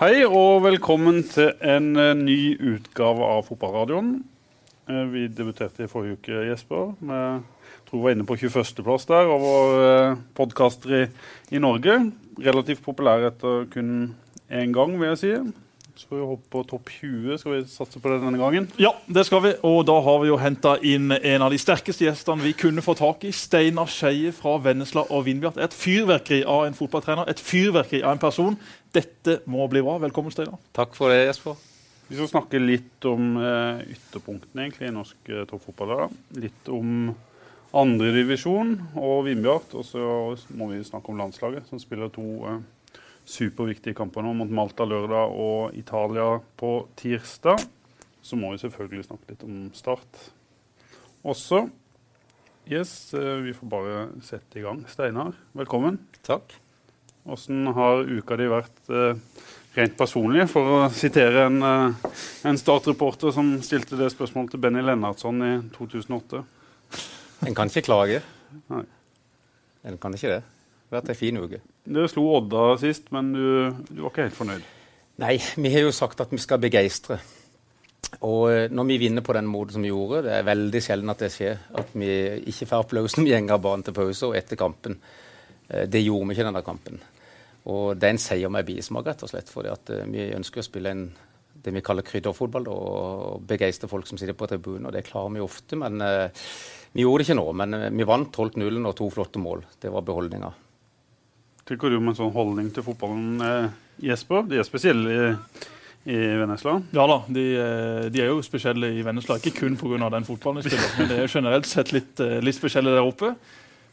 Hei 0.00 0.24
og 0.26 0.64
velkommen 0.64 1.20
til 1.30 1.52
en 1.62 1.92
eh, 2.00 2.14
ny 2.18 2.38
utgave 2.74 3.26
av 3.30 3.44
Fotballradioen. 3.46 4.16
Eh, 4.90 5.04
Vi 5.12 5.28
debuterte 5.30 5.86
i 5.86 5.90
forrige 5.90 6.18
uke, 6.18 6.40
Jesper. 6.48 6.96
Jeg 6.98 7.86
tror 7.86 8.00
vi 8.00 8.04
var 8.08 8.16
inne 8.16 8.26
på 8.26 8.34
21.-plass 8.40 9.06
der 9.06 9.30
over 9.30 10.16
podkaster 10.34 10.96
i, 10.98 11.04
i 11.54 11.62
Norge. 11.62 12.00
Relativt 12.42 12.82
populær 12.82 13.28
etter 13.30 13.68
kun 13.70 13.92
én 14.50 14.74
gang, 14.74 14.98
vil 14.98 15.12
jeg 15.12 15.22
si. 15.22 15.32
Så 15.94 16.10
vi 16.10 16.18
håper 16.26 16.50
på 16.50 16.64
topp 16.66 16.90
20. 16.90 17.38
Skal 17.38 17.52
vi 17.54 17.62
satse 17.70 18.00
på 18.02 18.10
det 18.10 18.18
denne 18.24 18.40
gangen? 18.40 18.66
Ja, 18.82 18.90
det 19.06 19.28
skal 19.28 19.44
vi. 19.44 19.52
Og 19.62 19.84
da 19.86 19.94
har 20.02 20.24
vi 20.24 20.32
jo 20.32 20.40
henta 20.42 20.74
inn 20.82 21.14
en 21.14 21.44
av 21.46 21.54
de 21.54 21.60
sterkeste 21.62 22.08
gjestene 22.08 22.42
vi 22.42 22.56
kunne 22.58 22.82
få 22.82 22.96
tak 22.98 23.22
i. 23.28 23.30
Steinar 23.30 23.86
Skeie 23.94 24.34
fra 24.34 24.56
Vennesla 24.64 25.06
og 25.06 25.28
Vindbjart. 25.28 25.62
Et 25.62 25.76
fyrverkeri 25.84 26.42
av 26.42 26.66
en 26.66 26.74
fotballtrener. 26.74 27.30
Et 27.30 27.38
fyrverkeri 27.46 28.02
av 28.02 28.16
en 28.16 28.24
person. 28.26 28.58
Dette 28.94 29.40
må 29.50 29.64
bli 29.70 29.82
bra. 29.82 29.96
Velkommen, 30.04 30.30
Steinar. 30.30 30.60
Takk 30.76 30.92
for 30.94 31.10
det, 31.10 31.24
Jesper. 31.26 31.58
Vi 32.06 32.18
skal 32.18 32.28
snakke 32.30 32.60
litt 32.60 33.06
om 33.08 33.38
eh, 33.40 33.80
ytterpunktene 33.94 34.66
egentlig, 34.66 34.90
i 34.90 34.94
norsk 34.94 35.30
eh, 35.32 35.46
toppfotball. 35.50 36.12
Litt 36.38 36.68
om 36.70 37.08
andredivisjon 37.74 38.76
og 39.00 39.24
Vindbjart. 39.26 39.74
Og 39.74 39.88
så 39.88 40.04
må 40.54 40.70
vi 40.70 40.84
snakke 40.86 41.10
om 41.10 41.18
landslaget, 41.18 41.66
som 41.70 41.82
spiller 41.82 42.12
to 42.14 42.26
eh, 42.46 42.60
superviktige 43.26 43.96
kamper 43.98 44.22
nå 44.22 44.34
mot 44.38 44.52
Malta 44.52 44.86
lørdag 44.86 45.34
og 45.42 45.74
Italia 45.78 46.36
på 46.60 46.76
tirsdag. 47.00 47.64
Så 48.24 48.38
må 48.38 48.52
vi 48.52 48.62
selvfølgelig 48.62 49.08
snakke 49.08 49.34
litt 49.34 49.46
om 49.46 49.64
Start 49.76 50.28
også. 51.24 51.64
Yes, 52.70 53.12
eh, 53.16 53.40
vi 53.44 53.56
får 53.56 53.72
bare 53.74 54.04
sette 54.22 54.60
i 54.60 54.64
gang. 54.64 54.84
Steinar, 54.88 55.34
velkommen. 55.56 55.98
Takk. 56.22 56.60
Åssen 57.24 57.66
har 57.72 58.04
uka 58.04 58.36
di 58.36 58.46
vært 58.52 58.90
eh, 58.92 59.16
rent 59.78 59.94
personlig, 59.96 60.44
for 60.52 60.72
å 60.74 60.80
sitere 60.92 61.46
en, 61.48 61.62
eh, 61.64 62.10
en 62.50 62.58
Start-reporter 62.60 63.32
som 63.32 63.54
stilte 63.64 63.96
det 63.96 64.10
spørsmålet 64.12 64.52
til 64.52 64.60
Benny 64.60 64.82
Lennartson 64.84 65.40
i 65.40 65.52
2008? 65.72 66.42
En 67.48 67.56
kan 67.56 67.72
ikke 67.72 67.86
klage. 67.86 68.20
Nei. 68.68 68.82
En 69.88 69.96
kan 70.00 70.12
ikke 70.16 70.34
det. 70.34 70.42
Det 70.44 70.92
har 70.92 71.00
vært 71.00 71.14
ei 71.14 71.16
en 71.16 71.20
fin 71.22 71.40
uke. 71.40 71.62
Dere 71.96 72.10
slo 72.12 72.26
Odda 72.36 72.66
sist, 72.82 73.08
men 73.16 73.32
du, 73.32 73.46
du 73.88 74.02
var 74.02 74.12
ikke 74.12 74.28
helt 74.28 74.38
fornøyd? 74.42 74.68
Nei, 75.24 75.38
vi 75.64 75.72
har 75.72 75.86
jo 75.86 75.96
sagt 75.96 76.20
at 76.20 76.32
vi 76.34 76.42
skal 76.44 76.60
begeistre. 76.60 77.18
Og 78.20 78.50
eh, 78.52 78.68
når 78.68 78.90
vi 78.92 79.00
vinner 79.06 79.24
på 79.24 79.38
den 79.38 79.48
måten 79.48 79.78
som 79.78 79.88
vi 79.88 79.94
gjorde, 79.94 80.26
det 80.28 80.36
er 80.36 80.48
veldig 80.52 80.84
sjelden 80.84 81.16
at 81.16 81.24
det 81.24 81.32
skjer, 81.32 81.64
at 81.80 81.96
vi 81.96 82.12
ikke 82.52 82.68
får 82.68 82.84
applaus 82.84 83.16
når 83.16 83.30
vi 83.30 83.34
av 83.48 83.64
banen 83.64 83.88
til 83.88 83.96
pause 83.96 84.28
og 84.28 84.36
etter 84.36 84.60
kampen. 84.60 85.00
Det 85.64 86.04
gjorde 86.04 86.28
vi 86.28 86.34
ikke 86.36 86.44
denne 86.44 86.60
kampen. 86.60 87.00
Og 87.72 87.96
det 87.96 88.08
er 88.08 88.16
en 88.16 88.20
seier 88.20 88.52
med 88.52 88.66
bismak, 88.68 89.06
rett 89.08 89.24
og 89.24 89.30
slett. 89.30 89.48
For 89.52 89.64
vi 89.64 90.26
ønsker 90.36 90.60
å 90.60 90.66
spille 90.66 90.92
en, 90.92 91.04
det 91.64 91.72
vi 91.72 91.82
kaller 91.84 92.04
krydderfotball, 92.04 92.68
og 92.68 93.46
begeistre 93.48 93.88
folk 93.88 94.08
som 94.10 94.20
sitter 94.20 94.36
på 94.36 94.48
tribunen. 94.50 94.90
Og 94.90 94.92
det 94.96 95.06
klarer 95.08 95.32
vi 95.32 95.44
ofte, 95.44 95.78
men 95.80 96.02
uh, 96.04 96.44
vi 96.94 97.02
gjorde 97.02 97.22
det 97.22 97.28
ikke 97.28 97.40
nå. 97.40 97.46
Men 97.58 97.74
eh, 97.74 97.90
vi 97.90 98.06
vant 98.06 98.30
12-0 98.30 98.84
og 98.84 98.94
to 98.98 99.08
flotte 99.10 99.42
mål. 99.42 99.64
Det 99.82 99.90
var 99.90 100.04
beholdninga. 100.06 100.52
Tykker 101.64 101.90
du 101.90 101.96
om 101.98 102.10
en 102.10 102.18
sånn 102.18 102.34
holdning 102.34 102.68
til 102.74 102.84
fotballen, 102.86 103.40
eh, 103.42 103.72
Jesper? 104.10 104.44
De 104.46 104.60
er 104.60 104.66
spesielle 104.68 105.14
i, 105.14 105.30
i 106.12 106.18
Vennesla. 106.38 106.76
Ja 106.94 107.06
da, 107.08 107.18
de, 107.32 107.44
eh, 107.56 108.06
de 108.12 108.22
er 108.22 108.30
jo 108.30 108.44
spesielle 108.46 108.92
i 108.94 109.02
Vennesla. 109.06 109.40
Ikke 109.40 109.64
kun 109.64 109.78
pga. 109.80 110.10
den 110.12 110.28
fotballen 110.28 110.62
de 110.62 110.68
spiller, 110.68 110.90
men 110.98 111.10
det 111.10 111.18
er 111.22 111.34
generelt 111.38 111.66
sett 111.66 111.94
litt, 111.96 112.20
eh, 112.20 112.38
litt 112.44 112.58
spesielle 112.58 112.94
der 112.94 113.08
oppe. 113.08 113.32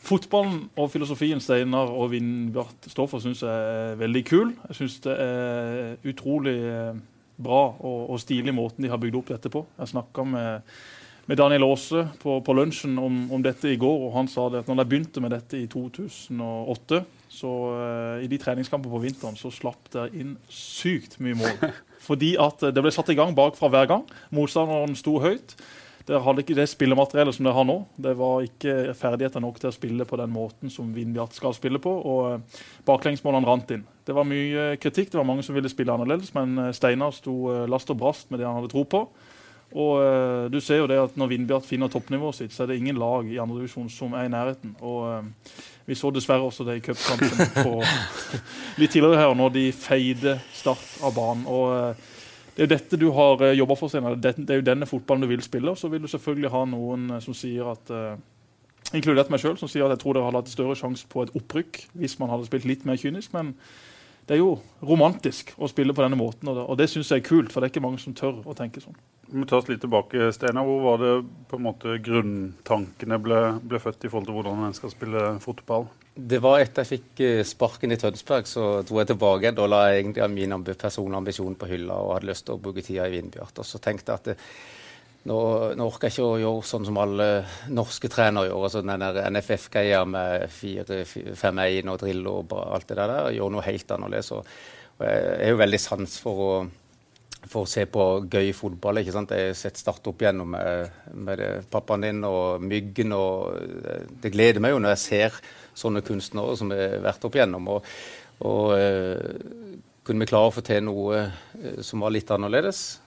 Fotballen 0.01 0.63
og 0.81 0.89
filosofien 0.89 1.41
Steinar 1.43 1.91
og 1.93 2.09
Vindbjart 2.15 2.89
står 2.89 3.09
for, 3.11 3.21
syns 3.21 3.43
jeg 3.45 3.51
er 3.53 3.99
veldig 3.99 4.23
kul. 4.25 4.55
Jeg 4.71 4.79
syns 4.79 4.97
det 5.03 5.13
er 5.13 6.09
utrolig 6.09 6.55
eh, 6.57 6.95
bra 7.41 7.61
og, 7.75 8.09
og 8.09 8.21
stilig 8.21 8.53
måten 8.55 8.85
de 8.85 8.89
har 8.89 9.01
bygd 9.01 9.19
opp 9.19 9.29
dette 9.35 9.51
på. 9.53 9.61
Jeg 9.77 9.91
snakka 9.93 10.25
med, 10.25 10.71
med 11.29 11.37
Daniel 11.37 11.67
Aase 11.69 12.07
på, 12.21 12.39
på 12.41 12.55
lunsjen 12.57 12.97
om, 12.97 13.23
om 13.29 13.45
dette 13.45 13.69
i 13.69 13.77
går, 13.81 14.07
og 14.07 14.15
han 14.17 14.29
sa 14.31 14.47
det 14.49 14.63
at 14.63 14.71
når 14.71 14.81
de 14.81 14.87
begynte 14.89 15.23
med 15.23 15.35
dette 15.35 15.59
i 15.61 15.69
2008, 15.69 17.03
så 17.31 17.51
uh, 17.71 18.17
i 18.25 18.27
de 18.27 18.41
treningskampene 18.41 18.91
på 18.91 19.03
vinteren 19.05 19.37
så 19.39 19.53
slapp 19.53 19.85
det 19.93 20.09
inn 20.17 20.33
sykt 20.51 21.19
mye 21.23 21.37
mål. 21.39 21.61
Fordi 22.07 22.33
at 22.41 22.65
det 22.73 22.81
ble 22.81 22.91
satt 22.91 23.13
i 23.13 23.19
gang 23.21 23.37
bakfra 23.37 23.69
hver 23.71 23.87
gang. 23.93 24.09
Motstanderen 24.33 24.97
sto 24.97 25.19
høyt. 25.21 25.53
Dere 26.07 26.21
hadde 26.25 26.41
ikke 26.43 26.55
det 26.57 26.65
spillemateriellet 26.71 27.35
som 27.37 27.45
det 27.47 27.53
har 27.55 27.65
nå. 27.67 27.75
Det 28.01 28.13
var 28.17 28.45
ikke 28.45 28.93
ferdigheter 28.97 29.43
nok 29.43 29.59
til 29.61 29.69
å 29.69 29.75
spille 29.75 30.07
på 30.09 30.17
den 30.19 30.31
måten 30.33 30.71
som 30.73 30.89
Vindbjart 30.95 31.35
skal 31.37 31.53
spille 31.57 31.79
på. 31.83 31.91
og 31.93 32.21
eh, 32.33 32.61
Baklengsmålene 32.87 33.47
rant 33.47 33.73
inn. 33.75 33.83
Det 34.07 34.15
var 34.17 34.25
mye 34.27 34.71
kritikk, 34.81 35.11
det 35.13 35.19
var 35.21 35.27
mange 35.29 35.45
som 35.45 35.55
ville 35.55 35.69
spille 35.71 35.93
annerledes, 35.93 36.33
men 36.37 36.57
eh, 36.67 36.71
Steinar 36.75 37.13
sto 37.15 37.35
eh, 37.53 37.67
last 37.69 37.93
og 37.93 37.99
brast 38.01 38.31
med 38.33 38.41
det 38.41 38.47
han 38.49 38.57
hadde 38.59 38.71
tro 38.73 38.83
på. 38.89 39.03
Og 39.71 39.91
eh, 40.03 40.45
du 40.51 40.57
ser 40.59 40.81
jo 40.81 40.87
det 40.91 40.97
at 40.99 41.13
Når 41.15 41.29
Vindbjart 41.31 41.63
finner 41.69 41.87
toppnivået 41.93 42.35
sitt, 42.41 42.51
så 42.51 42.65
er 42.65 42.73
det 42.73 42.81
ingen 42.81 42.97
lag 42.99 43.29
i 43.31 43.37
andredivisjon 43.39 43.87
som 43.93 44.17
er 44.19 44.25
i 44.27 44.33
nærheten. 44.33 44.73
Og 44.83 45.05
eh, 45.13 45.59
Vi 45.87 45.95
så 45.97 46.11
dessverre 46.13 46.43
også 46.49 46.65
det 46.67 46.79
i 46.79 46.83
cupkampen 46.83 47.53
på- 47.61 47.77
litt 48.81 48.91
tidligere 48.91 49.21
her, 49.21 49.35
når 49.37 49.53
de 49.55 49.63
feide 49.75 50.39
Start 50.55 50.83
av 51.05 51.15
banen. 51.15 51.45
og 51.47 51.71
eh, 51.77 52.09
det 52.55 52.63
er 52.63 52.67
jo 52.67 52.71
dette 52.73 52.99
du 52.99 53.07
har 53.15 53.41
uh, 53.41 53.53
jobba 53.55 53.77
for, 53.79 53.91
senere. 53.91 54.19
Det, 54.19 54.35
det 54.41 54.55
er 54.55 54.59
jo 54.59 54.67
denne 54.67 54.87
fotballen 54.89 55.23
du 55.23 55.31
vil 55.31 55.43
spille. 55.45 55.71
Så 55.79 55.87
vil 55.91 56.03
du 56.03 56.09
selvfølgelig 56.11 56.51
ha 56.51 56.65
noen 56.67 57.15
eh, 57.15 57.23
som 57.23 57.37
sier 57.37 57.71
at 57.71 57.93
eh, 57.95 58.19
Inkludert 58.97 59.29
meg 59.31 59.39
sjøl, 59.39 59.53
som 59.55 59.69
sier 59.71 59.85
at 59.85 59.93
jeg 59.93 60.01
tror 60.01 60.17
dere 60.17 60.25
hadde 60.25 60.39
hatt 60.41 60.51
større 60.51 60.73
sjanse 60.75 61.05
på 61.07 61.21
et 61.23 61.29
opprykk 61.37 61.77
hvis 62.01 62.17
man 62.19 62.31
hadde 62.33 62.49
spilt 62.49 62.65
litt 62.67 62.81
mer 62.83 62.97
kynisk. 62.99 63.31
Men 63.31 63.53
det 64.27 64.35
er 64.35 64.41
jo 64.41 64.57
romantisk 64.83 65.53
å 65.55 65.69
spille 65.71 65.95
på 65.95 66.03
denne 66.03 66.17
måten, 66.19 66.49
og 66.51 66.57
det, 66.57 66.65
og 66.65 66.79
det 66.81 66.89
syns 66.91 67.13
jeg 67.13 67.21
er 67.21 67.27
kult. 67.29 67.53
For 67.53 67.61
det 67.61 67.69
er 67.69 67.71
ikke 67.71 67.85
mange 67.85 68.01
som 68.03 68.17
tør 68.17 68.41
å 68.43 68.55
tenke 68.57 68.83
sånn. 68.83 68.97
Vi 69.29 69.39
må 69.39 69.47
ta 69.47 69.61
oss 69.61 69.69
litt 69.71 69.79
tilbake, 69.85 70.27
Steinar. 70.35 70.67
Hvor 70.67 70.83
var 70.89 70.99
det 71.05 71.13
på 71.47 71.61
en 71.61 71.65
måte 71.69 71.95
grunntankene 72.03 73.21
ble, 73.23 73.39
ble 73.63 73.79
født 73.79 74.09
i 74.09 74.11
forhold 74.11 74.27
til 74.27 74.39
hvordan 74.41 74.65
en 74.67 74.75
skal 74.75 74.91
spille 74.91 75.23
fotball? 75.45 75.87
Det 76.13 76.41
var 76.43 76.59
etter 76.59 76.83
jeg 76.83 76.89
fikk 76.89 77.21
eh, 77.23 77.41
sparken 77.47 77.95
i 77.95 77.97
Tønsberg, 77.99 78.47
så 78.49 78.65
dro 78.83 78.99
jeg 78.99 79.13
tilbake. 79.13 79.53
Da 79.55 79.67
la 79.69 79.85
jeg 79.89 80.01
egentlig 80.01 80.27
min 80.33 80.65
personlige 80.67 81.21
ambisjon 81.21 81.55
på 81.55 81.69
hylla 81.69 81.95
og 82.03 82.17
hadde 82.17 82.27
lyst 82.33 82.45
til 82.49 82.57
å 82.57 82.61
bruke 82.61 82.83
tida 82.83 83.07
i 83.07 83.13
Vindbjart. 83.13 83.61
Og 83.63 83.67
så 83.67 83.79
tenkte 83.79 84.11
jeg 84.11 84.19
at 84.19 84.27
det, 84.31 84.35
nå, 85.31 85.37
nå 85.77 85.87
orker 85.87 86.09
jeg 86.09 86.17
ikke 86.17 86.27
å 86.27 86.41
gjøre 86.41 86.67
sånn 86.67 86.89
som 86.89 86.99
alle 86.99 87.29
norske 87.71 88.11
trenere 88.11 88.49
gjør. 88.49 88.67
altså 88.67 88.83
Den 88.83 89.05
der 89.05 89.21
NFF-greia 89.31 90.03
med 90.09 90.51
4-5-1 90.51 91.93
og 91.93 92.03
drill 92.03 92.27
og 92.33 92.55
alt 92.59 92.91
det 92.91 92.99
der. 92.99 93.15
Gjøre 93.37 93.55
noe 93.55 93.67
helt 93.69 93.95
annerledes. 93.95 94.33
Og 94.35 95.05
jeg 95.07 95.35
er 95.37 95.53
jo 95.53 95.61
veldig 95.63 95.81
sans 95.81 96.19
for 96.21 96.43
å 96.43 96.53
for 97.49 97.65
å 97.65 97.69
se 97.69 97.85
på 97.89 98.05
gøy 98.29 98.51
fotball. 98.53 99.01
ikke 99.01 99.13
sant? 99.15 99.31
Jeg 99.33 99.51
har 99.51 99.57
sett 99.57 99.79
Start 99.81 100.07
opp 100.07 100.21
igjennom 100.21 100.51
med, 100.53 100.91
med 101.13 101.43
pappaen 101.71 102.05
din 102.05 102.23
og 102.27 102.61
Myggen. 102.61 103.13
og 103.13 103.57
det- 104.21 104.31
gleder 104.31 104.61
meg 104.61 104.71
jo 104.71 104.79
når 104.79 104.95
jeg 104.95 105.05
ser 105.05 105.31
sånne 105.75 106.01
kunstnere 106.01 106.57
som 106.57 106.69
har 106.69 106.99
vært 107.01 107.25
opp 107.25 107.35
igjennom. 107.35 107.67
Og, 107.67 107.85
og 108.41 108.73
uh, 108.77 109.77
kunne 110.03 110.19
vi 110.19 110.29
klare 110.29 110.49
å 110.49 110.53
få 110.53 110.61
til 110.65 110.83
noe 110.83 111.17
eh, 111.21 111.81
som 111.81 112.01
var 112.01 112.11
litt 112.11 112.29
annerledes, 112.33 112.99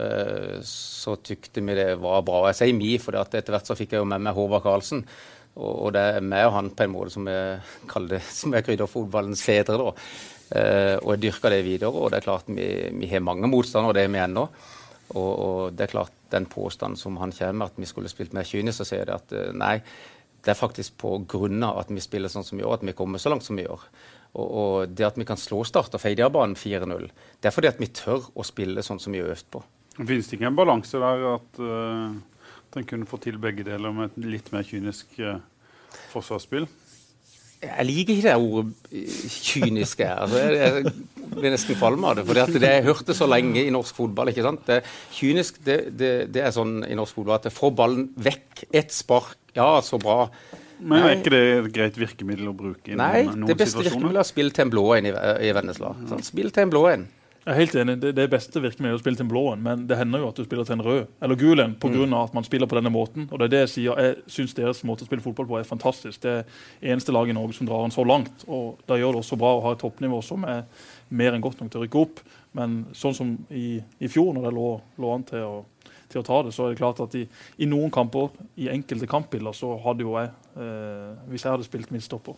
uh, 0.00 0.58
så 0.64 1.16
tykte 1.16 1.60
vi 1.60 1.74
det 1.74 1.98
var 2.00 2.22
bra. 2.22 2.46
Jeg 2.48 2.60
sier 2.60 2.76
mi, 2.76 2.98
for 2.98 3.16
etter 3.20 3.52
hvert 3.52 3.68
så 3.68 3.76
fikk 3.78 3.92
jeg 3.92 4.02
jo 4.02 4.08
med 4.08 4.20
meg 4.24 4.34
Håvard 4.34 4.64
Karlsen. 4.64 5.04
Og, 5.56 5.86
og 5.86 5.92
det 5.96 6.02
er 6.16 6.20
meg 6.24 6.46
og 6.46 6.54
han 6.56 6.70
på 6.70 6.86
en 6.86 6.92
måte 6.92 7.14
som 7.14 7.26
jeg 7.28 7.60
kaller 7.90 8.18
det, 8.18 8.22
som 8.40 8.54
er 8.54 8.64
krydderfotballens 8.66 9.42
fedre. 9.44 9.78
da. 9.80 9.94
Eh, 10.50 10.96
og 10.98 11.14
jeg 11.14 11.22
dyrker 11.26 11.54
det 11.54 11.64
videre. 11.66 11.92
Og 11.94 12.10
det 12.10 12.20
er 12.20 12.26
klart 12.26 12.50
vi, 12.50 12.68
vi 13.00 13.10
har 13.10 13.24
mange 13.24 13.50
motstandere, 13.50 13.92
og 13.92 13.98
det 13.98 14.06
har 14.06 14.14
vi 14.14 14.22
ennå. 14.24 14.46
Og, 15.10 15.30
og 15.30 15.74
det 15.74 15.86
er 15.86 15.94
klart 15.94 16.16
den 16.30 16.46
påstanden 16.46 16.98
som 16.98 17.18
han 17.18 17.34
kommer 17.34 17.70
at 17.70 17.78
vi 17.78 17.88
skulle 17.88 18.10
spilt 18.10 18.34
mer 18.36 18.46
kynisk, 18.46 18.78
så 18.78 18.88
sier 18.92 19.08
det 19.08 19.16
at 19.16 19.34
eh, 19.34 19.50
nei, 19.56 19.76
det 20.40 20.54
er 20.54 20.58
faktisk 20.58 20.96
på 21.02 21.16
grunn 21.28 21.62
av 21.66 21.82
at 21.82 21.90
vi 21.92 22.02
spiller 22.02 22.32
sånn 22.32 22.46
som 22.46 22.58
vi 22.58 22.64
gjør, 22.64 22.78
at 22.78 22.86
vi 22.86 22.96
kommer 22.96 23.22
så 23.22 23.32
langt 23.32 23.44
som 23.46 23.58
vi 23.58 23.66
gjør. 23.66 23.82
Og, 24.30 24.46
og 24.46 24.94
det 24.94 25.08
at 25.08 25.18
vi 25.18 25.26
kan 25.26 25.38
slå 25.40 25.64
Start 25.66 25.94
og 25.96 26.02
feide 26.02 26.24
av 26.24 26.32
banen 26.34 26.56
4-0, 26.58 27.10
det 27.42 27.50
er 27.50 27.54
fordi 27.54 27.70
at 27.70 27.80
vi 27.82 27.90
tør 27.94 28.30
å 28.38 28.46
spille 28.46 28.84
sånn 28.86 29.02
som 29.02 29.14
vi 29.14 29.22
har 29.22 29.32
øvd 29.34 29.48
på. 29.50 29.62
Finnes 29.98 30.30
det 30.30 30.38
ikke 30.38 30.48
en 30.48 30.56
balanse 30.56 31.00
der 31.02 31.24
at, 31.34 31.58
uh, 31.58 32.14
at 32.70 32.78
en 32.78 32.86
kunne 32.88 33.08
få 33.10 33.18
til 33.20 33.40
begge 33.42 33.66
deler 33.66 33.92
med 33.92 34.12
et 34.12 34.28
litt 34.36 34.52
mer 34.54 34.64
kynisk 34.64 35.18
uh, 35.18 35.42
forsvarsspill? 36.14 36.68
Jeg 37.60 37.84
liker 37.84 38.14
ikke 38.16 38.24
det 38.24 38.36
ordet 38.40 38.92
eh, 38.96 39.16
kyniske. 39.50 40.06
Altså, 40.08 40.44
jeg, 40.56 40.94
blir 41.34 41.52
nesten 41.54 41.76
kvalm 41.78 42.06
av 42.08 42.16
det. 42.18 42.24
For 42.28 42.56
det 42.56 42.72
jeg 42.72 42.86
hørte 42.86 43.16
så 43.16 43.28
lenge 43.28 43.62
i 43.62 43.74
norsk 43.74 43.98
fotball. 43.98 44.32
ikke 44.32 44.46
sant? 44.46 44.64
Det, 44.66 44.80
kynisk 45.14 45.60
det, 45.66 45.78
det, 46.00 46.14
det 46.32 46.46
er 46.46 46.54
sånn 46.56 46.80
i 46.88 46.96
norsk 46.98 47.20
fotball 47.20 47.36
at 47.36 47.50
det 47.50 47.54
får 47.54 47.76
ballen 47.76 48.08
vekk. 48.16 48.64
Ett 48.72 48.96
spark. 48.96 49.36
Ja, 49.56 49.74
så 49.84 50.00
bra. 50.00 50.24
Men 50.80 51.04
er 51.04 51.18
ikke 51.18 51.32
det 51.34 51.42
et 51.52 51.72
greit 51.74 51.96
virkemiddel 52.00 52.48
å 52.48 52.56
bruke 52.56 52.94
i 52.94 52.96
Nei, 52.96 53.26
noen, 53.26 53.42
Nei, 53.42 53.50
det 53.50 53.56
beste 53.60 53.76
situasjoner? 53.76 53.90
virkemiddelet 53.90 54.22
er 54.22 54.24
å 54.24 54.30
spille 54.30 54.54
til 54.56 54.64
en 54.64 54.70
blå 54.72 54.84
en 54.96 55.08
i, 55.10 55.16
i 55.44 55.50
Vennesla. 55.56 55.90
Sånn, 56.08 56.22
Spill 56.24 56.52
til 56.54 56.64
en 56.64 56.72
blå 56.72 56.84
en. 56.88 57.04
Jeg 57.40 57.54
er 57.54 57.56
helt 57.56 57.76
enig. 57.80 57.94
Det, 58.02 58.10
det 58.18 58.26
beste 58.28 58.60
virkemiddelet 58.60 58.98
er 58.98 58.98
å 58.98 59.00
spille 59.00 59.16
til 59.16 59.24
en 59.24 59.30
blå 59.30 59.42
en, 59.54 59.62
men 59.64 59.84
det 59.88 59.96
hender 59.96 60.20
jo 60.20 60.28
at 60.28 60.36
du 60.36 60.44
spiller 60.44 60.66
til 60.68 60.76
en 60.76 60.84
rød 60.84 61.22
eller 61.24 61.38
gul 61.40 61.62
en 61.62 61.72
pga. 61.80 62.02
Mm. 62.04 62.12
at 62.18 62.34
man 62.36 62.44
spiller 62.44 62.68
på 62.68 62.76
denne 62.76 62.92
måten. 62.92 63.28
Og 63.30 63.40
det 63.40 63.46
er 63.48 63.54
det 63.54 63.60
Jeg 63.62 63.70
sier. 63.74 64.02
Jeg 64.04 64.18
syns 64.28 64.52
deres 64.54 64.82
måte 64.84 65.06
å 65.06 65.08
spille 65.08 65.24
fotball 65.24 65.48
på 65.48 65.58
er 65.58 65.64
fantastisk. 65.68 66.20
Det 66.20 66.34
er 66.34 66.92
eneste 66.92 67.14
lag 67.16 67.28
i 67.28 67.36
Norge 67.36 67.56
som 67.56 67.68
drar 67.68 67.86
den 67.86 67.96
så 67.96 68.04
langt. 68.04 68.44
og 68.46 68.82
Da 68.86 69.00
gjør 69.00 69.16
det 69.16 69.24
også 69.24 69.40
bra 69.40 69.54
å 69.56 69.64
ha 69.64 69.72
et 69.72 69.80
toppnivå 69.80 70.20
som 70.22 70.44
er 70.44 70.66
mer 71.08 71.32
enn 71.32 71.44
godt 71.44 71.62
nok 71.62 71.72
til 71.72 71.80
å 71.80 71.84
rykke 71.86 72.04
opp. 72.04 72.20
Men 72.52 72.82
sånn 72.92 73.16
som 73.16 73.32
i, 73.48 73.80
i 73.80 74.10
fjor, 74.10 74.34
når 74.36 74.48
det 74.48 74.54
lå, 74.58 74.68
lå 75.00 75.14
an 75.14 75.24
til 75.24 75.46
å, 75.46 75.64
til 76.12 76.20
å, 76.20 76.26
ta 76.26 76.42
det, 76.44 76.52
så 76.52 76.66
er 76.66 76.74
det 76.74 76.82
klart 76.82 77.00
at 77.00 77.16
i, 77.16 77.24
i 77.56 77.70
noen 77.70 77.92
kamper, 77.94 78.34
i 78.60 78.68
enkelte 78.68 79.08
kampbilder, 79.08 79.56
så 79.56 79.78
hadde 79.80 80.04
jo 80.04 80.16
jeg 80.18 80.28
eh, 80.60 81.12
Hvis 81.30 81.46
jeg 81.46 81.54
hadde 81.54 81.68
spilt 81.68 81.94
midtstopper 81.94 82.36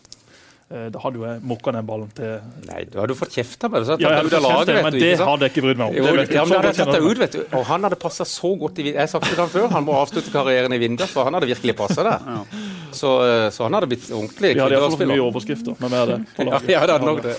da 0.69 1.01
hadde 1.03 1.19
jo 1.19 1.25
jeg 1.27 1.41
mokka 1.45 1.73
den 1.75 1.85
ballen 1.85 2.11
til 2.17 2.37
Nei, 2.65 2.83
du 2.89 2.95
hadde 2.97 3.17
fått 3.17 3.35
kjefta 3.35 3.69
på 3.69 3.81
det. 3.81 3.97
Ja, 4.01 4.13
jeg 4.13 4.21
hadde 4.23 4.39
laget, 4.41 4.69
det, 4.69 4.77
men 4.85 4.95
det 4.95 5.09
hadde 5.19 5.45
jeg 5.45 5.53
ikke 5.53 5.65
brydd 5.67 5.81
meg 5.81 5.91
om. 5.91 5.97
Jo, 5.99 6.05
det 6.17 6.25
ja, 6.33 6.45
men 6.47 6.57
hadde 6.57 6.73
tatt 6.79 6.97
ut, 6.97 7.19
vet 7.19 7.35
du. 7.35 7.41
Og 7.59 7.65
han 7.69 7.85
hadde 7.85 7.99
passa 8.01 8.25
så 8.27 8.53
godt 8.57 8.81
i 8.81 8.87
Jeg 8.89 8.97
har 9.01 9.11
sagt 9.11 9.27
det 9.27 9.35
til 9.35 9.43
ham 9.43 9.51
før, 9.53 9.67
han 9.75 9.85
må 9.85 9.97
avslutte 9.99 10.33
karrieren 10.33 10.73
i 10.73 10.79
Vinda, 10.81 11.09
for 11.09 11.27
han 11.27 11.37
hadde 11.37 11.51
virkelig 11.51 11.75
passa 11.77 12.07
der. 12.07 12.25
Ja. 12.33 12.63
Så, 12.93 13.11
eh, 13.27 13.49
så, 13.53 13.67
han 13.67 13.77
hadde 13.77 13.91
blitt 13.91 14.09
ordentlig 14.09 14.55
Vi 14.55 14.63
hadde 14.63 14.79
iallfall 14.79 15.13
mye 15.13 15.27
overskrifter, 15.27 15.77
men 15.83 15.93
med 15.93 16.13
det. 16.13 16.19
Ja, 16.53 16.59
ja, 16.67 16.81
det 16.87 16.97
hadde 16.97 17.07
nok 17.07 17.23
det. 17.25 17.37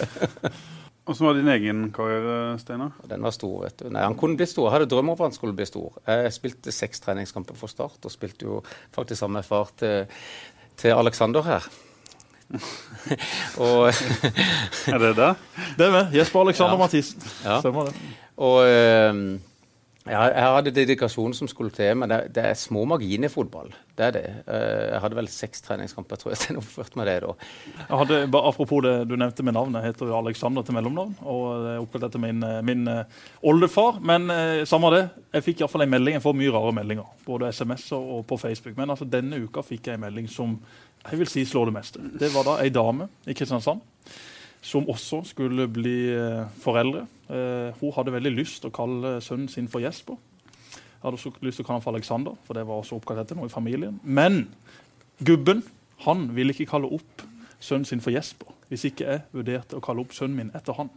Hvordan 1.05 1.27
var 1.27 1.35
din 1.37 1.49
egen 1.53 1.81
karriere, 1.93 2.37
Steinar? 2.59 2.93
Den 3.11 3.25
var 3.27 3.33
stor. 3.37 3.59
vet 3.67 3.83
du. 3.83 3.91
Nei, 3.93 4.07
Han 4.07 4.17
kunne 4.17 4.39
bli 4.41 4.47
stor. 4.49 4.71
Jeg 4.71 4.79
hadde 4.79 4.89
drømmer 4.89 5.13
om 5.13 5.19
at 5.21 5.27
han 5.27 5.37
skulle 5.37 5.57
bli 5.57 5.67
stor. 5.69 5.99
Jeg 6.09 6.33
spilte 6.33 6.73
seks 6.73 7.05
treningskamper 7.05 7.59
for 7.59 7.69
Start, 7.69 7.99
og 8.01 8.13
spilte 8.13 8.49
jo 8.49 8.63
faktisk 8.95 9.21
sammen 9.21 9.43
med 9.43 9.45
far 9.45 9.69
til, 9.77 10.07
til 10.81 10.97
Alexander 10.97 11.45
her. 11.45 11.69
og, 13.65 13.89
er 13.89 15.03
det 15.03 15.15
det? 15.19 15.33
Det 15.79 15.89
er 15.89 15.97
vi. 15.97 16.05
Jesper 16.19 16.45
Alexander 16.45 16.79
ja. 16.79 16.85
Mathisen. 16.85 17.27
Ja. 17.45 17.59
Stemmer 17.61 17.91
det. 17.91 17.97
Og 18.37 18.63
ja, 20.05 20.21
jeg 20.29 20.53
hadde 20.53 20.73
dedikasjon 20.77 21.33
som 21.33 21.49
skulle 21.49 21.73
til, 21.73 21.95
men 21.97 22.11
det, 22.13 22.19
det, 22.37 22.43
er 22.45 22.59
små 22.61 22.83
marginer 22.85 23.31
i 23.31 23.33
fotball. 23.33 23.71
Det 23.97 24.05
er 24.05 24.11
det. 24.13 24.25
Uh, 24.45 24.83
jeg 24.91 24.99
hadde 25.01 25.17
vel 25.17 25.31
seks 25.33 25.65
treningskamper, 25.65 26.21
tror 26.21 26.35
jeg. 26.35 26.43
jeg 26.51 26.59
oppførte 26.61 27.01
meg 27.01 27.09
det 27.09 27.15
da. 27.25 27.31
Jeg 27.79 28.01
hadde, 28.03 28.19
apropos 28.43 28.85
det 28.85 28.93
du 29.09 29.15
nevnte 29.17 29.47
med 29.49 29.57
navnet, 29.57 29.81
jeg 29.81 29.95
heter 29.95 30.13
jo 30.13 30.19
Alexander 30.19 30.67
til 30.67 30.77
mellomnavn. 30.77 31.15
Og 31.25 31.47
det 31.65 31.73
er 31.73 31.81
oppkalt 31.87 32.05
etter 32.11 32.21
min, 32.21 32.45
min 32.69 32.85
uh, 32.85 33.25
oldefar. 33.49 34.03
Men 34.05 34.29
samme 34.69 34.93
det, 34.93 35.07
jeg 35.39 35.49
fikk 35.49 35.65
iallfall 35.65 35.87
en 35.87 35.95
melding. 35.97 36.19
Jeg 36.19 36.27
får 36.27 36.37
mye 36.37 36.53
rare 36.53 36.77
meldinger, 36.83 37.09
både 37.25 37.49
SMS-er 37.57 38.13
og 38.19 38.27
på 38.29 38.37
Facebook. 38.45 38.77
Men 38.77 38.93
altså, 38.93 39.09
denne 39.09 39.41
uka 39.41 39.65
fikk 39.65 39.89
jeg 39.89 39.97
en 39.97 40.05
melding 40.05 40.29
som 40.29 40.59
jeg 41.11 41.21
vil 41.21 41.31
si 41.31 41.45
slår 41.49 41.69
det 41.69 41.77
meste. 41.77 42.05
Det 42.21 42.31
var 42.35 42.47
da 42.47 42.57
ei 42.63 42.73
dame 42.73 43.09
i 43.29 43.37
Kristiansand 43.37 43.83
som 44.65 44.87
også 44.89 45.21
skulle 45.29 45.67
bli 45.69 46.09
eh, 46.09 46.47
foreldre. 46.63 47.05
Eh, 47.29 47.77
hun 47.81 47.93
hadde 47.93 48.15
veldig 48.15 48.33
lyst 48.33 48.63
til 48.63 48.73
å 48.73 48.75
kalle 48.75 49.19
sønnen 49.25 49.51
sin 49.53 49.69
for 49.69 49.85
Jesper. 49.85 50.17
Jeg 50.73 51.03
hadde 51.05 51.19
også 51.19 51.35
lyst 51.45 51.61
til 51.61 51.67
å 51.67 51.69
kalle 51.69 51.83
han 51.83 51.85
for 51.85 51.93
Alexander, 51.93 52.39
for 52.47 52.57
det 52.57 52.65
var 52.65 52.81
også 52.81 52.97
oppkalt 52.97 53.21
etter 53.21 53.37
noe 53.37 53.51
i 53.51 53.53
familien. 53.53 53.99
Men 54.03 54.47
gubben 55.21 55.61
han 56.07 56.31
ville 56.37 56.57
ikke 56.57 56.71
kalle 56.73 56.89
opp 56.97 57.27
sønnen 57.61 57.89
sin 57.89 58.03
for 58.05 58.15
Jesper 58.15 58.53
hvis 58.73 58.87
ikke 58.89 59.05
jeg 59.07 59.23
vurderte 59.35 59.77
å 59.77 59.83
kalle 59.85 60.03
opp 60.03 60.15
sønnen 60.17 60.39
min 60.39 60.51
etter 60.57 60.75
han. 60.79 60.89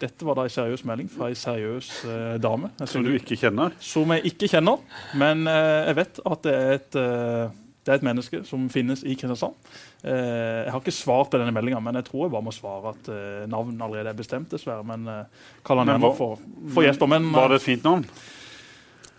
Dette 0.00 0.26
var 0.28 0.38
da 0.38 0.46
en 0.46 0.52
seriøs 0.52 0.84
melding 0.88 1.08
fra 1.10 1.30
ei 1.32 1.36
seriøs 1.36 1.90
eh, 2.06 2.34
dame. 2.40 2.70
Som 2.88 3.04
du 3.04 3.10
ikke 3.16 3.36
kjenner? 3.40 3.74
Som 3.82 4.12
jeg 4.14 4.30
ikke 4.30 4.48
kjenner, 4.52 4.80
men 5.18 5.46
eh, 5.50 5.90
jeg 5.90 5.98
vet 5.98 6.20
at 6.30 6.44
det 6.46 6.54
er 6.54 6.74
et 6.76 6.98
eh, 7.00 7.56
det 7.86 7.92
er 7.92 8.00
et 8.00 8.06
menneske 8.06 8.40
som 8.48 8.64
finnes 8.72 9.04
i 9.06 9.14
Kristiansand. 9.14 9.54
Eh, 10.02 10.64
jeg 10.66 10.72
har 10.74 10.80
ikke 10.80 10.94
svart 10.94 11.30
på 11.30 11.38
denne 11.38 11.54
meldinga, 11.54 11.78
men 11.82 12.00
jeg 12.00 12.08
tror 12.08 12.24
jeg 12.24 12.32
bare 12.32 12.46
må 12.48 12.54
svare 12.54 12.96
at 12.96 13.10
navnet 13.46 13.76
navn 13.78 13.84
allerede 13.86 14.10
er 14.10 14.18
bestemt, 14.18 14.50
dessverre. 14.50 14.82
Men 14.86 15.06
eh, 15.12 15.44
kall 15.66 15.84
han 15.84 15.92
gjerne 15.92 16.10
for, 16.18 16.42
for 16.74 16.86
Jesper. 16.86 17.10
Men, 17.14 17.30
var 17.36 17.54
det 17.54 17.60
et 17.60 17.66
fint 17.68 17.86
navn? 17.86 18.02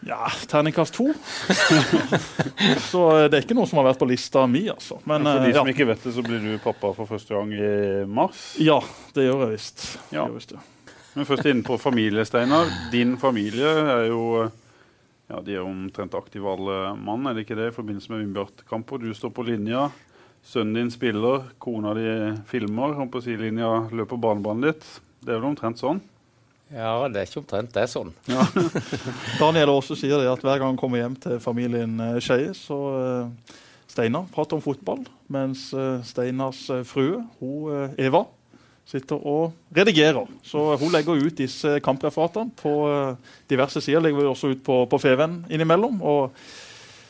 Ja, 0.07 0.27
terningkast 0.51 0.93
to. 0.99 1.07
så 2.91 3.01
det 3.31 3.39
er 3.39 3.45
ikke 3.45 3.57
noe 3.57 3.67
som 3.71 3.79
har 3.79 3.87
vært 3.89 4.03
på 4.03 4.09
lista 4.11 4.43
mi, 4.51 4.67
altså. 4.71 4.99
Men, 5.09 5.25
for 5.25 5.47
de 5.47 5.55
som 5.55 5.71
ja. 5.71 5.73
ikke 5.73 5.87
vet 5.89 6.03
det, 6.03 6.13
så 6.19 6.27
blir 6.27 6.43
du 6.43 6.51
pappa 6.63 6.91
for 6.99 7.09
første 7.09 7.39
gang 7.39 7.55
i 7.55 7.71
mars? 8.19 8.49
Ja, 8.61 8.81
det 9.15 9.29
gjør 9.29 9.47
jeg 9.47 9.55
visst. 9.55 9.87
Ja. 10.11 10.27
Men 10.27 11.25
først 11.25 11.47
innenfor 11.47 11.79
familie, 11.81 12.27
Steinar. 12.27 12.69
Din 12.91 13.15
familie 13.17 13.71
er 13.95 14.09
jo 14.11 14.23
ja, 15.27 15.41
De 15.43 15.55
er 15.55 15.65
omtrent 15.65 16.15
aktive 16.15 16.49
alle 16.53 16.95
mann, 16.95 17.25
er 17.27 17.35
det 17.35 17.45
ikke 17.45 17.57
det, 17.59 17.71
i 17.71 17.75
forbindelse 17.75 18.11
med 18.13 18.23
Vindbjart-kamper. 18.23 19.01
Du 19.03 19.11
står 19.15 19.33
på 19.35 19.43
linja, 19.47 19.89
sønnen 20.47 20.79
din 20.79 20.91
spiller, 20.93 21.49
kona 21.59 21.91
di 21.97 22.07
filmer, 22.47 22.95
og 22.95 23.11
på 23.11 23.23
sidelinja 23.25 23.89
løper 23.91 24.21
barnebarnet 24.23 24.71
ditt. 24.71 24.87
Det 25.25 25.33
er 25.33 25.41
vel 25.41 25.51
omtrent 25.51 25.81
sånn? 25.81 25.99
Ja, 26.71 27.07
det 27.11 27.19
er 27.19 27.29
ikke 27.29 27.41
omtrent, 27.41 27.71
det 27.75 27.83
er 27.83 27.91
sånn. 27.91 28.11
Ja. 28.27 28.43
Daniel 29.41 29.71
også 29.75 29.95
sier 29.99 30.19
det 30.19 30.31
at 30.31 30.43
hver 30.43 30.59
gang 30.59 30.73
han 30.73 30.79
kommer 30.79 30.99
hjem 30.99 31.15
til 31.23 31.39
familien 31.43 31.99
eh, 32.03 32.17
Skeie, 32.23 32.51
så 32.55 32.79
uh, 32.91 33.59
Steinar 33.87 34.27
prater 34.31 34.59
om 34.59 34.63
fotball, 34.63 35.05
mens 35.31 35.69
uh, 35.75 35.99
Steinars 36.07 36.65
uh, 36.71 36.83
frue, 36.87 37.21
hun, 37.39 37.95
Eva, 37.99 38.25
sitter 38.87 39.19
og 39.19 39.51
redigerer. 39.75 40.29
Så 40.47 40.75
hun 40.79 40.93
legger 40.93 41.19
ut 41.19 41.37
disse 41.37 41.77
kampreferatene 41.83 42.53
på 42.57 42.73
eh, 42.91 43.35
diverse 43.49 43.81
sider. 43.83 44.03
legger 44.05 44.21
vi 44.21 44.31
også 44.31 44.53
ut 44.53 44.63
på, 44.63 44.85
på 44.89 45.01
Feven 45.01 45.41
innimellom. 45.51 46.01
og 46.01 46.31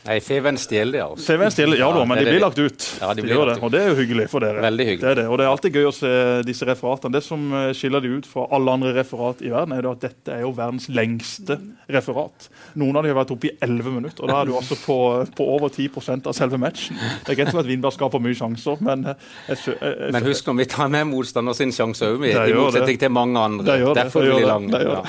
Nei, 0.06 0.20
Feven 0.24 0.56
stjeler 0.60 0.92
det. 0.94 1.02
Altså. 1.04 1.24
Feven 1.26 1.50
stjeler, 1.52 1.78
ja, 1.80 1.88
da, 1.92 2.04
men 2.08 2.20
de 2.20 2.24
blir 2.30 2.40
lagt 2.40 2.58
ut. 2.58 2.84
Ja, 3.00 3.10
de 3.16 3.24
blir 3.24 3.34
de 3.34 3.46
lagt 3.50 3.58
ut. 3.58 3.64
Og 3.66 3.72
det 3.74 3.80
er 3.82 3.90
jo 3.90 3.96
hyggelig 3.98 4.28
for 4.32 4.44
dere. 4.44 4.62
Veldig 4.64 4.86
hyggelig. 4.88 5.02
Det 5.02 5.10
er 5.10 5.18
det. 5.20 5.24
Og 5.28 5.40
det 5.40 5.44
er 5.44 5.50
alltid 5.52 5.78
gøy 5.78 5.88
å 5.88 5.92
se 5.92 6.12
disse 6.48 6.68
referatene. 6.68 7.12
Det 7.18 7.22
som 7.26 7.42
eh, 7.52 7.66
skiller 7.76 8.04
de 8.04 8.12
ut 8.14 8.28
fra 8.28 8.46
alle 8.56 8.76
andre 8.78 8.94
referat 8.96 9.42
i 9.44 9.52
verden, 9.52 9.74
er 9.76 9.88
at 9.90 10.00
dette 10.06 10.32
er 10.32 10.44
jo 10.46 10.52
verdens 10.56 10.88
lengste 10.88 11.58
referat. 11.92 12.48
Noen 12.80 13.00
av 13.00 13.04
de 13.04 13.12
har 13.12 13.18
vært 13.18 13.34
oppe 13.34 13.50
i 13.50 13.52
11 13.64 13.96
minutter, 13.98 14.24
og 14.24 14.32
da 14.32 14.38
er 14.40 14.48
du 14.48 14.54
altså 14.60 14.78
på, 14.80 14.98
på 15.36 15.48
over 15.58 15.74
10% 15.74 16.30
av 16.30 16.36
selve 16.38 16.60
matchen. 16.62 16.96
Det 17.26 17.34
er 17.34 17.40
greit 17.42 17.52
at 17.52 17.68
Vindberg 17.68 17.96
skaper 17.98 18.22
mye 18.22 18.38
sjanser, 18.38 18.80
men 18.84 19.04
eh, 19.12 19.28
jeg, 19.50 19.60
jeg, 19.74 19.76
jeg, 19.82 20.14
Men 20.16 20.28
husk 20.30 20.48
når 20.48 20.58
vi 20.62 20.68
tar 20.76 20.92
med 20.94 21.08
motstander 21.10 21.58
sin 21.58 21.74
sjanse 21.74 22.08
òg, 22.14 22.24
i 22.24 22.56
motsetning 22.56 23.02
til 23.02 23.12
mange 23.12 23.44
andre. 23.44 23.68
Det 23.68 23.96
Derfor 23.98 24.24
blir 24.24 24.40
det 24.40 24.48
lang. 24.48 24.70
Ja. 24.72 25.02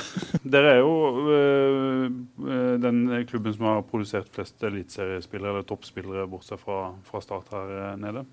Dere 0.49 0.75
er 0.75 0.83
jo 0.83 0.93
øh, 1.29 2.77
den 2.81 3.03
klubben 3.29 3.53
som 3.55 3.69
har 3.69 3.83
produsert 3.87 4.27
flest 4.33 4.63
elite 4.65 4.78
eliteseriespillere 4.79 5.57
eller 5.59 5.67
toppspillere, 5.69 6.27
bortsett 6.31 6.61
fra, 6.63 6.81
fra 7.07 7.21
start 7.23 7.51
her 7.53 7.75
eh, 7.77 7.93
nede? 8.01 8.25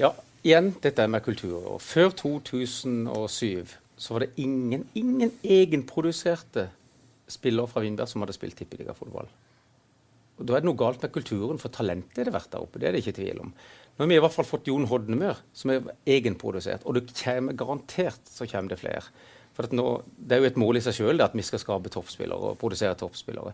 Ja, 0.00 0.12
igjen 0.42 0.72
dette 0.82 1.06
med 1.08 1.24
kultur. 1.24 1.68
Før 1.84 2.10
2007 2.16 3.76
så 4.02 4.16
var 4.16 4.24
det 4.24 4.32
ingen, 4.42 4.88
ingen 4.98 5.32
egenproduserte 5.44 6.70
spillere 7.30 7.70
fra 7.70 7.84
Vindberg 7.84 8.10
som 8.10 8.24
hadde 8.24 8.34
spilt 8.36 8.58
tippeligafotball. 8.58 9.28
Og 10.40 10.48
Da 10.48 10.56
er 10.56 10.64
det 10.64 10.68
noe 10.68 10.80
galt 10.80 11.02
med 11.04 11.12
kulturen, 11.14 11.60
for 11.60 11.72
talentet 11.72 12.18
er 12.18 12.28
det 12.28 12.34
vært 12.34 12.50
der 12.50 12.64
oppe. 12.64 12.80
det 12.80 12.88
er 12.88 12.96
det 12.96 13.04
ikke 13.04 13.20
tvil 13.20 13.44
om. 13.44 13.52
Nå 13.92 14.02
har 14.02 14.08
vi 14.08 14.16
i 14.16 14.24
hvert 14.24 14.34
fall 14.34 14.48
fått 14.48 14.66
Jon 14.66 14.88
Hodnemør, 14.88 15.38
som 15.52 15.70
er 15.70 15.92
egenprodusert. 16.08 16.86
Og 16.88 16.96
det 16.96 17.12
kommer 17.12 17.52
garantert 17.52 18.26
så 18.26 18.48
kommer 18.48 18.72
det 18.72 18.80
flere. 18.80 19.04
For 19.52 19.68
nå, 19.70 20.02
Det 20.16 20.36
er 20.36 20.40
jo 20.40 20.48
et 20.48 20.56
mål 20.56 20.76
i 20.76 20.80
seg 20.80 20.96
sjøl 20.96 21.20
at 21.20 21.34
vi 21.36 21.44
skal 21.44 21.60
skape 21.60 21.92
toppspillere 21.92 22.52
og 22.52 22.58
produsere 22.58 22.96
toppspillere. 22.96 23.52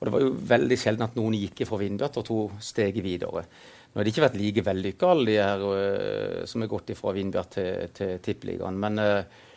Og 0.00 0.08
det 0.08 0.14
var 0.14 0.22
jo 0.24 0.32
veldig 0.48 0.78
sjelden 0.80 1.04
at 1.04 1.16
noen 1.18 1.36
gikk 1.36 1.66
fra 1.68 1.78
vinduet 1.80 2.16
og 2.16 2.24
tok 2.24 2.60
steget 2.64 3.04
videre. 3.04 3.44
Nå 3.90 3.98
har 3.98 4.06
det 4.06 4.12
ikke 4.14 4.24
vært 4.24 4.38
like 4.38 4.62
vellykka, 4.64 5.08
alle 5.12 5.26
de 5.28 5.40
her 5.40 5.64
uh, 5.66 6.44
som 6.48 6.62
har 6.64 6.70
gått 6.70 6.92
fra 6.96 7.12
Vindbjart 7.12 7.56
til, 7.56 7.90
til 7.96 8.20
Tippeligaen. 8.22 8.78
Men, 8.80 9.02
uh, 9.02 9.50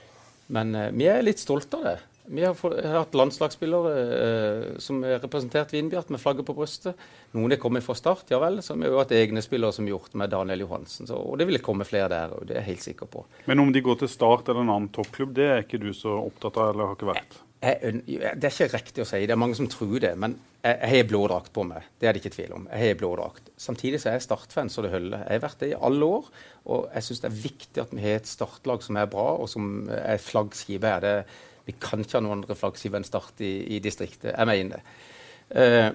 men 0.57 0.73
uh, 0.75 0.89
vi 0.91 1.07
er 1.07 1.23
litt 1.23 1.39
stolte 1.39 1.79
av 1.79 1.85
det. 1.91 1.99
Vi 2.33 2.43
har, 2.43 2.55
for, 2.55 2.75
har 2.75 3.01
hatt 3.03 3.15
landslagsspillere 3.19 4.77
som 4.81 5.01
har 5.03 5.19
representert 5.19 5.73
Vindbjart 5.75 6.11
med 6.11 6.21
flagget 6.23 6.47
på 6.47 6.55
brystet. 6.55 6.99
Noen 7.35 7.51
er 7.51 7.59
kommet 7.59 7.83
fra 7.83 7.95
start, 7.99 8.31
ja 8.31 8.39
vel. 8.39 8.61
Så 8.63 8.77
vi 8.79 8.87
har 8.87 8.95
jo 8.95 9.01
hatt 9.01 9.11
egne 9.15 9.43
spillere 9.43 9.75
som 9.75 9.87
gjort 9.87 10.15
med 10.19 10.31
Daniel 10.31 10.63
Johansen. 10.63 11.09
Så, 11.09 11.19
og 11.19 11.35
det 11.39 11.49
vil 11.51 11.59
komme 11.63 11.87
flere 11.87 12.07
der 12.15 12.35
òg, 12.35 12.45
det 12.47 12.55
er 12.55 12.63
jeg 12.63 12.69
helt 12.71 12.85
sikker 12.87 13.11
på. 13.11 13.25
Men 13.51 13.63
om 13.63 13.73
de 13.75 13.83
går 13.83 13.99
til 14.01 14.11
Start 14.11 14.47
eller 14.47 14.63
en 14.63 14.71
annen 14.71 14.93
toppklubb, 14.95 15.35
det 15.35 15.49
er 15.49 15.65
ikke 15.65 15.83
du 15.83 15.91
så 15.91 16.15
opptatt 16.23 16.61
av, 16.63 16.71
eller 16.71 16.89
har 16.89 16.95
ikke 16.95 17.11
vært? 17.11 17.37
Jeg, 17.63 18.01
det 18.35 18.47
er 18.49 18.51
ikke 18.51 18.73
riktig 18.73 19.03
å 19.03 19.07
si, 19.07 19.21
det 19.23 19.33
er 19.35 19.39
mange 19.39 19.55
som 19.55 19.69
tror 19.71 19.95
det. 20.03 20.11
Men 20.19 20.35
jeg, 20.63 20.75
jeg 20.75 20.91
har 20.91 21.07
blå 21.09 21.21
drakt 21.31 21.53
på 21.55 21.63
meg. 21.67 21.87
Det 21.99 22.09
er 22.09 22.15
det 22.15 22.23
ikke 22.23 22.35
tvil 22.35 22.55
om. 22.57 22.67
Jeg 22.71 22.91
har 22.91 22.99
blå 22.99 23.11
drakt. 23.19 23.51
Samtidig 23.59 24.01
så 24.01 24.11
er 24.11 24.17
jeg 24.17 24.25
startfan 24.27 24.71
så 24.73 24.83
det 24.83 24.91
holder. 24.93 25.23
Jeg 25.23 25.39
har 25.39 25.45
vært 25.45 25.63
det 25.63 25.71
i 25.71 25.79
alle 25.89 26.09
år. 26.19 26.29
Og 26.73 26.85
jeg 26.91 27.07
syns 27.07 27.23
det 27.23 27.29
er 27.29 27.41
viktig 27.43 27.83
at 27.83 27.95
vi 27.95 28.03
har 28.03 28.19
et 28.19 28.29
startlag 28.29 28.83
som 28.85 28.99
er 28.99 29.11
bra, 29.11 29.27
og 29.39 29.51
som 29.51 29.69
er 29.95 30.21
flaggskipet. 30.23 31.07
Vi 31.67 31.77
kan 31.79 32.03
ikke 32.03 32.19
ha 32.19 32.23
noen 32.25 32.41
andre 32.41 32.57
flaggskip 32.59 32.97
enn 32.99 33.07
Start 33.07 33.43
i, 33.43 33.53
i, 33.75 33.79
distriktet. 33.83 34.33
Jeg 34.33 34.49
mener 34.49 34.79
det. 34.79 34.97
Uh, 35.53 35.89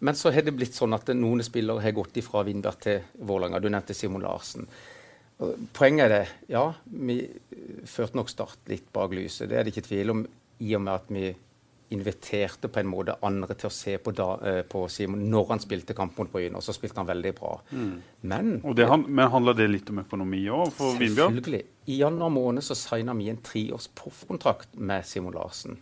men 0.00 0.16
så 0.16 0.32
har 0.32 0.46
det 0.46 0.54
blitt 0.56 0.76
sånn 0.76 0.96
at 0.96 1.10
noen 1.12 1.42
spillere 1.44 1.82
har 1.84 1.94
gått 1.96 2.16
ifra 2.22 2.42
Vindberg 2.46 2.78
til 2.80 3.02
Vålerenga. 3.28 3.60
Du 3.60 3.68
nevnte 3.68 3.96
Simon 3.96 4.24
Larsen. 4.24 4.68
Poenget 5.76 6.04
er 6.06 6.12
det, 6.12 6.24
ja, 6.52 6.62
vi 6.84 7.22
førte 7.88 8.16
nok 8.16 8.30
Start 8.32 8.70
litt 8.70 8.88
bak 8.94 9.12
lyset. 9.16 9.50
Det 9.50 9.58
er 9.58 9.66
det 9.66 9.74
ikke 9.74 9.88
tvil 9.88 10.14
om 10.14 10.22
i 10.60 10.74
og 10.76 10.84
med 10.84 10.92
at 10.94 11.08
vi 11.12 11.30
inviterte 11.90 12.68
på 12.70 12.80
en 12.80 12.86
måte 12.86 13.16
andre 13.26 13.54
til 13.58 13.66
å 13.66 13.74
se 13.74 13.96
på, 13.98 14.12
da, 14.14 14.28
eh, 14.46 14.60
på 14.62 14.84
Simon 14.92 15.24
når 15.32 15.48
han 15.48 15.62
spilte 15.62 15.96
kamp 15.98 16.18
mot 16.20 16.30
Bryne, 16.30 16.54
og 16.54 16.62
så 16.62 16.74
spilte 16.76 17.00
han 17.02 17.08
veldig 17.08 17.32
bra. 17.34 17.56
Mm. 17.74 17.94
Men, 18.30 18.52
det, 18.78 18.86
men 19.08 19.32
handler 19.32 19.56
det 19.58 19.66
litt 19.72 19.90
om 19.90 19.98
økonomi 20.04 20.44
òg 20.54 20.70
for 20.76 20.94
Vindbjørn? 21.00 21.34
Selvfølgelig. 21.34 21.62
I 21.90 21.96
januar 22.04 22.30
måned 22.34 22.66
så 22.66 22.76
signa 22.78 23.16
vi 23.18 23.26
en 23.32 23.40
treårs 23.42 23.88
proffkontrakt 23.98 24.78
med 24.78 25.08
Simon 25.08 25.34
Larsen. 25.34 25.80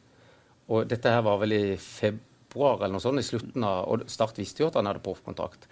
Og 0.73 0.88
dette 0.88 1.12
her 1.12 1.20
var 1.26 1.42
vel 1.42 1.56
i 1.56 1.62
februar 1.76 2.80
eller 2.80 2.97
noe 2.97 3.04
sånt, 3.04 3.20
i 3.20 3.28
slutten 3.28 3.66
av, 3.68 3.85
og 3.92 4.08
Start 4.08 4.40
visste 4.40 4.64
jo 4.64 4.70
at 4.70 4.80
han 4.80 4.88
hadde 4.88 5.04
proffkontrakt. 5.04 5.68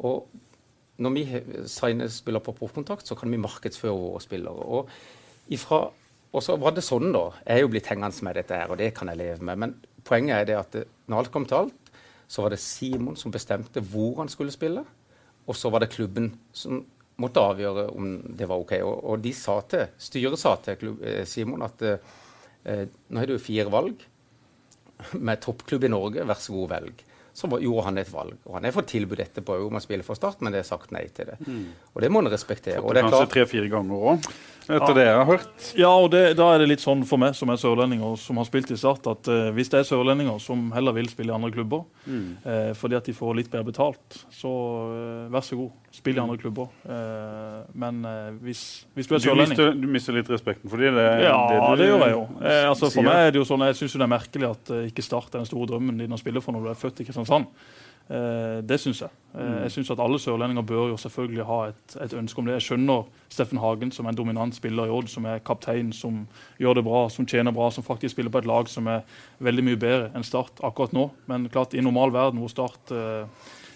Og 0.00 0.24
når 1.04 1.12
vi 1.18 1.26
signer 1.68 2.08
spiller 2.12 2.40
på 2.44 2.56
proffkontrakt, 2.56 3.04
så 3.08 3.18
kan 3.18 3.28
vi 3.32 3.42
markedsføre 3.42 3.92
våre 3.98 4.24
spillere. 4.24 4.64
Og 4.64 5.52
ifra 5.52 5.90
og 6.34 6.42
så 6.42 6.56
var 6.58 6.74
det 6.74 6.82
sånn, 6.82 7.12
da. 7.14 7.28
Jeg 7.44 7.60
er 7.60 7.62
jo 7.62 7.70
blitt 7.70 7.88
hengende 7.90 8.26
med 8.26 8.38
dette 8.40 8.58
her, 8.58 8.72
og 8.72 8.80
det 8.80 8.90
kan 8.96 9.10
jeg 9.10 9.20
leve 9.20 9.46
med. 9.46 9.60
Men 9.62 9.74
poenget 10.06 10.40
er 10.40 10.48
det 10.48 10.58
at 10.58 10.78
når 11.06 11.20
alt 11.20 11.32
kom 11.34 11.46
til 11.46 11.60
alt, 11.62 11.92
så 12.26 12.42
var 12.42 12.54
det 12.54 12.62
Simon 12.62 13.18
som 13.20 13.32
bestemte 13.34 13.82
hvor 13.92 14.18
han 14.18 14.32
skulle 14.32 14.54
spille. 14.54 14.82
Og 15.46 15.56
så 15.58 15.70
var 15.70 15.84
det 15.84 15.92
klubben 15.94 16.32
som 16.56 16.82
måtte 17.22 17.42
avgjøre 17.42 17.86
om 17.94 18.16
det 18.34 18.48
var 18.50 18.62
OK. 18.64 18.74
Og, 18.82 18.96
og 19.12 19.22
de 19.22 19.30
sa 19.36 19.60
til, 19.70 19.86
styret 20.02 20.40
sa 20.40 20.56
til 20.64 20.78
klubb, 20.80 21.04
eh, 21.06 21.22
Simon 21.28 21.62
at 21.62 21.84
eh, 21.86 22.86
nå 23.06 23.20
har 23.20 23.30
du 23.30 23.38
fire 23.38 23.70
valg 23.70 24.02
med 25.26 25.42
toppklubb 25.44 25.86
i 25.86 25.92
Norge, 25.92 26.26
vær 26.26 26.40
så 26.40 26.56
god, 26.56 26.72
velg 26.74 27.04
så 27.34 27.50
gjorde 27.60 27.84
han 27.88 27.98
et 27.98 28.10
valg. 28.12 28.36
Og 28.46 28.54
han 28.54 28.66
har 28.68 28.74
fått 28.76 28.92
tilbud 28.94 29.20
etterpå 29.24 29.58
om 29.66 29.74
å 29.74 29.82
spille 29.82 30.06
for 30.06 30.18
Start, 30.18 30.42
men 30.44 30.54
det 30.54 30.62
er 30.62 30.68
sagt 30.68 30.92
nei 30.94 31.08
til 31.14 31.32
det. 31.32 31.38
Mm. 31.42 31.64
Og 31.92 32.04
det 32.04 32.10
må 32.12 32.22
han 32.22 32.30
respektere. 32.30 32.78
Fått 32.78 32.94
det, 32.94 33.02
det 33.02 33.10
kanskje 33.10 33.32
tre-fire 33.32 33.70
ganger 33.72 34.10
òg, 34.12 34.28
etter 34.64 34.92
ja. 34.92 34.94
det 34.96 35.04
jeg 35.04 35.16
har 35.16 35.26
hørt. 35.28 35.64
Ja, 35.76 35.90
og 35.92 36.06
det, 36.14 36.22
da 36.38 36.46
er 36.54 36.62
det 36.62 36.70
litt 36.70 36.84
sånn 36.84 37.02
for 37.08 37.20
meg 37.20 37.34
som 37.36 37.50
er 37.52 37.58
sørlending 37.60 38.00
og 38.06 38.14
som 38.20 38.38
har 38.40 38.46
spilt 38.48 38.70
i 38.72 38.78
Start, 38.80 39.04
at 39.10 39.28
uh, 39.28 39.50
hvis 39.56 39.68
det 39.72 39.82
er 39.82 39.88
sørlendinger 39.88 40.38
som 40.40 40.70
heller 40.76 40.94
vil 40.96 41.10
spille 41.10 41.34
i 41.34 41.36
andre 41.36 41.50
klubber 41.52 41.82
mm. 42.06 42.28
uh, 42.46 42.70
fordi 42.78 42.96
at 42.96 43.10
de 43.10 43.16
får 43.16 43.34
litt 43.40 43.50
bedre 43.52 43.68
betalt, 43.68 44.20
så 44.32 44.52
uh, 44.88 45.26
vær 45.34 45.44
så 45.44 45.58
god, 45.58 45.74
spill 45.94 46.16
i 46.16 46.22
andre 46.22 46.38
klubber. 46.40 46.72
men 47.78 48.00
hvis, 48.42 48.84
hvis, 48.94 49.06
du 49.06 49.14
er 49.14 49.20
sørlending 49.22 49.54
Du 49.54 49.62
mister, 49.62 49.76
du 49.78 49.92
mister 49.94 50.16
litt 50.16 50.30
respekten 50.32 50.70
for 50.70 50.82
dem? 50.82 50.96
Ja, 50.98 51.36
det, 51.50 51.60
du, 51.60 51.76
det, 51.78 51.86
gjør 51.86 52.02
jeg 52.02 52.14
jo. 52.16 52.24
altså, 52.70 52.90
for 52.90 53.06
meg 53.06 53.28
er 53.28 53.30
det 53.30 53.38
jo 53.38 53.44
sånn, 53.46 53.62
jeg 53.68 53.78
syns 53.78 53.94
det 53.94 54.02
er 54.02 54.10
merkelig 54.10 54.48
at 54.48 54.72
ikke 54.88 55.04
Start 55.06 55.36
er 55.36 55.44
den 55.44 55.46
store 55.46 55.68
drømmen 55.70 56.02
din 56.02 56.16
å 56.16 56.18
spille 56.18 56.42
for 56.42 56.56
når 56.56 56.66
du 56.66 56.72
er 56.72 56.80
født 56.80 57.04
i 57.04 57.06
Kristiansand. 57.06 57.23
Eh, 58.10 58.60
det 58.68 58.76
syns 58.80 59.00
jeg. 59.00 59.12
Eh, 59.34 59.40
mm. 59.40 59.62
Jeg 59.62 59.70
synes 59.70 59.90
at 59.90 60.00
Alle 60.00 60.18
sørlendinger 60.18 60.62
bør 60.62 60.88
jo 60.92 60.96
selvfølgelig 60.96 61.44
ha 61.48 61.58
et, 61.70 61.96
et, 62.04 62.12
ønske 62.12 62.38
om 62.38 62.46
det. 62.46 62.58
Jeg 62.58 62.66
skjønner 62.68 63.06
Steffen 63.32 63.58
Hagen, 63.58 63.92
som 63.92 64.04
er 64.04 64.12
en 64.12 64.18
dominant 64.18 64.54
spiller 64.54 64.86
i 64.86 64.92
Odd, 64.92 65.08
som 65.08 65.24
er 65.24 65.40
kaptein, 65.40 65.92
som 65.92 66.26
gjør 66.60 66.74
det 66.74 66.84
bra, 66.84 67.08
som 67.08 67.26
tjener 67.26 67.52
bra, 67.52 67.70
som 67.70 67.84
faktisk 67.84 68.14
spiller 68.14 68.30
på 68.30 68.42
et 68.44 68.48
lag 68.50 68.68
som 68.68 68.86
er 68.92 69.06
veldig 69.40 69.64
mye 69.64 69.80
bedre 69.80 70.10
enn 70.14 70.26
Start 70.26 70.60
akkurat 70.62 70.92
nå. 70.92 71.08
Men 71.26 71.48
klart, 71.48 71.74
i 71.74 71.84
normal 71.84 72.12
verden 72.12 72.42
hvor 72.42 72.52
Start 72.52 72.92
eh, 72.92 73.24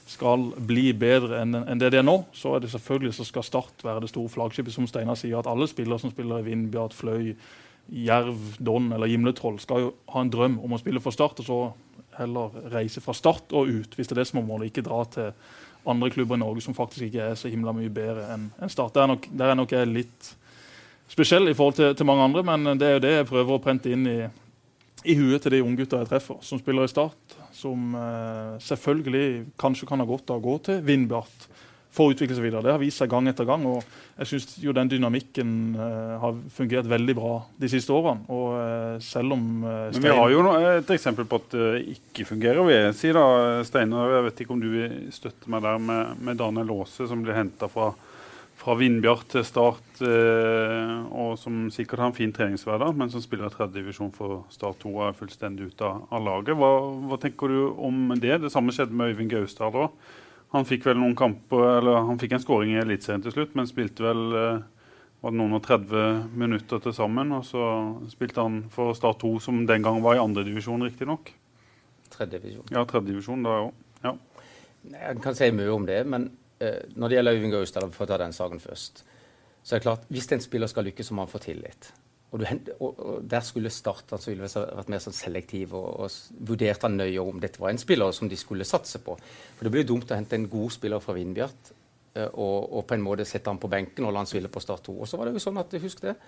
skal 0.09 0.51
bli 0.69 0.93
bedre 0.93 1.41
enn 1.43 1.57
en 1.63 1.81
det 1.81 1.91
de 1.93 2.01
er 2.01 2.05
nå, 2.05 2.21
så 2.33 2.55
er 2.57 2.65
det 2.65 2.73
selvfølgelig 2.73 3.17
så 3.17 3.25
skal 3.29 3.49
Start 3.49 3.85
være 3.85 4.05
det 4.05 4.13
store 4.13 4.29
flaggskipet, 4.37 4.77
som 4.77 4.87
Steinar 4.89 5.17
sier. 5.17 5.41
At 5.41 5.49
alle 5.49 5.69
spillere 5.69 6.01
som 6.05 6.13
spiller 6.13 6.45
i 6.45 6.51
Vindbjart, 6.51 6.97
Fløy, 6.97 7.33
Jerv, 7.89 8.61
Don 8.61 8.93
eller 8.93 9.09
Gimletroll, 9.09 9.57
skal 9.61 9.87
jo 9.87 9.93
ha 10.13 10.21
en 10.21 10.33
drøm 10.33 10.61
om 10.61 10.77
å 10.77 10.81
spille 10.81 11.01
for 11.01 11.17
Start. 11.17 11.41
og 11.41 11.49
så 11.49 11.61
heller 12.19 12.55
reise 12.73 13.03
fra 13.05 13.15
start 13.17 13.55
og 13.57 13.71
ut, 13.71 13.95
hvis 13.97 14.11
det 14.11 14.17
er 14.17 14.23
det 14.23 14.29
som 14.31 14.41
er 14.41 14.49
målet. 14.49 14.71
Ikke 14.71 14.87
dra 14.87 15.01
til 15.13 15.31
andre 15.89 16.11
klubber 16.13 16.37
i 16.37 16.43
Norge 16.43 16.65
som 16.65 16.77
faktisk 16.77 17.09
ikke 17.09 17.31
er 17.31 17.39
så 17.39 17.51
himla 17.51 17.73
mye 17.77 17.93
bedre 17.93 18.27
enn 18.35 18.51
en 18.61 18.73
Start. 18.73 18.95
Der 18.95 19.07
er, 19.07 19.13
nok, 19.15 19.29
der 19.31 19.53
er 19.53 19.59
nok 19.59 19.73
jeg 19.73 19.89
litt 19.89 20.33
spesiell 21.09 21.49
i 21.49 21.57
forhold 21.57 21.79
til, 21.79 21.95
til, 21.97 22.07
mange 22.09 22.27
andre, 22.27 22.45
men 22.45 22.79
det 22.79 22.89
er 22.89 22.99
jo 22.99 23.05
det 23.05 23.15
jeg 23.15 23.31
prøver 23.31 23.57
å 23.57 23.63
prente 23.63 23.93
inn 23.93 24.05
i, 24.11 24.19
i 25.09 25.17
huet 25.17 25.43
til 25.43 25.57
de 25.57 25.63
unggutta 25.65 26.03
jeg 26.03 26.11
treffer, 26.11 26.43
som 26.45 26.61
spiller 26.61 26.85
i 26.85 26.93
Start. 26.93 27.39
Som 27.57 27.95
eh, 27.97 28.59
selvfølgelig 28.63 29.55
kanskje 29.59 29.89
kan 29.89 30.03
ha 30.03 30.09
godt 30.09 30.35
av 30.35 30.43
å 30.43 30.45
gå 30.45 30.59
til 30.69 30.85
Vindbjart 30.85 31.49
for 31.95 32.09
å 32.09 32.15
utvikle 32.15 32.37
seg 32.37 32.45
videre. 32.45 32.63
Det 32.67 32.75
har 32.75 32.83
vist 32.83 33.01
seg 33.01 33.11
gang 33.11 33.29
etter 33.31 33.47
gang. 33.49 33.65
og 33.67 33.83
jeg 34.19 34.31
synes 34.33 34.57
jo 34.63 34.75
Den 34.77 34.91
dynamikken 34.91 35.53
uh, 35.79 36.19
har 36.23 36.41
fungert 36.55 36.89
veldig 36.91 37.15
bra 37.17 37.33
de 37.59 37.71
siste 37.71 37.95
årene. 37.95 38.27
og 38.29 38.59
uh, 38.59 38.99
selv 39.05 39.37
om 39.37 39.47
uh, 39.65 39.89
Men 39.95 40.05
Vi 40.05 40.17
har 40.21 40.35
jo 40.35 40.43
et 40.59 40.91
eksempel 40.99 41.29
på 41.29 41.41
at 41.41 41.55
det 41.55 41.71
ikke 41.97 42.29
fungerer. 42.29 42.61
vil 42.67 42.77
jeg 42.77 42.99
si 42.99 43.15
da, 43.15 43.25
Steinar, 43.65 44.19
jeg 44.19 44.29
vet 44.29 44.45
ikke 44.45 44.55
om 44.57 44.61
du 44.63 44.69
vil 44.75 44.99
støtte 45.15 45.51
meg 45.51 45.65
der 45.65 45.81
med, 45.81 46.21
med 46.21 46.39
Daniel 46.39 46.77
Aase, 46.77 47.09
som 47.09 47.25
ble 47.25 47.37
henta 47.37 47.71
fra, 47.73 47.91
fra 48.59 48.77
Vindbjart 48.79 49.33
til 49.33 49.47
Start, 49.47 49.85
og 49.99 51.33
som 51.41 51.67
sikkert 51.75 52.03
har 52.03 52.11
en 52.11 52.17
fin 52.17 52.33
treningshverdag, 52.35 52.95
men 52.99 53.11
som 53.11 53.23
spiller 53.23 53.51
tredjedivisjon 53.51 54.13
for 54.15 54.45
Start 54.55 54.79
2 54.83 54.93
og 54.93 55.03
er 55.09 55.19
fullstendig 55.19 55.73
ute 55.73 55.87
av, 55.87 56.05
av 56.15 56.25
laget. 56.27 56.59
Hva, 56.59 56.71
hva, 57.11 57.19
tenker 57.23 57.51
du 57.51 57.61
om 57.75 58.15
det? 58.19 58.37
Det 58.45 58.53
samme 58.55 58.75
skjedde 58.75 58.95
med 58.95 59.15
Øyvind 59.15 59.33
Gausdal 59.35 59.87
òg. 59.87 59.95
Han 60.55 60.65
fikk 60.65 60.87
vel 60.89 60.97
noen 60.97 61.17
kamper, 61.17 61.65
eller 61.79 62.07
han 62.09 62.19
fikk 62.21 62.35
en 62.37 62.43
skåring 62.43 62.73
i 62.73 62.81
Eliteserien 62.81 63.25
til 63.25 63.35
slutt, 63.35 63.57
men 63.59 63.69
spilte 63.69 64.07
vel 64.07 64.23
eh, 64.39 64.63
var 65.21 65.35
det 65.35 65.41
noen 65.41 65.59
og 65.59 65.65
30 65.67 66.31
minutter 66.39 66.81
til 66.83 66.95
sammen. 66.97 67.35
Og 67.37 67.45
så 67.47 67.65
spilte 68.13 68.45
han 68.45 68.63
for 68.73 68.97
Start 68.97 69.21
2, 69.25 69.35
som 69.45 69.61
den 69.69 69.85
gang 69.85 70.01
var 70.05 70.17
i 70.17 70.23
andredivisjon, 70.23 70.87
riktignok. 70.87 71.33
Tredjedivisjon. 72.15 72.71
Ja, 72.73 72.87
tredjedivisjon 72.89 73.45
da 73.45 73.61
òg. 73.67 73.85
Ja. 74.05 74.15
Jeg 74.89 75.21
kan 75.25 75.37
si 75.37 75.51
mye 75.53 75.73
om 75.75 75.87
det, 75.89 76.01
men 76.09 76.31
uh, 76.63 76.83
når 76.95 77.11
det 77.11 77.19
gjelder 77.19 77.39
Øyvind 77.39 77.57
Gaustad, 77.57 77.89
for 77.93 78.07
å 78.07 78.11
ta 78.13 78.21
den 78.23 78.37
saken 78.37 78.63
først, 78.63 79.03
så 79.61 79.75
er 79.75 79.81
det 79.81 79.89
klart, 79.89 80.07
hvis 80.09 80.31
en 80.33 80.45
spiller 80.45 80.71
skal 80.71 80.87
lykkes, 80.89 81.11
så 81.11 81.17
må 81.19 81.27
han 81.27 81.33
få 81.33 81.43
tillit. 81.43 81.91
Og, 82.29 82.43
du, 82.43 82.73
og, 82.79 82.99
og, 82.99 83.23
Der 83.25 83.45
skulle 83.45 83.71
Start 83.73 84.13
altså, 84.13 84.35
vært 84.37 84.91
mer 84.93 85.01
sånn 85.01 85.17
selektiv 85.17 85.73
og, 85.79 85.87
og 86.05 86.49
vurdert 86.51 86.85
han 86.85 86.99
nøye 86.99 87.23
om 87.23 87.41
dette 87.41 87.61
var 87.61 87.73
en 87.73 87.81
spiller 87.81 88.13
som 88.13 88.29
de 88.29 88.37
skulle 88.37 88.69
satse 88.69 89.01
på. 89.05 89.17
For 89.57 89.65
Det 89.65 89.73
blir 89.73 89.89
dumt 89.89 90.11
å 90.13 90.19
hente 90.19 90.37
en 90.37 90.49
god 90.51 90.75
spiller 90.77 91.01
fra 91.05 91.17
Vindbjart 91.17 91.73
eh, 92.19 92.29
og, 92.29 92.83
på 92.85 92.99
en 92.99 93.07
måte 93.07 93.27
sette 93.29 93.49
han 93.49 93.61
på 93.61 93.71
benken 93.73 94.05
og 94.05 94.13
la 94.13 94.25
han 94.25 94.29
spille 94.29 94.53
på 94.53 94.63
Start 94.65 94.85
2. 94.91 94.99
Og 95.01 95.09
så 95.09 95.21
var 95.21 95.29
det 95.29 95.39
jo 95.39 95.47
sånn 95.49 95.61
at, 95.63 95.81
husk 95.81 96.05
det, 96.05 96.19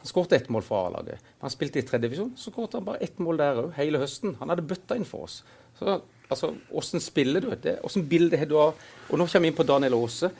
Han 0.00 0.08
skåret 0.08 0.32
ett 0.32 0.48
mål 0.48 0.64
for 0.64 0.86
A-laget. 0.88 1.20
Han 1.42 1.52
spilte 1.52 1.76
i 1.76 1.84
tredje 1.84 2.08
divisjon, 2.08 2.32
så 2.32 2.48
skåret 2.48 2.72
han 2.72 2.86
bare 2.86 3.04
ett 3.04 3.18
mål 3.20 3.36
der 3.36 3.58
òg, 3.66 3.74
hele 3.76 4.00
høsten. 4.00 4.32
Han 4.40 4.48
hadde 4.48 4.64
bøtta 4.64 4.96
inn 4.96 5.04
for 5.04 5.26
oss. 5.26 5.42
Så 5.76 5.98
altså, 6.30 6.54
Åssen 6.72 7.04
spiller 7.04 7.44
du? 7.44 7.50
det? 7.52 7.82
Åssen 7.84 8.06
bilde 8.08 8.38
har 8.40 8.48
du 8.48 8.56
av 8.56 8.72
Og 9.10 9.18
nå 9.18 9.26
kommer 9.26 9.44
vi 9.44 9.50
inn 9.52 9.58
på 9.58 9.68
Daniel 9.68 9.98
Aase. 9.98 10.30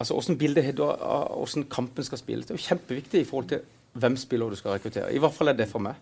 Altså, 0.00 0.16
Åssen 0.18 0.38
bilde 0.40 0.62
har 0.66 0.74
du 0.74 0.82
av 0.88 1.38
åssen 1.38 1.68
kampen 1.70 2.02
skal 2.02 2.18
spilles? 2.18 2.48
Det 2.48 2.56
er 2.56 2.58
jo 2.58 2.66
kjempeviktig 2.66 3.22
i 3.22 3.28
forhold 3.28 3.52
til 3.52 3.62
hvem 3.94 4.16
spiller 4.18 4.50
du 4.50 4.58
skal 4.58 4.76
rekruttere. 4.76 5.12
I 5.14 5.20
hvert 5.22 5.34
fall 5.34 5.52
er 5.52 5.58
det 5.58 5.68
for 5.70 5.82
meg. 5.84 5.98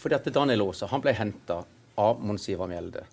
Fordi 0.00 0.16
at 0.16 0.32
Daniel 0.34 0.66
Aase 0.66 0.88
han 0.90 1.02
ble 1.02 1.14
henta 1.14 1.60
av 2.02 2.22
Mons 2.22 2.48
Ivar 2.50 2.70
Mjelde. 2.70 3.04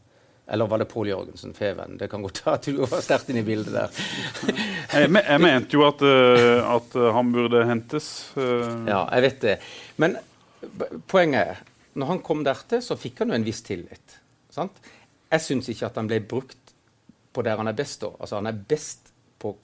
Eller 0.52 0.68
var 0.68 0.82
det 0.82 0.88
Pål 0.92 1.12
Jørgensen, 1.12 1.54
Feven? 1.56 1.96
Det 2.00 2.10
kan 2.12 2.24
godt 2.26 2.42
være 2.44 2.58
at 2.58 2.66
du 2.68 2.82
var 2.82 3.04
sterkt 3.06 3.30
inne 3.32 3.44
i 3.44 3.48
bildet 3.48 3.76
der. 3.76 4.00
jeg, 4.98 5.12
jeg, 5.14 5.42
mente 5.44 5.78
jo 5.78 5.86
at, 5.88 6.02
uh, 6.04 6.74
at, 6.74 6.98
han 7.16 7.30
burde 7.32 7.62
hentes. 7.70 8.08
Uh. 8.36 8.66
Ja, 8.90 9.06
jeg 9.14 9.28
vet 9.28 9.46
det. 9.46 9.54
Men 10.02 10.18
poenget 11.08 11.54
er 11.54 11.62
når 11.94 12.10
han 12.14 12.24
kom 12.24 12.44
dertil, 12.48 12.82
så 12.84 12.98
fikk 13.00 13.22
han 13.22 13.32
jo 13.32 13.38
en 13.38 13.46
viss 13.46 13.62
tillit. 13.68 14.18
Sant? 14.52 14.76
Jeg 15.32 15.44
syns 15.44 15.70
ikke 15.72 15.88
at 15.90 15.98
han 16.00 16.10
ble 16.10 16.20
brukt 16.24 16.76
på 17.32 17.44
der 17.48 17.60
han 17.60 17.72
er 17.72 17.78
best. 17.78 18.02
da. 18.04 18.12
Altså 18.20 18.40
Han 18.40 18.52
er 18.52 18.64
best 18.68 19.12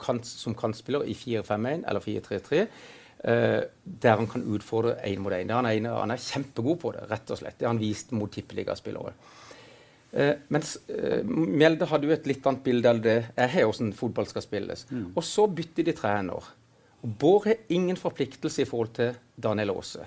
kant, 0.00 0.26
som 0.26 0.56
kantspiller 0.58 1.04
i 1.06 1.14
4-5-1 1.16 1.84
eller 1.88 2.00
4-3-3. 2.04 2.64
Uh, 3.18 3.64
der 3.82 4.20
han 4.20 4.28
kan 4.30 4.44
utfordre 4.46 4.94
én 5.02 5.18
mot 5.18 5.34
én. 5.34 5.50
Han, 5.50 5.66
han, 5.66 6.10
er 6.14 6.22
kjempegod 6.22 6.78
på 6.78 6.92
det, 6.94 7.08
rett 7.10 7.32
og 7.34 7.40
slett. 7.40 7.56
Det 7.58 7.66
har 7.66 7.74
han 7.74 7.82
vist 7.82 8.12
mot 8.14 8.30
tippeligaspillere. 8.30 9.14
Uh, 10.12 10.34
mens 10.54 10.76
uh, 10.86 11.24
Mjelde 11.26 11.88
hadde 11.90 12.06
jo 12.06 12.14
et 12.14 12.28
litt 12.30 12.46
annet 12.46 12.62
bilde 12.64 12.92
enn 12.92 13.02
det 13.02 13.16
jeg 13.16 13.52
har, 13.56 13.66
hvordan 13.66 13.90
fotball 13.98 14.30
skal 14.30 14.46
spilles. 14.46 14.86
Mm. 14.92 15.10
Og 15.16 15.26
så 15.26 15.48
bytter 15.50 15.88
de 15.88 15.96
trener. 15.98 16.52
Bård 17.02 17.50
har 17.50 17.66
ingen 17.74 17.98
forpliktelse 17.98 18.62
i 18.62 18.68
forhold 18.70 18.94
til 18.94 19.18
Daniel 19.34 19.74
Aase. 19.74 20.06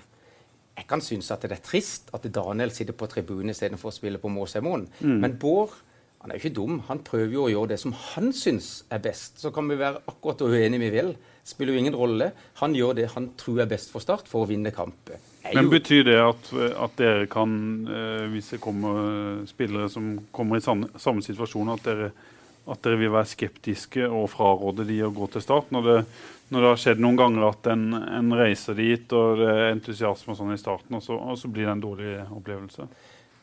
Jeg 0.72 0.88
kan 0.88 1.04
synes 1.04 1.28
at 1.34 1.44
det 1.44 1.52
er 1.52 1.64
trist 1.64 2.08
at 2.16 2.24
Daniel 2.32 2.72
sitter 2.72 2.96
på 2.96 3.08
tribunen 3.12 3.52
istedenfor 3.52 3.92
å 3.92 3.96
spille 3.96 4.20
på 4.20 4.32
Måsemoen. 4.32 4.86
Mm. 5.00 5.18
Men 5.20 5.36
Bård 5.40 5.76
han 6.22 6.30
er 6.30 6.38
jo 6.38 6.44
ikke 6.44 6.56
dum. 6.56 6.80
Han 6.86 7.02
prøver 7.04 7.34
jo 7.34 7.44
å 7.44 7.52
gjøre 7.52 7.74
det 7.74 7.80
som 7.82 7.94
han 8.14 8.30
syns 8.36 8.84
er 8.94 9.02
best. 9.02 9.40
Så 9.42 9.50
kan 9.54 9.66
vi 9.70 9.78
være 9.80 10.04
akkurat 10.06 10.44
uenige 10.46 10.82
vi 10.86 10.90
vil 10.94 11.14
spiller 11.44 11.74
jo 11.74 11.78
ingen 11.78 11.96
rolle. 11.96 12.30
Han 12.62 12.74
gjør 12.74 12.96
det 12.96 13.10
han 13.16 13.30
tror 13.38 13.62
er 13.62 13.70
best 13.70 13.92
for 13.92 14.04
Start 14.04 14.28
for 14.30 14.44
å 14.44 14.50
vinne 14.50 14.72
kampen. 14.74 15.22
Men 15.52 15.70
Betyr 15.72 16.04
det 16.06 16.18
at, 16.22 16.52
at 16.54 16.94
dere 17.00 17.26
kan, 17.30 17.54
eh, 17.90 18.26
hvis 18.30 18.52
det 18.54 18.60
kommer 18.62 19.42
spillere 19.50 19.90
som 19.90 20.14
kommer 20.30 20.58
i 20.60 20.64
samme, 20.64 20.92
samme 21.02 21.24
situasjon, 21.24 21.72
at 21.74 21.82
dere, 21.88 22.12
at 22.70 22.84
dere, 22.84 23.00
vil 23.00 23.10
være 23.10 23.32
skeptiske 23.32 24.06
og 24.06 24.30
fraråde 24.30 24.86
de 24.86 25.00
å 25.02 25.10
gå 25.14 25.26
til 25.34 25.42
Start? 25.42 25.72
Når 25.74 25.88
det, 25.88 25.96
når 26.54 26.62
det 26.62 26.70
har 26.70 26.82
skjedd 26.84 27.02
noen 27.02 27.18
ganger 27.18 27.48
at 27.48 27.72
en, 27.74 27.88
en 28.20 28.36
reiser 28.38 28.78
dit 28.78 29.16
og 29.18 29.42
det 29.42 29.50
er 29.50 29.72
entusiasme 29.72 30.36
og 30.36 30.38
sånn 30.38 30.54
i 30.54 30.60
starten, 30.62 31.00
og 31.00 31.02
så, 31.02 31.18
og 31.18 31.40
så 31.40 31.50
blir 31.50 31.66
det 31.66 31.74
en 31.74 31.86
dårlig 31.88 32.14
opplevelse? 32.28 32.86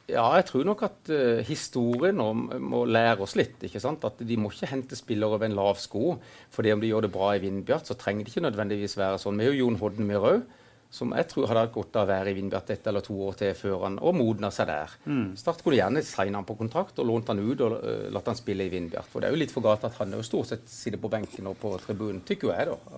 Ja, 0.10 0.26
jeg 0.40 0.48
tror 0.50 0.66
nok 0.66 0.82
at 0.88 1.10
uh, 1.14 1.40
historien 1.46 2.18
nå 2.18 2.28
må 2.62 2.84
lære 2.90 3.22
oss 3.26 3.36
litt. 3.38 3.60
ikke 3.66 3.82
sant? 3.84 4.06
At 4.08 4.22
De 4.26 4.38
må 4.40 4.50
ikke 4.52 4.72
hente 4.72 4.98
spillere 4.98 5.38
over 5.38 5.46
en 5.46 5.58
lav 5.58 5.78
sko. 5.78 6.18
fordi 6.50 6.74
om 6.74 6.82
de 6.82 6.90
gjør 6.90 7.06
det 7.06 7.12
bra 7.14 7.36
i 7.36 7.44
Vindbjart, 7.44 7.88
så 7.88 7.98
trenger 7.98 8.26
det 8.26 8.34
ikke 8.34 8.48
nødvendigvis 8.48 8.98
være 8.98 9.22
sånn. 9.22 9.38
Vi 9.38 9.46
har 9.46 9.54
jo 9.54 9.66
Jon 9.66 9.80
Hodnemyr 9.82 10.26
òg, 10.32 10.42
som 10.90 11.12
jeg 11.14 11.28
tror 11.30 11.46
hadde 11.46 11.62
hatt 11.68 11.74
godt 11.74 11.98
av 12.00 12.08
å 12.08 12.10
være 12.10 12.32
i 12.32 12.36
Vindbjart 12.40 12.72
ett 12.74 12.88
eller 12.90 13.04
to 13.06 13.14
år 13.28 13.36
til 13.38 13.52
før 13.54 13.84
han 13.86 14.00
og 14.02 14.16
modna 14.18 14.50
seg 14.54 14.72
der. 14.72 14.96
Mm. 15.06 15.36
Start 15.38 15.62
kunne 15.62 15.78
gjerne 15.78 16.02
signe 16.06 16.40
han 16.40 16.48
på 16.48 16.56
kontrakt 16.58 16.98
og 16.98 17.06
lånt 17.06 17.30
han 17.30 17.42
ut 17.44 17.62
og 17.62 17.76
uh, 17.78 18.08
latt 18.10 18.32
han 18.32 18.40
spille 18.40 18.66
i 18.66 18.72
Vindbjart. 18.74 19.06
For 19.12 19.22
det 19.22 19.30
er 19.30 19.36
jo 19.36 19.42
litt 19.44 19.54
for 19.54 19.66
galt 19.66 19.86
at 19.86 20.00
han 20.02 20.18
jo 20.18 20.24
stort 20.26 20.50
sett 20.50 20.66
sitter 20.66 20.98
på 21.02 21.12
benken 21.14 21.52
og 21.52 21.60
på 21.62 21.76
tribunen, 21.84 22.24
tykker 22.26 22.56
jeg, 22.56 22.72
da. 22.72 22.98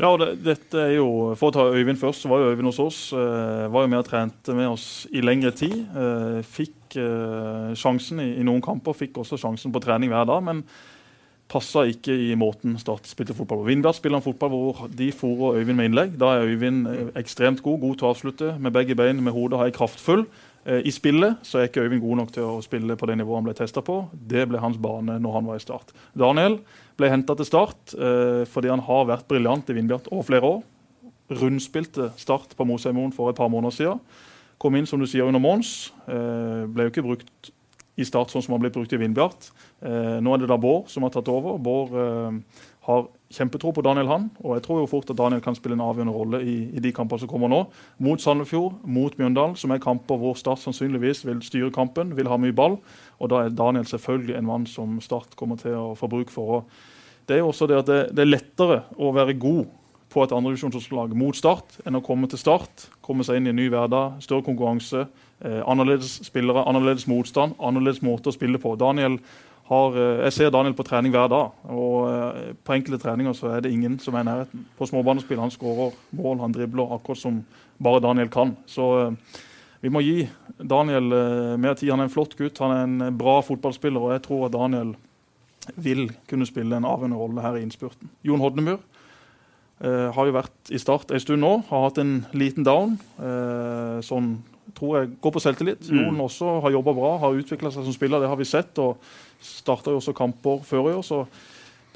Ja, 0.00 0.08
og 0.08 0.18
det, 0.24 0.30
dette 0.46 0.80
er 0.80 0.94
jo, 0.96 1.10
For 1.36 1.50
å 1.52 1.56
ta 1.58 1.68
Øyvind 1.76 2.00
først, 2.00 2.24
så 2.24 2.32
var 2.32 2.40
jo 2.40 2.54
Øyvind 2.54 2.72
hos 2.72 2.80
oss. 2.80 3.04
Uh, 3.12 3.68
var 3.68 3.84
jo 3.84 3.92
med 3.92 4.00
og 4.00 4.08
trente 4.08 4.56
med 4.56 4.72
oss 4.72 4.88
i 5.12 5.20
lengre 5.24 5.52
tid. 5.56 5.76
Uh, 5.92 6.40
fikk 6.40 6.72
sjansen 6.96 8.22
i, 8.22 8.28
i, 8.38 8.44
noen 8.46 8.62
kamper, 8.64 8.94
fikk 8.96 9.18
også 9.20 9.36
sjansen 9.42 9.72
på 9.74 9.82
trening 9.84 10.08
hver 10.08 10.24
dag. 10.30 10.40
men 10.46 10.62
passa 11.50 11.84
ikke 11.86 12.14
i 12.26 12.34
måten 12.38 12.74
Start 12.80 13.06
spilte 13.08 13.34
fotball 13.36 13.62
på. 13.62 13.68
Vindbjart 13.70 14.00
spiller 14.00 14.18
en 14.18 14.24
fotball 14.24 14.50
hvor 14.52 14.82
de 14.90 15.12
fòrer 15.14 15.60
Øyvind 15.60 15.78
med 15.78 15.90
innlegg. 15.90 16.18
Da 16.18 16.34
er 16.34 16.50
Øyvind 16.50 16.88
eh, 16.90 17.08
ekstremt 17.20 17.62
god, 17.62 17.80
god 17.80 17.96
til 17.96 18.08
å 18.08 18.12
avslutte 18.12 18.52
med 18.62 18.74
begge 18.74 18.96
bein, 18.98 19.22
med 19.22 19.34
hodet 19.34 19.60
har 19.60 19.70
jeg 19.70 19.76
kraftfull. 19.78 20.26
Eh, 20.66 20.82
I 20.82 20.94
spillet 20.94 21.38
så 21.46 21.60
er 21.60 21.70
ikke 21.70 21.86
Øyvind 21.86 22.02
god 22.02 22.22
nok 22.22 22.32
til 22.34 22.48
å 22.48 22.60
spille 22.66 22.98
på 22.98 23.10
det 23.10 23.18
nivået 23.20 23.40
han 23.40 23.48
ble 23.48 23.56
testa 23.58 23.82
på. 23.86 24.00
Det 24.12 24.46
ble 24.50 24.62
hans 24.62 24.78
bane 24.82 25.20
når 25.22 25.38
han 25.38 25.50
var 25.50 25.60
i 25.60 25.64
Start. 25.64 25.94
Daniel 26.18 26.58
ble 26.98 27.12
henta 27.12 27.38
til 27.38 27.48
Start 27.48 27.94
eh, 27.94 28.42
fordi 28.50 28.72
han 28.72 28.82
har 28.88 29.10
vært 29.12 29.28
briljant 29.30 29.70
i 29.70 29.78
Vindbjart 29.78 30.10
over 30.10 30.26
flere 30.26 30.54
år. 30.56 30.64
Rundspilte 31.30 32.10
Start 32.18 32.58
på 32.58 32.66
Mosheimoen 32.66 33.14
for 33.14 33.30
et 33.30 33.38
par 33.38 33.50
måneder 33.52 33.74
siden. 33.74 34.02
Kom 34.62 34.74
inn 34.78 34.86
som 34.88 34.98
du 34.98 35.06
sier 35.06 35.26
under 35.28 35.42
Mons. 35.42 35.90
ble 36.06 36.86
jo 36.86 36.88
ikke 36.88 37.02
brukt 37.04 37.50
i 37.96 38.04
Start 38.04 38.32
sånn 38.32 38.44
som 38.44 38.54
har 38.56 38.62
blitt 38.62 38.74
brukt 38.76 38.92
i 38.92 39.00
Vindbjart. 39.00 39.50
Eh, 39.80 40.16
nå 40.20 40.32
er 40.34 40.42
det 40.42 40.50
da 40.50 40.58
Bård 40.60 40.90
som 40.92 41.06
har 41.06 41.12
tatt 41.14 41.30
over. 41.32 41.56
Bård 41.62 41.94
eh, 41.96 42.64
har 42.86 43.06
kjempetro 43.32 43.72
på 43.74 43.82
Daniel 43.82 44.10
Han, 44.12 44.26
og 44.44 44.54
jeg 44.54 44.64
tror 44.66 44.82
jo 44.82 44.90
fort 44.90 45.08
at 45.10 45.18
Daniel 45.18 45.40
kan 45.42 45.56
spille 45.58 45.74
en 45.74 45.82
avgjørende 45.82 46.14
rolle 46.14 46.42
i, 46.46 46.56
i 46.76 46.82
de 46.82 46.92
kampene 46.94 47.24
som 47.24 47.30
kommer 47.30 47.50
nå. 47.50 47.62
Mot 48.04 48.22
Sandefjord, 48.22 48.76
mot 48.84 49.16
Mjøndalen, 49.18 49.56
som 49.58 49.72
er 49.74 49.82
kamper 49.82 50.20
hvor 50.20 50.36
Start 50.38 50.62
sannsynligvis 50.62 51.24
vil 51.26 51.40
styre 51.44 51.72
kampen, 51.74 52.14
vil 52.18 52.30
ha 52.30 52.38
mye 52.40 52.54
ball. 52.56 52.78
Og 53.18 53.32
da 53.32 53.42
er 53.42 53.56
Daniel 53.56 53.88
selvfølgelig 53.88 54.36
en 54.38 54.48
mann 54.50 54.68
som 54.70 55.00
Start 55.02 55.34
kommer 55.40 55.58
til 55.60 55.74
å 55.74 55.96
få 55.98 56.10
bruk 56.12 56.30
for. 56.34 56.60
Og 56.60 57.26
det 57.26 57.38
er 57.38 57.42
jo 57.42 57.50
også 57.50 57.66
det 57.70 57.80
at 57.80 57.90
det, 57.90 58.00
det 58.14 58.22
er 58.22 58.34
lettere 58.36 58.82
å 59.00 59.10
være 59.16 59.34
god 59.40 59.64
på 60.16 60.24
et 60.24 60.32
andredivisjonslag 60.32 61.12
mot 61.18 61.36
Start 61.36 61.76
enn 61.84 61.98
å 61.98 62.04
komme 62.04 62.28
til 62.32 62.40
Start, 62.40 62.86
komme 63.04 63.24
seg 63.26 63.36
inn 63.36 63.50
i 63.50 63.52
en 63.52 63.58
ny 63.60 63.66
hverdag, 63.72 64.16
større 64.24 64.46
konkurranse, 64.46 65.04
eh, 65.44 65.60
annerledes 65.68 66.22
spillere, 66.24 66.64
annerledes 66.64 67.04
motstand, 67.10 67.52
annerledes 67.60 68.00
måte 68.00 68.32
å 68.32 68.36
spille 68.36 68.60
på. 68.62 68.72
Daniel 68.80 69.18
har, 69.68 69.96
eh, 69.96 70.24
jeg 70.24 70.32
ser 70.32 70.50
Daniel 70.50 70.74
på 70.74 70.86
trening 70.86 71.12
hver 71.12 71.28
dag. 71.28 71.52
og 71.68 72.08
eh, 72.08 72.54
På 72.64 72.72
enkelte 72.72 73.02
treninger 73.02 73.34
så 73.36 73.52
er 73.52 73.60
det 73.60 73.72
ingen 73.72 73.98
som 73.98 74.14
er 74.14 74.24
i 74.24 74.30
nærheten. 74.30 74.64
På 74.78 74.88
småbanespill 74.88 75.42
han 75.42 75.50
skårer 75.50 75.92
mål, 76.16 76.40
han 76.40 76.52
dribler 76.54 76.96
akkurat 76.96 77.18
som 77.18 77.44
bare 77.82 78.00
Daniel 78.00 78.28
kan. 78.28 78.56
Så 78.66 78.86
eh, 79.06 79.40
vi 79.82 79.92
må 79.92 80.00
gi 80.00 80.28
Daniel 80.56 81.58
mer 81.60 81.74
tid. 81.74 81.90
Han 81.90 82.00
er 82.00 82.08
en 82.08 82.14
flott 82.14 82.36
gutt, 82.38 82.58
han 82.58 82.72
er 82.72 82.84
en 82.86 83.18
bra 83.18 83.42
fotballspiller. 83.44 84.00
Og 84.00 84.14
jeg 84.16 84.22
tror 84.24 84.46
at 84.46 84.54
Daniel 84.56 84.94
vil 85.76 86.08
kunne 86.26 86.46
spille 86.46 86.78
en 86.78 86.86
avgjørende 86.88 87.18
rolle 87.18 87.42
her 87.44 87.58
i 87.58 87.62
innspurten. 87.66 88.08
Jon 88.24 88.40
Hodnemyr 88.40 88.80
eh, 89.84 90.08
har 90.14 90.28
jo 90.28 90.36
vært 90.36 90.72
i 90.72 90.80
Start 90.80 91.12
en 91.12 91.22
stund 91.22 91.44
nå. 91.44 91.54
Har 91.70 91.88
hatt 91.88 92.00
en 92.02 92.18
liten 92.36 92.66
down. 92.66 92.98
Eh, 93.20 93.98
sånn 94.06 94.36
tror 94.76 94.98
jeg 94.98 95.12
går 95.22 95.34
på 95.34 95.42
selvtillit. 95.42 95.90
Mm. 95.90 96.00
Jon 96.00 96.24
også 96.26 96.56
har 96.64 96.74
jobba 96.74 96.94
bra, 96.96 97.12
har 97.22 97.36
utvikla 97.38 97.72
seg 97.72 97.86
som 97.86 97.96
spiller. 97.96 98.22
Det 98.22 98.30
har 98.30 98.40
vi 98.40 98.48
sett. 98.48 98.78
og 98.82 99.00
Starta 99.40 99.92
jo 99.92 100.00
også 100.00 100.16
kamper 100.16 100.64
før 100.66 100.90
i 100.90 100.96
år. 100.96 101.04
så 101.06 101.26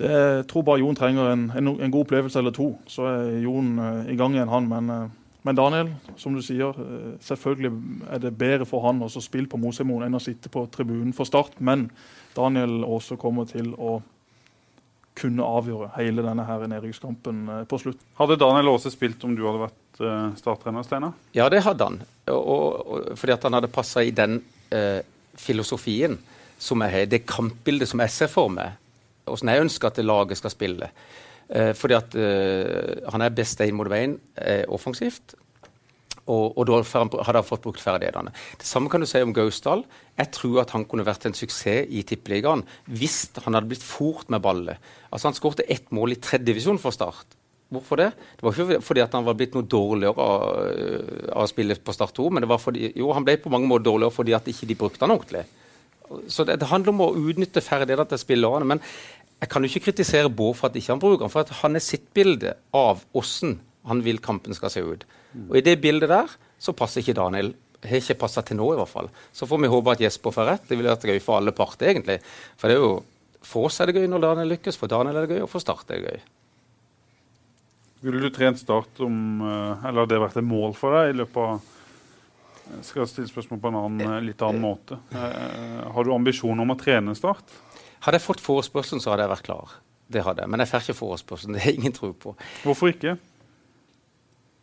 det, 0.01 0.09
jeg 0.09 0.45
tror 0.49 0.65
bare 0.65 0.81
Jon 0.81 0.97
trenger 0.97 1.33
en, 1.33 1.51
en, 1.57 1.67
en, 1.77 1.91
god 1.93 2.07
opplevelse 2.07 2.39
eller 2.41 2.55
to. 2.57 2.71
Så 2.89 3.05
er 3.05 3.43
Jon 3.45 3.75
uh, 3.79 4.07
i 4.09 4.17
gang 4.17 4.37
igjen, 4.37 4.49
han. 4.49 4.69
Men, 4.69 4.91
uh, 4.91 5.35
men, 5.43 5.57
Daniel, 5.57 5.91
som 6.17 6.37
du 6.37 6.41
sier, 6.45 6.73
uh, 6.73 7.19
selvfølgelig 7.21 7.73
er 8.09 8.23
det 8.23 8.33
bedre 8.39 8.69
for 8.69 8.87
han 8.87 9.03
å 9.05 9.11
spille 9.13 9.51
på 9.51 9.61
Mosheimoen 9.61 10.07
enn 10.07 10.17
å 10.17 10.23
sitte 10.23 10.53
på 10.53 10.65
tribunen 10.73 11.13
for 11.17 11.29
Start. 11.29 11.59
Men 11.61 11.91
Daniel 12.37 12.81
også 12.87 13.19
kommer 13.21 13.49
til 13.51 13.75
å 13.77 13.99
kunne 15.21 15.47
avgjøre 15.47 15.93
hele 15.99 16.25
denne 16.27 16.47
her 16.49 16.67
nedrykkskampen 16.73 17.45
på 17.69 17.81
slutt. 17.83 18.03
Hadde 18.19 18.39
Daniel 18.41 18.73
også 18.73 18.93
spilt 18.95 19.23
om 19.29 19.37
du 19.37 19.45
hadde 19.47 19.63
vært 19.67 20.03
uh, 20.03 20.33
starttrener, 20.41 20.87
Steinar? 20.87 21.15
Ja, 21.37 21.49
det 21.53 21.63
hadde 21.67 21.91
han. 21.91 22.01
Og, 22.33 22.41
og, 22.41 23.09
fordi 23.21 23.37
at 23.37 23.47
han 23.49 23.59
hadde 23.59 23.73
passa 23.73 24.05
i 24.07 24.15
den 24.15 24.41
filosofien 25.41 26.13
som 26.63 26.83
jeg 26.85 26.93
har, 26.93 27.09
det 27.11 27.25
kampbildet 27.27 27.89
som 27.91 28.03
jeg 28.05 28.13
ser 28.15 28.29
for 28.31 28.53
meg, 28.53 28.77
åssen 29.31 29.51
jeg 29.51 29.65
ønsker 29.65 29.91
at 29.91 29.99
laget 30.05 30.39
skal 30.39 30.53
spille. 30.53 30.91
Eh, 31.51 31.73
fordi 31.75 31.97
at 31.97 32.15
eh, 32.15 33.01
han 33.11 33.25
er 33.25 33.35
best 33.35 33.61
én 33.65 33.75
mot 33.75 33.89
veien 33.91 34.15
eh, 34.39 34.63
offensivt. 34.71 35.35
Og, 36.29 36.59
og, 36.59 36.63
da 36.69 36.79
hadde 36.85 37.41
han 37.41 37.47
fått 37.47 37.65
brukt 37.65 37.83
ferdighetene. 37.83 38.33
Det 38.61 38.69
samme 38.69 38.91
kan 38.93 39.03
du 39.03 39.09
si 39.09 39.23
om 39.25 39.33
Gausdal. 39.35 39.85
Jeg 40.21 40.33
tror 40.37 40.61
at 40.63 40.75
han 40.77 40.85
kunne 40.89 41.07
vært 41.07 41.27
en 41.27 41.37
suksess 41.37 41.89
i 41.89 42.05
Tippeligaen 42.07 42.63
hvis 42.87 43.23
han 43.41 43.57
hadde 43.57 43.71
blitt 43.73 43.85
fort 43.85 44.29
med 44.31 44.43
ballet. 44.45 44.79
Altså 45.11 45.31
Han 45.31 45.39
skårte 45.39 45.67
ett 45.69 45.91
mål 45.95 46.15
i 46.15 46.21
tredje 46.23 46.51
divisjon 46.53 46.81
for 46.83 46.95
Start. 46.95 47.39
Hvorfor 47.71 48.01
det? 48.01 48.11
Det 48.37 48.43
var 48.43 48.57
ikke 48.57 48.83
fordi 48.83 49.07
han 49.13 49.27
var 49.27 49.37
blitt 49.39 49.55
noe 49.55 49.67
dårligere 49.71 50.27
av, 50.27 50.45
av 51.31 51.45
å 51.45 51.51
spille 51.51 51.77
på 51.79 51.95
Start 51.95 52.17
2, 52.17 52.27
men 52.35 52.43
det 52.43 52.51
var 52.51 52.59
fordi, 52.59 52.91
jo, 52.99 53.13
han 53.15 53.27
ble 53.27 53.37
på 53.39 53.53
mange 53.53 53.71
måter 53.71 53.87
dårligere 53.87 54.15
fordi 54.15 54.35
at 54.35 54.51
ikke 54.51 54.67
de 54.67 54.77
brukte 54.81 55.07
han 55.07 55.15
ordentlig. 55.15 55.45
Så 56.27 56.45
det, 56.45 56.59
det, 56.59 56.67
handler 56.67 56.91
om 56.91 57.05
å 57.05 57.13
utnytte 57.15 57.63
ferdighetene 57.63 58.11
til 58.11 58.19
spillerne. 58.19 58.67
Men 58.67 58.83
jeg 59.41 59.53
kan 59.53 59.63
jo 59.63 59.71
ikke 59.71 59.87
kritisere 59.87 60.33
Bård 60.33 60.59
for 60.59 60.69
at 60.69 60.77
ikke 60.77 60.97
han 60.97 61.03
bruker 61.03 61.25
den, 61.25 61.33
for 61.33 61.61
han 61.63 61.79
er 61.79 61.85
sitt 61.85 62.11
bilde 62.17 62.57
av 62.77 63.05
hvordan 63.15 63.61
han 63.91 64.03
vil 64.05 64.19
kampen 64.23 64.57
skal 64.57 64.73
se 64.75 64.83
ut. 64.85 65.07
Og 65.49 65.59
i 65.59 65.65
det 65.65 65.77
bildet 65.83 66.11
der 66.11 66.33
så 66.61 66.75
passer 66.77 67.05
ikke 67.05 67.17
Daniel. 67.19 67.55
Har 67.81 68.03
ikke 68.03 68.19
passa 68.21 68.43
til 68.45 68.59
nå, 68.59 68.67
i 68.75 68.81
hvert 68.81 68.91
fall. 68.91 69.09
Så 69.33 69.49
får 69.49 69.63
vi 69.63 69.71
håpe 69.73 69.95
at 69.95 70.03
Jesper 70.05 70.35
får 70.35 70.49
rett. 70.51 70.67
Det 70.69 70.77
ville 70.77 70.93
vært 70.93 71.09
gøy 71.09 71.23
for 71.25 71.39
alle 71.39 71.55
parter, 71.57 71.95
egentlig. 71.95 72.19
For 72.61 72.69
det 72.69 72.77
er 72.77 72.85
jo 72.85 72.93
for 73.51 73.71
oss 73.71 73.81
er 73.81 73.89
det 73.89 73.97
gøy 73.97 74.09
når 74.11 74.23
Daniel 74.27 74.53
lykkes, 74.55 74.77
for 74.77 74.91
Daniel 74.91 75.17
er 75.17 75.25
det 75.25 75.39
gøy, 75.39 75.43
og 75.47 75.51
for 75.51 75.63
Start 75.63 75.89
er 75.89 76.03
det 76.03 76.13
gøy. 76.13 76.25
Ville 78.05 78.21
du 78.23 78.33
trent 78.33 78.61
Start 78.61 79.01
om 79.05 79.43
eh, 79.45 79.87
Eller 79.89 80.03
hadde 80.03 80.15
det 80.15 80.21
vært 80.23 80.39
et 80.41 80.47
mål 80.47 80.73
for 80.77 80.97
deg 80.97 81.13
i 81.13 81.19
løpet 81.21 81.41
av 81.45 81.77
jeg 82.71 82.87
skal 82.87 83.07
stille 83.11 83.27
spørsmål 83.27 83.59
på 83.59 83.71
en 83.73 83.77
annen, 83.81 84.03
eh, 84.07 84.21
litt 84.29 84.43
annen 84.47 84.63
måte. 84.63 84.95
Eh, 85.11 85.81
har 85.91 86.07
du 86.07 86.13
ambisjon 86.15 86.61
om 86.63 86.71
å 86.71 86.77
trene 86.79 87.17
Start? 87.19 87.57
Hadde 88.05 88.21
jeg 88.21 88.23
fått 88.23 88.43
forespørselen, 88.45 89.03
så 89.03 89.11
hadde 89.11 89.25
jeg 89.27 89.33
vært 89.33 89.47
klar. 89.49 89.73
Det 90.07 90.23
hadde 90.23 90.45
jeg. 90.45 90.53
Men 90.53 90.63
jeg 90.63 90.71
får 90.71 90.85
ikke 90.85 91.01
forespørselen. 91.01 91.55
Det 91.59 91.65
er 91.65 91.81
ingen 91.81 91.97
tro 91.97 92.13
på. 92.15 92.37
Hvorfor 92.63 92.93
ikke? 92.93 93.17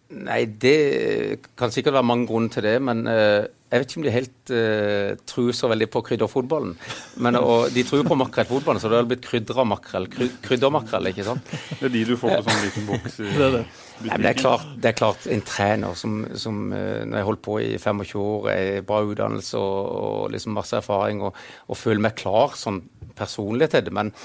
Nei, 0.07 0.45
det 0.47 1.41
kan 1.59 1.71
sikkert 1.73 1.97
være 1.97 2.07
mange 2.07 2.27
grunner 2.29 2.51
til 2.51 2.63
det. 2.63 2.77
Men 2.79 3.03
uh, 3.11 3.43
jeg 3.67 3.81
vet 3.81 3.89
ikke 3.91 3.99
om 3.99 4.05
de 4.05 4.13
helt 4.13 4.51
uh, 4.55 5.17
tror 5.27 5.49
så 5.55 5.67
veldig 5.67 5.89
på 5.91 6.01
krydderfotballen. 6.07 6.77
Men, 7.23 7.35
og 7.41 7.73
de 7.75 7.83
tror 7.83 8.05
på 8.07 8.15
makrellfotballen, 8.21 8.79
så 8.79 8.87
det 8.91 9.01
har 9.01 9.09
blitt 9.09 9.25
krydra 9.27 9.65
makrell. 9.67 10.07
Kry, 10.13 10.29
kryddermakrell, 10.45 11.11
ikke 11.11 11.25
sant? 11.27 11.51
Det 11.73 11.89
er 11.89 11.93
de 11.97 12.05
du 12.07 12.13
får 12.21 12.37
på 12.37 12.45
sånn 12.47 12.63
liten 12.63 12.87
boks 12.87 13.19
det, 13.19 13.33
det 13.35 13.51
det. 13.57 13.65
Nei, 14.07 14.21
det, 14.23 14.31
er 14.31 14.39
klart, 14.39 14.65
det 14.77 14.91
er 14.91 14.95
klart 14.95 15.27
en 15.33 15.41
trener 15.41 15.97
som, 15.97 16.19
som 16.37 16.67
uh, 16.71 17.03
Når 17.03 17.19
jeg 17.19 17.27
holdt 17.31 17.43
på 17.49 17.59
i 17.65 17.69
25 17.75 18.23
år, 18.23 18.49
er 18.53 18.87
bra 18.87 19.03
utdannelse 19.03 19.59
og, 19.59 19.93
og 20.07 20.35
liksom 20.37 20.55
masse 20.55 20.79
erfaring, 20.79 21.25
og, 21.27 21.35
og, 21.67 21.75
føler 21.75 22.05
meg 22.07 22.15
klar 22.15 22.55
sånn 22.55 22.79
personlig 23.17 23.73
til 23.73 23.89
det. 23.89 23.95
Men, 23.97 24.15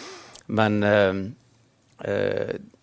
men 0.46 0.82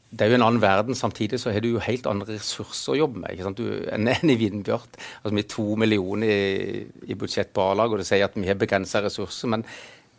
det 0.09 0.25
er 0.25 0.31
jo 0.31 0.39
en 0.39 0.45
annen 0.47 0.61
verden. 0.63 0.97
Samtidig 0.97 1.37
så 1.41 1.53
har 1.53 1.61
du 1.61 1.69
jo 1.69 1.83
helt 1.85 2.07
andre 2.09 2.33
ressurser 2.39 2.95
å 2.95 2.99
jobbe 3.03 3.21
med 3.21 3.35
ikke 3.35 3.45
sant? 3.45 3.61
Du, 3.61 3.85
enn 3.93 4.09
i 4.33 4.39
Vindbjart. 4.39 4.97
Altså, 5.21 5.35
vi 5.35 5.45
er 5.45 5.53
to 5.53 5.67
millioner 5.79 6.33
i, 6.33 6.81
i 7.05 7.17
budsjett 7.19 7.53
på 7.53 7.69
A-lag, 7.69 7.93
og 7.93 8.01
det 8.01 8.09
sier 8.09 8.25
at 8.25 8.37
vi 8.37 8.49
har 8.49 8.57
begrensa 8.59 9.03
ressurser. 9.05 9.53
Men 9.53 9.65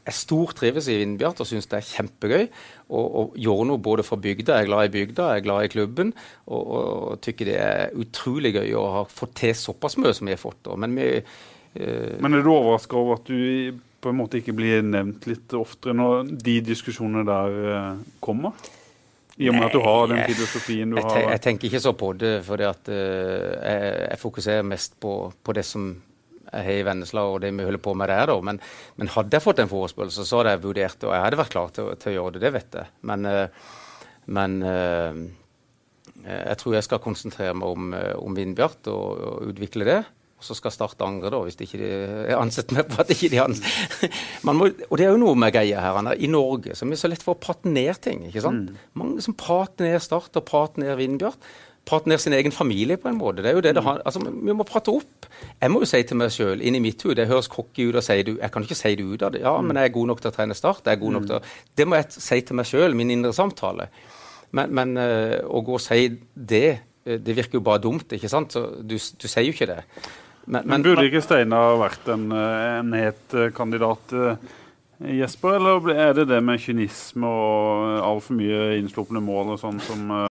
jeg 0.06 0.16
stortrives 0.16 0.88
i 0.90 0.96
Vindbjart 1.02 1.42
og 1.42 1.48
syns 1.50 1.68
det 1.70 1.80
er 1.80 1.88
kjempegøy. 1.90 2.46
Og, 2.88 3.04
og 3.04 3.36
gjør 3.42 3.66
noe 3.68 3.82
både 3.82 4.06
for 4.06 4.22
bygda. 4.22 4.60
Jeg 4.60 4.68
er 4.68 4.70
glad 4.70 4.86
i 4.86 4.94
bygda, 4.94 5.28
jeg 5.34 5.42
er 5.42 5.46
glad 5.48 5.66
i 5.66 5.74
klubben. 5.74 6.16
Og, 6.46 6.74
og 6.78 7.20
tykker 7.26 7.50
det 7.50 7.60
er 7.60 8.00
utrolig 8.00 8.54
gøy 8.56 8.74
å 8.78 8.88
ha 9.00 9.04
fått 9.10 9.40
til 9.42 9.54
såpass 9.58 9.98
mye 10.00 10.14
som 10.16 10.30
vi 10.30 10.36
har 10.38 10.42
fått. 10.42 10.70
Men, 10.80 10.94
vi, 10.98 11.12
eh, 11.18 12.18
Men 12.22 12.38
er 12.38 12.46
du 12.46 12.54
overraska 12.54 12.98
over 12.98 13.18
at 13.18 13.30
du 13.30 13.80
på 14.00 14.08
en 14.08 14.16
måte 14.16 14.38
ikke 14.38 14.54
blir 14.56 14.80
nevnt 14.86 15.26
litt 15.28 15.52
oftere 15.58 15.92
når 15.98 16.30
de 16.40 16.60
diskusjonene 16.70 17.26
der 17.28 17.58
eh, 17.74 18.04
kommer? 18.22 18.54
I 19.38 19.48
og 19.50 19.56
med 19.56 19.66
at 19.68 19.74
du 19.74 19.80
har 19.84 20.06
den 20.10 20.20
filosofien 20.26 20.92
du 20.92 20.98
jeg, 20.98 21.06
har? 21.06 21.24
Jeg 21.36 21.42
tenker 21.44 21.68
ikke 21.68 21.82
så 21.82 21.92
på 21.96 22.12
det, 22.18 22.32
for 22.46 22.60
uh, 22.60 22.70
jeg, 22.90 23.90
jeg, 24.10 24.20
fokuserer 24.20 24.66
mest 24.66 24.96
på, 25.00 25.14
på, 25.42 25.56
det 25.56 25.64
som 25.66 25.90
jeg 26.50 26.66
har 26.66 26.78
i 26.80 26.86
Vennesla 26.86 27.24
og 27.30 27.40
det 27.44 27.52
vi 27.54 27.66
holder 27.66 27.82
på 27.82 27.94
med 27.98 28.10
der. 28.10 28.32
Men, 28.44 28.60
men 28.98 29.12
hadde 29.14 29.38
jeg 29.38 29.44
fått 29.44 29.62
en 29.62 29.70
forespørsel, 29.70 30.26
så 30.26 30.40
hadde 30.40 30.56
jeg 30.56 30.64
vurdert 30.64 31.06
og 31.06 31.14
jeg 31.14 31.26
hadde 31.26 31.40
vært 31.40 31.54
klar 31.54 31.74
til, 31.76 31.92
til 32.00 32.12
å 32.12 32.16
gjøre 32.16 32.36
det. 32.36 32.44
Det 32.46 32.54
vet 32.58 32.80
jeg. 32.80 32.94
Men, 33.10 33.28
uh, 33.28 33.76
men 34.38 34.58
uh, 34.66 35.20
jeg 36.26 36.56
tror 36.60 36.76
jeg 36.76 36.88
skal 36.88 37.04
konsentrere 37.04 37.56
meg 37.56 37.76
om, 37.76 37.92
om 38.20 38.34
Vindbjart 38.36 38.90
og, 38.92 39.22
og 39.30 39.52
utvikle 39.54 39.86
det. 39.88 40.00
Og 40.40 40.46
så 40.46 40.56
skal 40.56 40.72
Start 40.72 41.02
angre, 41.04 41.28
da, 41.28 41.42
hvis 41.44 41.58
de 41.58 41.66
ikke 41.68 41.86
er 42.24 42.38
ansett 42.38 42.72
med 42.72 42.88
på 42.88 43.02
at 43.02 43.10
ikke 43.12 43.28
de 43.28 43.40
må, 44.48 44.70
Og 44.88 44.94
det 44.96 45.04
er 45.04 45.10
jo 45.12 45.20
noe 45.20 45.36
med 45.36 45.52
greia 45.52 45.82
her 45.84 46.14
i 46.16 46.30
Norge 46.32 46.72
som 46.78 46.88
er 46.88 47.00
så 47.00 47.10
lett 47.12 47.24
for 47.24 47.36
å 47.36 47.40
prate 47.40 47.68
ned 47.68 48.00
ting. 48.00 48.24
ikke 48.30 48.40
sant? 48.44 48.70
Mm. 48.70 48.86
Mange 48.96 49.24
som 49.24 49.36
prater 49.36 49.84
ned 49.84 50.00
Start 50.00 50.38
og 50.40 50.46
prater 50.48 50.80
ned 50.80 50.96
Vindbjart. 50.96 51.50
prate 51.84 52.08
ned 52.08 52.20
sin 52.22 52.32
egen 52.32 52.52
familie 52.52 52.96
på 52.96 53.08
en 53.10 53.18
måte. 53.18 53.42
Det 53.42 53.50
er 53.50 53.58
jo 53.58 53.64
det 53.64 53.74
det 53.76 53.84
har, 53.84 54.00
altså, 54.06 54.20
Vi 54.24 54.56
må 54.56 54.64
prate 54.64 54.92
opp. 54.94 55.28
Jeg 55.60 55.70
må 55.70 55.80
jo 55.84 55.88
si 55.92 56.02
til 56.02 56.16
meg 56.16 56.32
sjøl, 56.32 56.62
inni 56.62 56.80
mitt 56.80 57.02
hode, 57.02 57.16
det 57.20 57.28
høres 57.28 57.48
cocky 57.48 57.88
ut 57.90 58.00
å 58.00 58.04
si 58.04 58.22
det, 58.22 58.38
jeg 58.40 58.52
kan 58.54 58.64
ikke 58.64 58.78
si 58.78 58.94
det 58.96 59.04
ut 59.04 59.22
av 59.26 59.32
det. 59.32 59.42
Ja, 59.44 59.58
men 59.60 59.76
jeg 59.76 59.90
er 59.90 59.96
god 59.98 60.12
nok 60.12 60.20
til 60.22 60.30
å 60.30 60.36
trene 60.36 60.56
Start. 60.56 60.86
jeg 60.86 60.96
er 60.96 61.00
god 61.04 61.18
nok 61.18 61.26
til 61.26 61.36
å, 61.36 61.42
Det 61.76 61.88
må 61.88 62.00
jeg 62.00 62.12
si 62.16 62.40
til 62.40 62.56
meg 62.56 62.68
sjøl, 62.68 62.96
min 62.96 63.10
indre 63.10 63.32
samtale. 63.36 63.90
Men, 64.56 64.72
men 64.72 64.96
uh, 64.96 65.40
å 65.44 65.60
gå 65.66 65.76
og 65.76 65.84
si 65.84 66.08
det, 66.34 66.80
det 67.04 67.36
virker 67.36 67.60
jo 67.60 67.66
bare 67.66 67.82
dumt, 67.82 68.12
ikke 68.12 68.28
sant? 68.28 68.52
Så 68.52 68.82
du, 68.82 68.96
du 68.96 69.28
sier 69.28 69.46
jo 69.46 69.52
ikke 69.56 69.68
det. 69.70 69.82
Men, 70.50 70.66
men, 70.66 70.82
burde 70.82 71.06
ikke 71.06 71.22
Steinar 71.22 71.76
vært 71.78 72.08
en, 72.10 72.24
en 72.34 72.94
het 72.96 73.36
kandidat? 73.54 74.16
Jesper, 75.00 75.54
eller 75.56 75.94
er 75.94 76.12
det 76.12 76.26
det 76.28 76.40
med 76.44 76.60
kynisme 76.60 77.26
og 77.26 78.00
altfor 78.04 78.36
mye 78.36 78.74
innslupne 78.80 79.22
mål 79.24 79.54
og 79.54 79.62
sånn 79.62 79.78
som 79.86 80.10
uh... 80.12 80.26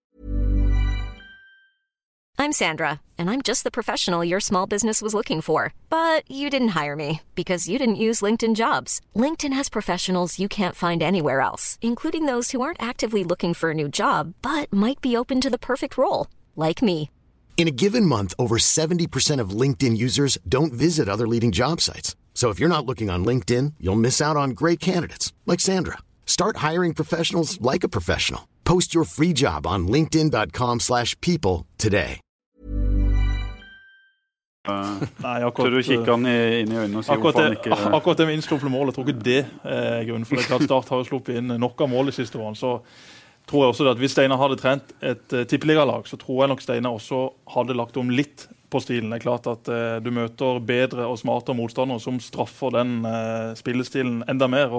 I'm 2.39 2.53
Sandra, 2.53 3.01
and 3.17 3.29
I'm 3.29 3.41
just 3.41 3.63
the 3.63 3.71
professional 3.71 4.23
your 4.23 4.39
small 4.39 4.65
business 4.65 5.01
was 5.01 5.13
looking 5.13 5.41
for. 5.41 5.73
But 5.89 6.23
you 6.31 6.49
didn't 6.49 6.69
hire 6.69 6.95
me 6.95 7.21
because 7.35 7.67
you 7.67 7.77
didn't 7.77 8.03
use 8.07 8.21
LinkedIn 8.21 8.55
jobs. 8.55 9.01
LinkedIn 9.15 9.53
has 9.53 9.69
professionals 9.69 10.39
you 10.39 10.47
can't 10.47 10.75
find 10.75 11.03
anywhere 11.03 11.41
else, 11.41 11.77
including 11.81 12.27
those 12.27 12.51
who 12.51 12.61
aren't 12.61 12.81
actively 12.81 13.23
looking 13.23 13.53
for 13.53 13.71
a 13.71 13.79
new 13.81 13.89
job 13.89 14.35
but 14.41 14.71
might 14.71 15.01
be 15.01 15.17
open 15.17 15.41
to 15.41 15.49
the 15.49 15.59
perfect 15.59 15.97
role, 15.97 16.27
like 16.55 16.81
me. 16.81 17.09
In 17.59 17.67
a 17.67 17.71
given 17.71 18.05
month, 18.05 18.33
over 18.39 18.57
70% 18.57 19.41
of 19.41 19.49
LinkedIn 19.49 19.97
users 19.97 20.37
don't 20.47 20.71
visit 20.71 21.09
other 21.09 21.27
leading 21.27 21.51
job 21.51 21.81
sites. 21.81 22.15
So 22.33 22.51
if 22.51 22.57
you're 22.57 22.75
not 22.75 22.85
looking 22.85 23.09
on 23.09 23.25
LinkedIn, 23.25 23.73
you'll 23.81 23.99
miss 23.99 24.21
out 24.21 24.37
on 24.37 24.51
great 24.51 24.79
candidates 24.79 25.33
like 25.45 25.59
Sandra. 25.59 25.97
Start 26.25 26.63
hiring 26.67 26.93
professionals 26.93 27.59
like 27.59 27.83
a 27.83 27.89
professional. 27.89 28.47
Post 28.63 28.95
your 28.95 29.03
free 29.03 29.33
job 29.33 29.67
on 29.67 29.89
linkedin.com/people 29.89 31.65
today. 31.77 32.21
Nei, 34.69 35.39
akkurat, 35.43 35.69
Tør 35.71 35.75
du 35.75 35.83
kikke 35.83 36.11
han 36.11 36.25
inn 36.29 36.71
i 36.71 36.77
øynene 36.77 36.99
og 36.99 37.05
si 37.05 37.11
akkurat 37.11 37.37
det, 37.39 37.51
ikke 37.57 37.77
Akkurat 37.95 38.17
det 38.19 38.27
med 38.27 38.37
innslupne 38.37 38.69
mål, 38.71 38.87
jeg 38.87 38.95
tror 38.95 39.07
ikke 39.07 39.23
det 39.25 39.39
er 39.63 40.03
grunnen. 40.07 40.25
For 40.27 40.35
det 40.35 40.43
er 40.45 40.49
klart 40.51 40.67
Start 40.67 40.91
har 40.93 41.01
jo 41.01 41.07
sluppet 41.07 41.39
inn 41.41 41.55
nok 41.59 41.81
av 41.81 41.89
mål 41.91 42.11
de 42.11 42.15
siste 42.21 42.39
årene. 42.39 42.59
så 42.59 42.77
tror 43.49 43.65
jeg 43.65 43.73
også 43.73 43.89
at 43.91 43.99
Hvis 44.01 44.15
Steinar 44.15 44.41
hadde 44.41 44.59
trent 44.61 44.95
et 45.01 45.35
uh, 45.35 45.43
tippeligalag, 45.49 46.07
så 46.09 46.19
tror 46.21 46.43
jeg 46.43 46.53
nok 46.53 46.63
Steinar 46.63 46.95
også 46.95 47.27
hadde 47.55 47.77
lagt 47.77 47.97
om 47.99 48.13
litt 48.13 48.47
på 48.69 48.79
stilen. 48.83 49.09
Det 49.09 49.19
er 49.19 49.23
klart 49.23 49.47
at 49.49 49.69
uh, 49.71 49.97
Du 50.03 50.11
møter 50.13 50.59
bedre 50.61 51.07
og 51.09 51.17
smartere 51.19 51.57
motstandere 51.57 52.01
som 52.03 52.19
straffer 52.21 52.73
den 52.77 52.99
uh, 53.07 53.55
spillestilen 53.57 54.21
enda 54.29 54.49
mer. 54.51 54.75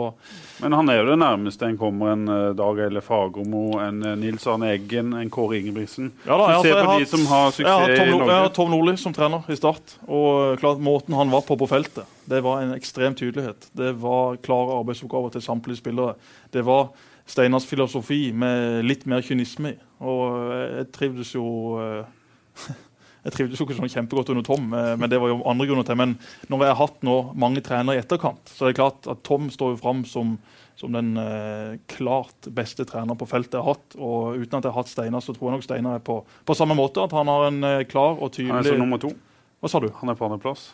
Men 0.63 0.77
han 0.79 0.93
er 0.93 1.01
jo 1.01 1.09
det 1.11 1.19
nærmeste 1.21 1.67
en 1.67 1.79
kommer 1.81 2.15
en 2.15 2.31
uh, 2.31 2.53
Dag 2.59 2.83
Eile 2.87 3.03
Fagermo, 3.05 3.65
en 3.83 4.05
Nils 4.21 4.47
Arne 4.51 4.71
Eggen, 4.77 5.13
en 5.19 5.33
Kåre 5.33 5.59
Ingebrigtsen. 5.59 6.13
Ja, 6.27 6.37
da, 6.37 6.47
altså, 6.55 6.71
jeg, 6.71 6.87
har, 6.87 7.03
de 7.03 7.11
som 7.11 7.27
har 7.33 7.51
suksess 7.57 7.97
i 7.97 8.09
Norge. 8.13 8.31
Jeg 8.31 8.47
har 8.47 8.55
Tom 8.57 8.73
Nordli 8.75 8.97
som 9.01 9.17
trener 9.17 9.51
i 9.51 9.59
Start. 9.59 9.99
og 10.07 10.61
klart 10.63 10.81
Måten 10.81 11.19
han 11.19 11.33
var 11.33 11.43
på 11.47 11.59
på 11.61 11.69
feltet, 11.69 12.07
det 12.31 12.41
var 12.47 12.63
en 12.63 12.75
ekstrem 12.77 13.17
tydelighet. 13.19 13.69
Det 13.77 13.93
var 14.01 14.39
klare 14.45 14.79
arbeidsoppgaver 14.79 15.35
til 15.35 15.43
samtlige 15.45 15.83
spillere. 15.83 16.15
Det 16.55 16.63
var 16.67 16.93
Steinars 17.31 17.69
filosofi 17.69 18.31
med 18.37 18.85
litt 18.87 19.07
mer 19.11 19.23
kynisme 19.25 19.75
i. 19.75 19.81
Og 20.01 20.55
jeg 20.77 20.87
trivdes 20.97 21.35
jo 21.37 21.47
Jeg 23.21 23.35
trivdes 23.35 23.61
jo 23.61 23.67
ikke 23.67 23.77
sånn 23.77 23.93
kjempegodt 23.93 24.31
under 24.33 24.45
Tom, 24.47 24.71
eh, 24.73 24.95
men 24.97 25.11
det 25.13 25.19
var 25.21 25.33
jo 25.33 25.43
andre 25.49 25.67
grunner 25.69 25.85
til. 25.87 25.99
Men 26.01 26.15
når 26.49 26.65
jeg 26.65 26.73
har 26.73 26.81
hatt 26.81 27.05
nå 27.05 27.17
mange 27.41 27.63
trenere 27.65 27.99
i 27.99 28.01
etterkant, 28.01 28.49
så 28.49 28.65
er 28.65 28.73
det 28.73 28.81
klart 28.81 29.09
at 29.13 29.21
Tom 29.27 29.51
står 29.53 29.75
jo 29.75 29.81
fram 29.83 30.03
som, 30.09 30.39
som 30.81 30.97
den 30.97 31.13
eh, 31.21 31.77
klart 31.93 32.49
beste 32.57 32.87
treneren 32.89 33.21
på 33.21 33.29
feltet 33.29 33.59
jeg 33.59 33.67
har 33.67 33.77
hatt. 33.77 33.99
Og 34.01 34.41
uten 34.41 34.57
at 34.57 34.65
jeg 34.65 34.73
har 34.73 34.81
hatt 34.81 34.93
Steinar, 34.93 35.25
så 35.25 35.37
tror 35.37 35.51
jeg 35.51 35.59
nok 35.59 35.69
Steinar 35.69 36.01
er 36.01 36.07
på, 36.07 36.23
på 36.25 36.57
samme 36.57 36.79
måte. 36.79 37.05
At 37.05 37.17
han 37.17 37.29
har 37.29 37.51
en 37.51 37.73
eh, 37.75 37.85
klar 37.91 38.17
og 38.17 38.33
tydelig 38.33 38.57
Han 38.57 38.65
er 38.65 38.73
som 38.73 38.85
nummer 38.87 39.03
to. 39.05 39.13
Hva 39.61 39.73
sa 39.73 39.85
du? 39.85 39.91
Han 40.01 40.13
er 40.13 40.17
på 40.17 40.25
andreplass. 40.25 40.71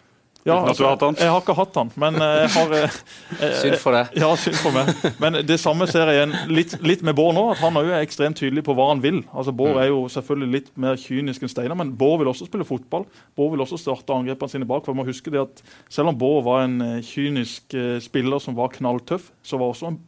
Ja, 0.47 0.61
altså, 0.63 0.87
jeg 1.19 1.27
har 1.27 1.41
ikke 1.43 1.57
hatt 1.59 1.75
han, 1.75 1.89
men 1.99 2.21
eh, 2.23 2.33
jeg 2.45 2.51
har 2.55 2.75
eh, 2.79 2.99
eh, 3.43 3.55
Synd 3.59 3.81
for 3.83 3.97
det. 3.97 4.03
Ja, 4.15 4.29
synd 4.39 4.55
for 4.61 4.77
meg. 4.77 4.93
Men 5.23 5.41
det 5.43 5.57
samme 5.59 5.89
ser 5.91 6.07
jeg 6.07 6.21
igjen 6.21 6.35
litt, 6.55 6.77
litt 6.87 7.03
med 7.07 7.17
Bård 7.19 7.35
nå. 7.35 7.49
at 7.51 7.63
Han 7.65 7.79
er 7.81 7.97
ekstremt 7.99 8.39
tydelig 8.39 8.63
på 8.69 8.77
hva 8.79 8.93
han 8.93 9.03
vil. 9.03 9.25
Altså 9.33 9.55
Bård 9.57 9.75
mm. 9.75 9.81
er 9.83 9.91
jo 9.91 10.05
selvfølgelig 10.15 10.51
litt 10.53 10.71
mer 10.79 11.01
kynisk 11.03 11.43
enn 11.43 11.51
Steinar, 11.51 11.79
men 11.81 11.91
Bård 11.99 12.21
vil 12.23 12.31
også 12.31 12.47
spille 12.47 12.69
fotball. 12.69 13.09
Bård 13.35 13.57
vil 13.57 13.67
også 13.67 13.81
starte 13.83 14.15
angrepene 14.15 14.55
sine 14.55 14.71
bak. 14.71 14.87
for 14.87 14.95
jeg 14.95 15.01
må 15.03 15.09
huske 15.11 15.35
det 15.35 15.43
at 15.43 15.65
Selv 15.91 16.15
om 16.15 16.21
Bård 16.21 16.45
var 16.47 16.63
en 16.69 16.79
kynisk 17.03 17.75
spiller 18.07 18.43
som 18.43 18.55
var 18.55 18.71
knalltøff, 18.77 19.33
så 19.43 19.59
var 19.59 19.75
også 19.75 19.91
en, 19.91 20.01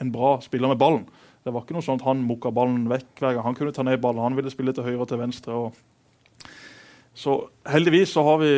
en 0.00 0.14
bra 0.14 0.38
spiller 0.40 0.72
med 0.72 0.80
ballen. 0.80 1.04
Det 1.44 1.52
var 1.52 1.66
ikke 1.66 1.76
noe 1.76 1.84
sånn 1.84 2.00
at 2.00 2.06
han 2.06 2.24
mukka 2.24 2.52
ballen 2.54 2.86
vekk 2.88 3.20
hver 3.20 3.36
gang. 3.36 3.44
Han 3.50 3.56
kunne 3.58 3.76
ta 3.76 3.84
ned 3.84 4.00
ballen, 4.00 4.24
han 4.24 4.40
ville 4.40 4.52
spille 4.52 4.72
til 4.72 4.88
høyre 4.88 5.02
og 5.04 5.10
til 5.10 5.20
venstre. 5.20 5.52
og 5.52 5.91
så 7.14 7.34
heldigvis 7.68 8.14
så 8.14 8.22
har 8.24 8.38
vi, 8.40 8.52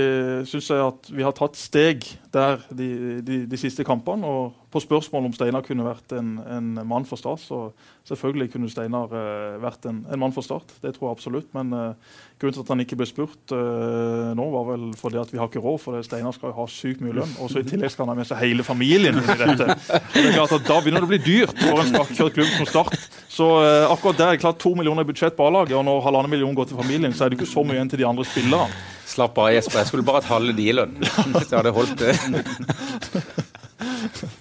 synes 0.47 0.71
jeg 0.71 0.83
at 0.87 1.09
vi 1.11 1.25
har 1.27 1.35
tatt 1.35 1.59
steg 1.59 2.05
der 2.35 2.63
de, 2.71 2.89
de, 3.27 3.41
de 3.51 3.59
siste 3.59 3.87
kampene. 3.87 4.27
Og 4.27 4.53
på 4.75 4.83
spørsmål 4.83 5.29
om 5.29 5.35
Steinar 5.37 5.63
kunne 5.63 5.87
vært 5.87 6.13
en, 6.19 6.35
en 6.51 6.71
mann 6.91 7.07
for 7.07 7.21
Start, 7.21 7.43
så 7.45 7.69
selvfølgelig 8.09 8.51
kunne 8.55 8.71
Steinar 8.73 9.13
uh, 9.15 9.55
vært 9.63 9.87
en, 9.87 10.03
en, 10.11 10.21
mann 10.21 10.35
for 10.35 10.43
Start. 10.47 10.75
Det 10.83 10.97
tror 10.97 11.09
jeg 11.09 11.19
absolutt. 11.19 11.49
Men 11.55 11.71
uh, 11.71 12.17
grunnen 12.43 12.57
til 12.57 12.65
at 12.65 12.73
han 12.73 12.83
ikke 12.83 12.99
ble 12.99 13.07
spurt 13.09 13.55
uh, 13.55 14.33
nå, 14.35 14.47
var 14.57 14.67
vel 14.73 14.89
fordi 14.99 15.21
at 15.23 15.31
vi 15.31 15.39
har 15.39 15.51
ikke 15.51 15.63
råd, 15.63 15.79
for 15.85 16.01
Steinar 16.07 16.35
skal 16.35 16.51
jo 16.51 16.59
ha 16.59 16.67
sykt 16.71 17.05
mye 17.05 17.15
lønn. 17.21 17.37
Og 17.39 17.53
så 17.53 17.63
i 17.63 17.69
tillegg 17.69 17.95
skal 17.95 18.05
han 18.09 18.15
ha 18.15 18.19
med 18.19 18.29
seg 18.31 18.43
hele 18.43 18.67
familien 18.67 19.21
i 19.21 19.25
dette. 19.25 19.79
Det 19.87 20.25
er 20.25 20.35
klart 20.41 20.57
at 20.59 20.67
Da 20.67 20.81
begynner 20.81 21.05
det 21.05 21.09
å 21.09 21.13
bli 21.15 21.23
dyrt 21.23 21.55
for 21.61 21.85
en 21.85 21.93
skakkjørt 21.93 22.39
klubb 22.41 22.51
som 22.57 22.71
Start. 22.73 22.99
Så 23.35 23.47
akkurat 23.91 24.19
der 24.19 24.29
er 24.33 24.37
det 24.37 24.43
klart 24.45 24.61
to 24.63 24.75
millioner 24.79 25.07
i 25.07 25.09
budsjett 25.09 25.39
på 25.39 25.47
A-laget, 25.47 25.75
og 25.79 25.87
når 25.87 26.03
halvannen 26.05 26.35
million 26.35 26.55
går 26.55 26.71
til 26.71 26.79
familien, 26.79 27.15
så 27.15 27.25
er 27.25 27.33
det 27.33 27.41
ikke 27.41 27.51
så 27.51 27.65
mye 27.67 27.79
igjen 27.79 27.91
til 27.95 28.03
de 28.03 28.11
andre 28.11 28.27
spillerne. 28.27 28.69
Slapp 29.15 29.39
av, 29.39 29.51
Jesper. 29.55 29.83
Jeg 29.83 29.91
skulle 29.91 30.07
bare 30.07 30.23
hatt 30.23 30.31
halve 30.31 30.55
de 30.57 30.69
lønn. 30.75 30.97
Jeg 31.39 31.55
hadde 31.55 31.75
holdt 31.77 31.99
det. 32.01 32.15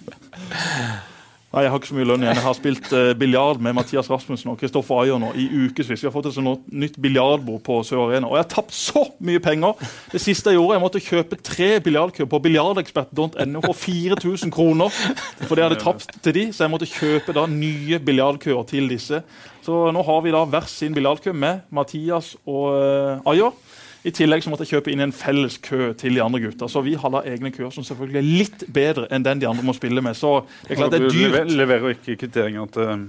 Nei, 1.54 1.62
Jeg 1.62 1.70
har 1.70 1.78
ikke 1.78 1.86
så 1.92 1.94
mye 1.94 2.06
lønn 2.08 2.24
igjen. 2.24 2.34
Jeg 2.34 2.42
har 2.42 2.54
spilt 2.58 2.88
uh, 2.90 3.12
biljard 3.14 3.60
med 3.62 3.76
Mathias 3.78 4.08
Rasmussen 4.10 4.50
og 4.50 4.56
Kristoffer 4.58 5.04
Ayer 5.04 5.20
nå 5.22 5.28
i 5.38 5.44
ukevis. 5.68 6.02
Vi 6.02 6.08
har 6.08 6.14
fått 6.14 6.26
et 6.26 6.34
sånt 6.34 6.64
nytt 6.74 6.96
biljardbord 6.98 7.60
på 7.62 7.76
Sør 7.86 8.08
Arena. 8.08 8.26
Og 8.26 8.34
jeg 8.34 8.42
har 8.42 8.50
tapt 8.56 8.74
så 8.74 9.04
mye 9.22 9.42
penger! 9.42 9.78
Det 10.10 10.18
siste 10.22 10.50
jeg 10.50 10.58
gjorde, 10.58 10.74
jeg 10.74 10.82
måtte 10.82 11.02
kjøpe 11.04 11.38
tre 11.46 11.68
biljardkøer 11.84 12.26
på 12.32 12.40
biljardekspert.no 12.48 13.62
for 13.68 13.78
4000 13.84 14.54
kroner. 14.54 14.98
For 15.44 15.54
det 15.54 15.68
hadde 15.68 15.78
tapt 15.84 16.18
til 16.24 16.34
de, 16.40 16.44
så 16.50 16.66
jeg 16.66 16.74
måtte 16.74 16.90
kjøpe 16.90 17.36
da 17.36 17.46
nye 17.50 18.02
biljardkøer 18.02 18.66
til 18.74 18.90
disse. 18.90 19.22
Så 19.62 19.78
nå 19.94 20.02
har 20.10 20.26
vi 20.26 20.34
da 20.34 20.42
hver 20.50 20.66
sin 20.68 20.96
biljardkø 20.96 21.36
med 21.38 21.62
Mathias 21.70 22.34
og 22.50 23.22
uh. 23.30 23.54
I 24.04 24.12
tillegg 24.12 24.44
så 24.44 24.52
måtte 24.52 24.66
jeg 24.66 24.76
kjøpe 24.76 24.92
inn 24.92 25.00
en 25.00 25.14
felles 25.16 25.56
kø 25.64 25.94
til 25.96 26.18
de 26.18 26.20
andre 26.20 26.42
gutta. 26.42 26.68
Så 26.68 26.82
vi 26.84 26.92
har 27.00 27.12
da 27.12 27.22
egne 27.24 27.48
køer 27.54 27.72
som 27.72 27.86
selvfølgelig 27.86 28.20
er 28.20 28.26
litt 28.42 28.64
bedre 28.68 29.08
enn 29.08 29.24
den 29.24 29.40
de 29.40 29.48
andre 29.48 29.64
må 29.64 29.72
spille 29.76 30.02
med. 30.04 30.16
Så 30.18 30.42
det 30.66 30.74
er 30.74 30.80
klart 30.82 30.92
det 30.92 30.98
er 31.00 31.14
dyrt. 31.14 31.36
Du 31.48 31.54
leverer 31.56 31.94
ikke 31.94 32.18
kvitteringer 32.20 32.66
til, 32.74 33.06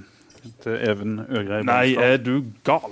til 0.64 0.78
Even 0.88 1.18
Øgrei? 1.26 1.60
Nei, 1.68 1.98
er 2.00 2.16
du 2.24 2.38
gal? 2.64 2.88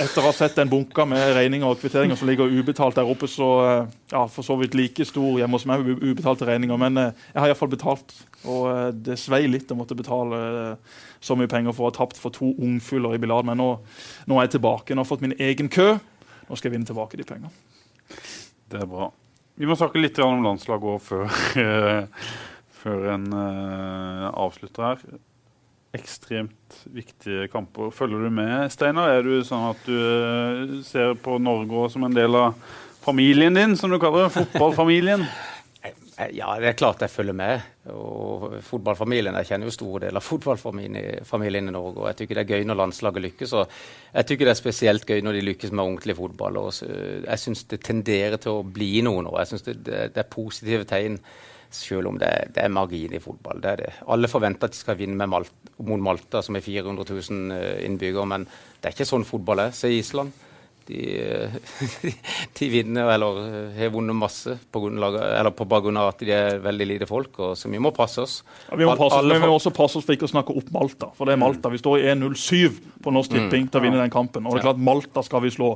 Etter 0.00 0.22
å 0.22 0.30
ha 0.30 0.32
sett 0.32 0.56
den 0.56 0.70
bunka 0.72 1.04
med 1.08 1.34
regninger 1.36 1.68
og 1.68 1.82
kvitteringer 1.82 2.16
som 2.16 2.30
ligger 2.30 2.48
ubetalt 2.48 2.96
der 2.96 3.10
oppe, 3.12 3.28
så 3.28 3.48
eh, 3.66 3.90
ja, 4.14 4.22
for 4.32 4.46
så 4.46 4.56
vidt 4.62 4.78
like 4.78 5.04
stor 5.04 5.36
hjemme 5.42 5.60
hos 5.60 5.68
meg, 5.68 5.84
ubetalte 6.00 6.48
regninger. 6.48 6.80
Men 6.80 6.96
eh, 7.02 7.26
jeg 7.34 7.42
har 7.42 7.52
iallfall 7.52 7.74
betalt. 7.74 8.14
Og 8.46 8.70
eh, 8.70 8.86
det 9.10 9.18
svei 9.20 9.42
litt 9.50 9.68
å 9.68 9.76
måtte 9.76 9.98
betale 9.98 10.40
så 11.20 11.36
mye 11.36 11.52
penger 11.52 11.76
for 11.76 11.84
å 11.84 11.92
ha 11.92 11.98
tapt 12.00 12.16
for 12.16 12.32
to 12.32 12.54
ungfugler 12.56 13.12
i 13.12 13.20
Bilal. 13.20 13.44
Men 13.44 13.60
nå, 13.60 13.68
nå 14.24 14.40
er 14.40 14.48
jeg 14.48 14.56
tilbake. 14.56 14.96
Nå 14.96 15.04
har 15.04 15.10
jeg 15.10 15.12
fått 15.12 15.26
min 15.28 15.36
egen 15.36 15.68
kø. 15.68 15.90
Nå 16.48 16.58
skal 16.58 16.70
jeg 16.70 16.76
vinne 16.76 16.88
tilbake 16.88 17.18
de 17.20 17.26
pengene. 17.26 17.52
Det 18.72 18.80
er 18.82 18.88
bra. 18.88 19.10
Vi 19.60 19.68
må 19.68 19.76
snakke 19.76 20.00
litt 20.00 20.18
om 20.24 20.42
landslaget 20.44 20.88
òg 20.94 21.02
før, 21.04 21.26
før 22.82 23.10
en 23.14 23.28
uh, 23.36 24.30
avslutter 24.32 24.86
her. 24.88 25.04
Ekstremt 25.92 26.78
viktige 26.88 27.50
kamper. 27.52 27.92
Følger 27.92 28.24
du 28.24 28.32
med, 28.32 28.72
Steinar? 28.72 29.12
Er 29.12 29.26
du 29.26 29.44
sånn 29.44 29.68
at 29.74 29.84
du 29.84 29.96
uh, 29.96 30.78
ser 30.88 31.14
på 31.20 31.36
Norge 31.42 31.90
som 31.92 32.08
en 32.08 32.16
del 32.16 32.38
av 32.38 32.56
familien 33.04 33.54
din, 33.58 33.76
som 33.76 33.92
du 33.92 34.00
kaller 34.00 34.26
det? 34.26 34.34
Fotballfamilien? 34.40 35.26
Eh, 36.22 36.36
ja, 36.36 36.52
det 36.60 36.70
er 36.70 36.78
klart 36.78 37.02
jeg 37.02 37.10
følger 37.10 37.36
med. 37.36 37.68
Og 37.92 38.58
fotballfamilien, 38.62 39.34
Jeg 39.34 39.46
kjenner 39.46 39.66
jo 39.66 39.74
store 39.74 40.00
deler 40.06 40.20
av 40.20 40.26
fotballfamilien 40.30 41.68
i 41.68 41.74
Norge. 41.74 41.98
og 41.98 42.08
Jeg 42.08 42.16
syns 42.16 42.28
det 42.28 42.42
er 42.42 42.52
gøy 42.56 42.64
når 42.64 42.80
landslaget 42.80 43.22
lykkes. 43.22 43.52
og 43.52 43.68
Jeg 44.14 44.26
syns 44.26 44.38
det 44.38 44.48
er 44.48 44.60
spesielt 44.60 45.06
gøy 45.06 45.22
når 45.22 45.32
de 45.32 45.46
lykkes 45.48 45.72
med 45.72 45.84
ordentlig 45.84 46.16
fotball. 46.16 46.56
og 46.56 46.72
Jeg 46.72 47.38
syns 47.38 47.64
det 47.64 47.80
tenderer 47.80 48.36
til 48.36 48.52
å 48.52 48.62
bli 48.62 49.00
noe 49.02 49.22
nå. 49.22 49.32
Jeg 49.38 49.52
syns 49.52 49.62
det, 49.62 49.82
det, 49.84 50.16
er 50.16 50.30
positive 50.30 50.84
tegn, 50.84 51.18
selv 51.70 52.08
om 52.08 52.18
det, 52.18 52.52
det, 52.54 52.62
er 52.62 52.68
margin 52.68 53.14
i 53.14 53.22
fotball. 53.22 53.60
Det 53.60 53.70
er 53.70 53.76
det. 53.76 53.92
Alle 54.06 54.28
forventer 54.28 54.68
at 54.68 54.72
de 54.72 54.78
skal 54.82 54.98
vinne 54.98 55.26
Malta, 55.26 55.72
mot 55.78 56.00
Malta, 56.00 56.42
som 56.42 56.56
er 56.56 56.60
400 56.60 57.04
000 57.08 57.84
innbyggere. 57.86 58.28
Men 58.28 58.44
det 58.44 58.90
er 58.90 58.96
ikke 58.96 59.08
sånn 59.08 59.24
fotball 59.24 59.66
er. 59.66 59.76
Se 59.76 59.88
Island. 59.88 60.32
De, 60.88 61.00
de 62.58 62.68
vinner 62.72 63.10
eller 63.14 63.40
har 63.76 63.92
vunnet 63.94 64.16
masse 64.18 64.56
på, 64.70 64.82
grunnlag, 64.84 65.18
eller 65.22 65.54
på 65.56 65.66
bakgrunn 65.70 66.00
av 66.00 66.12
at 66.12 66.24
de 66.24 66.34
er 66.34 66.60
veldig 66.64 66.88
lite 66.94 67.08
folk. 67.10 67.38
og 67.38 67.56
Så 67.58 67.70
vi 67.72 67.80
må 67.82 67.94
passe 67.96 68.24
oss. 68.24 68.36
Ja, 68.68 68.78
vi, 68.80 68.86
må 68.88 68.96
passe 68.98 69.20
oss 69.20 69.28
men 69.28 69.40
vi 69.40 69.48
må 69.50 69.56
også 69.56 69.74
passe 69.76 70.00
oss 70.00 70.08
for 70.08 70.16
ikke 70.16 70.28
å 70.28 70.34
snakke 70.34 70.56
opp 70.58 70.70
Malta. 70.74 71.10
For 71.16 71.28
det 71.28 71.36
er 71.36 71.42
Malta. 71.42 71.72
Vi 71.72 71.80
står 71.82 72.02
i 72.02 72.06
1-0-7 72.14 73.00
på 73.04 73.14
Norsk 73.14 73.34
Tipping 73.34 73.68
til 73.68 73.82
å 73.82 73.84
vinne 73.86 74.02
den 74.02 74.14
kampen. 74.14 74.46
Og 74.46 74.56
det 74.56 74.62
er 74.62 74.70
klart 74.70 74.86
Malta 74.90 75.24
skal 75.26 75.44
vi 75.46 75.52
slå. 75.54 75.74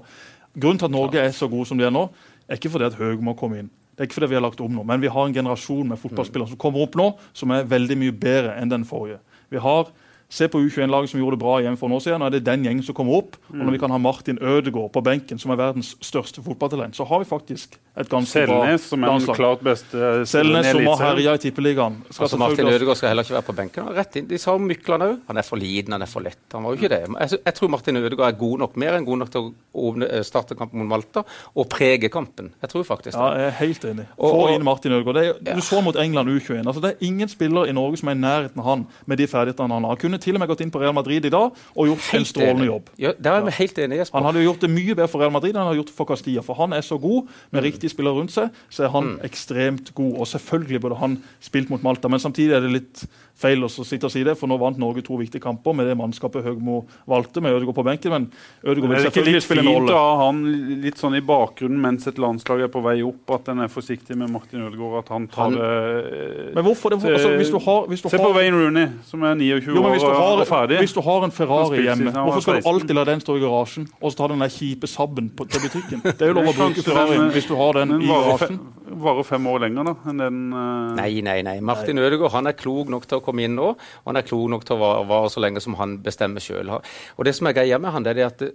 Grunnen 0.56 0.80
til 0.80 0.88
at 0.88 0.96
Norge 0.96 1.20
er 1.20 1.34
så 1.36 1.50
gode 1.52 1.68
som 1.68 1.80
de 1.80 1.84
er 1.86 1.92
nå, 1.92 2.06
er 2.46 2.60
ikke 2.60 2.72
fordi 2.72 2.88
at 2.88 3.20
må 3.20 3.36
komme 3.38 3.60
inn. 3.60 3.70
Det 3.96 4.04
er 4.04 4.08
ikke 4.10 4.18
fordi 4.18 4.28
vi 4.34 4.36
har 4.36 4.44
lagt 4.44 4.60
om 4.60 4.74
nå, 4.76 4.82
men 4.84 5.00
vi 5.00 5.08
har 5.08 5.24
en 5.24 5.32
generasjon 5.32 5.88
med 5.88 5.96
fotballspillere 5.96 6.50
som 6.50 6.58
kommer 6.60 6.84
opp 6.84 6.98
nå, 7.00 7.06
som 7.32 7.52
er 7.56 7.64
veldig 7.64 7.96
mye 7.96 8.12
bedre 8.12 8.52
enn 8.60 8.68
den 8.68 8.84
forrige. 8.84 9.22
Vi 9.48 9.60
har 9.64 9.88
Se 10.28 10.48
på 10.50 10.58
U21-laget 10.58 11.12
som 11.12 11.20
gjorde 11.20 11.36
det 11.36 11.42
bra 11.44 11.60
igjen 11.62 11.76
for 11.78 11.86
noen 11.86 12.00
år 12.00 12.02
siden. 12.02 12.18
Nå 12.18 12.26
er 12.26 12.34
det 12.34 12.40
den 12.48 12.64
gjengen 12.66 12.82
som 12.82 12.96
kommer 12.98 13.14
opp. 13.20 13.36
Og 13.52 13.60
når 13.62 13.76
vi 13.76 13.78
kan 13.78 13.92
ha 13.94 13.98
Martin 14.02 14.38
Ødegaard 14.42 14.90
på 14.92 15.02
benken, 15.06 15.38
som 15.38 15.52
er 15.54 15.60
verdens 15.60 15.92
største 16.02 16.42
fotballtalent, 16.42 16.96
så 16.98 17.06
har 17.06 17.20
vi 17.22 17.28
faktisk 17.30 17.76
et 17.96 18.10
ganske 18.10 18.42
Selnes, 18.42 18.50
bra 18.50 18.88
som 18.90 19.04
er 19.04 19.06
den 19.06 19.14
landslag. 19.14 19.36
klart 19.38 19.62
beste 19.64 20.08
Selnes, 20.28 20.66
som 20.74 20.82
har 20.90 21.04
herja 21.14 21.34
i 21.38 21.38
Tippeligaen. 21.38 22.00
Skal 22.10 22.26
Altså, 22.26 22.40
Martin 22.42 22.66
Ødegaard 22.66 22.98
skal 22.98 23.08
heller 23.12 23.22
ikke 23.24 23.36
være 23.38 23.46
på 23.46 23.54
benken. 23.60 23.92
Rett 23.96 24.16
inn. 24.20 24.26
De 24.28 24.38
sa 24.42 24.56
om 24.58 24.66
Mykland 24.66 25.06
òg. 25.06 25.14
Han 25.30 25.36
er 25.38 25.46
for 25.46 25.56
liten, 25.62 25.92
han 25.94 26.02
er 26.02 26.10
for 26.10 26.20
lett. 26.26 26.42
Han 26.52 26.66
var 26.66 26.74
jo 26.74 26.80
ikke 26.82 26.90
det. 26.90 27.00
Jeg, 27.06 27.38
jeg 27.46 27.54
tror 27.60 27.72
Martin 27.76 27.96
Ødegaard 28.02 28.34
er 28.34 28.38
god 28.42 28.58
nok, 28.64 28.76
mer 28.76 28.98
enn 28.98 29.06
god 29.06 29.18
nok 29.22 29.30
til 29.30 29.48
å 29.78 29.92
eh, 30.10 30.22
starte 30.26 30.58
kampen 30.58 30.82
mot 30.82 30.90
Malta 30.90 31.22
og 31.54 31.68
prege 31.70 32.10
kampen. 32.10 32.50
Jeg 32.66 32.74
tror 32.74 32.82
faktisk 32.90 33.14
det. 33.14 33.22
Ja, 33.22 33.30
jeg 33.38 33.46
er 33.46 33.56
helt 33.62 33.84
enig. 33.92 34.08
Få 34.18 34.32
og- 34.42 34.50
inn 34.58 34.66
Martin 34.66 34.92
Ødegaard. 34.98 35.14
Det 35.22 35.48
er, 35.52 35.54
Du 35.54 35.62
så 35.62 35.80
mot 35.86 35.96
England 35.96 36.28
U21. 36.34 36.66
Altså, 36.66 36.82
det 36.82 36.96
er 36.96 37.06
ingen 37.06 37.28
spiller 37.30 37.70
i 37.70 37.72
Norge 37.72 37.96
som 38.02 38.08
er 38.10 38.18
i 38.18 38.22
nærheten 38.26 38.58
av 38.58 38.64
han 38.72 38.86
med 39.06 39.18
de 39.22 39.26
ferdighetene 39.30 39.72
han 39.72 39.84
har. 39.88 39.96
Han 39.96 40.15
kunne 40.16 40.24
til 40.24 40.34
og 40.34 40.40
med 40.40 40.48
gått 40.48 40.60
inn 40.64 40.70
på 40.72 40.80
Real 40.80 40.94
Madrid 40.96 41.24
i 41.28 41.32
dag 41.32 41.52
og 41.76 41.86
gjort 41.90 42.08
en 42.16 42.24
strålende 42.24 42.64
enig. 42.64 42.70
jobb. 42.72 42.90
Ja, 42.98 43.12
der 43.12 43.32
er 43.40 43.44
vi 43.46 43.50
helt 43.58 43.78
enige, 43.78 43.98
Jesper. 44.00 44.18
Han 44.18 44.28
hadde 44.32 44.44
gjort 44.46 44.60
det 44.64 44.70
mye 44.70 44.94
bedre 44.96 45.08
for 45.12 45.20
Real 45.20 45.32
Madrid 45.34 45.54
enn 45.54 45.60
han 45.62 45.68
hadde 45.70 45.82
gjort 45.82 45.94
for 45.96 46.08
Castilla. 46.10 46.42
For 46.46 46.54
han 46.54 46.72
er 46.72 46.80
så 46.86 46.98
god, 47.00 47.28
med 47.52 47.62
riktige 47.62 47.90
spillere 47.92 48.16
rundt 48.18 48.32
seg, 48.34 48.50
så 48.70 48.84
er 48.86 48.92
han 48.94 49.18
ekstremt 49.26 49.92
god. 49.94 50.16
Og 50.18 50.26
selvfølgelig 50.26 50.80
burde 50.80 50.96
han 51.02 51.18
spilt 51.40 51.70
mot 51.70 51.82
Malta, 51.86 52.08
men 52.08 52.18
samtidig 52.22 52.56
er 52.56 52.60
det 52.64 52.72
litt 52.72 53.06
feil 53.36 53.60
å 53.60 53.68
sitte 53.68 54.08
og 54.08 54.12
si 54.14 54.22
det, 54.24 54.32
for 54.40 54.48
nå 54.48 54.56
vant 54.58 54.78
Norge 54.80 55.02
to 55.04 55.16
viktige 55.20 55.42
kamper 55.44 55.74
med 55.76 55.86
det 55.90 55.96
mannskapet 55.98 56.42
Høgmo 56.46 56.86
valgte, 57.06 57.42
med 57.44 57.52
Ødegaard 57.52 57.76
på 57.76 57.84
benken. 57.84 58.10
Men 58.14 58.28
Ødegaard 58.64 58.94
vil 58.94 58.96
det 58.96 59.10
ikke 59.12 59.12
selvfølgelig 59.12 59.36
litt 59.36 59.50
er 59.50 59.66
en 59.68 59.76
fint 59.76 59.90
å 59.92 59.98
ha 60.00 60.14
han 60.24 60.38
litt 60.86 61.02
sånn 61.02 61.16
i 61.18 61.20
bakgrunnen 61.20 61.80
mens 61.82 62.06
et 62.08 62.16
landslag 62.22 62.62
er 62.64 62.70
på 62.72 62.80
vei 62.84 63.02
opp, 63.04 63.28
at 63.36 63.50
en 63.52 63.60
er 63.66 63.68
forsiktig 63.68 64.16
med 64.16 64.32
Martin 64.32 64.64
Ødegaard, 64.64 65.04
at 65.04 65.08
han 65.12 65.28
tar 65.28 65.42
Han- 65.50 65.58
det 65.58 66.54
Men 66.56 66.64
hvorfor 66.64 66.90
det? 66.94 67.02
Altså, 67.04 67.36
hvis 67.36 67.50
du 67.52 67.58
har, 67.58 67.86
hvis 67.86 68.02
du 68.02 68.08
Se 68.08 68.16
har 68.16 68.24
på 68.24 68.32
Wayne 68.38 68.56
Rooney, 68.56 68.86
som 69.04 69.22
er 69.22 69.34
29 69.34 69.74
Jo, 69.76 69.82
men 69.82 69.92
hvis 69.92 70.05
du, 70.10 70.18
har, 70.20 70.44
ferdig. 70.50 70.80
hvis 70.84 70.96
du 70.96 71.02
har 71.06 71.26
en 71.26 71.34
Ferrari 71.34 71.82
hjemme, 71.86 72.12
hvorfor 72.12 72.44
skal 72.44 72.60
du 72.60 72.70
alltid 72.74 72.94
la 72.98 73.06
den 73.08 73.24
stå 73.24 73.38
i 73.38 73.44
garasjen 73.44 73.88
og 74.00 74.12
så 74.12 74.20
ta 74.20 74.30
den 74.34 74.44
der 74.44 74.52
kjipe 74.52 74.90
Sabben 74.90 75.32
på, 75.36 75.48
til 75.50 75.64
butikken? 75.64 76.04
Det 76.06 76.20
er 76.20 76.32
jo 76.32 76.38
lov 76.38 76.52
å 76.52 76.56
bruke 76.60 76.84
Ferrarien 76.86 77.32
hvis 77.34 77.48
du 77.48 77.56
har 77.58 77.80
den 77.80 77.96
den 77.96 78.02
i 78.02 78.10
garasjen. 78.10 78.58
varer 79.06 79.26
fem 79.26 79.46
år 79.50 79.64
lenger 79.66 79.90
da, 79.90 79.94
enn 80.10 80.22
den 80.22 80.42
Uh... 80.56 80.94
Nei, 80.96 81.20
nei, 81.24 81.40
nei. 81.46 81.56
Martin 81.64 82.00
Ødegaard 82.00 82.34
han 82.36 82.50
er 82.50 82.56
klok 82.58 82.90
nok 82.92 83.06
til 83.08 83.20
å 83.20 83.24
komme 83.24 83.46
inn 83.46 83.56
nå. 83.58 83.72
Og 83.74 84.10
han 84.10 84.20
er 84.20 84.26
klok 84.26 84.48
nok 84.52 84.66
til 84.66 84.76
å 84.76 84.82
vare, 84.82 85.02
vare 85.08 85.32
så 85.32 85.42
lenge 85.42 85.62
som 85.64 85.76
han 85.80 85.98
bestemmer 86.04 86.44
sjøl. 86.44 86.76
Og 86.76 87.28
det 87.28 87.34
som 87.36 87.48
er 87.48 87.56
greia 87.56 87.80
med 87.82 87.94
han, 87.94 88.06
det 88.06 88.16
er 88.18 88.30
at 88.30 88.48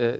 Uh, 0.00 0.16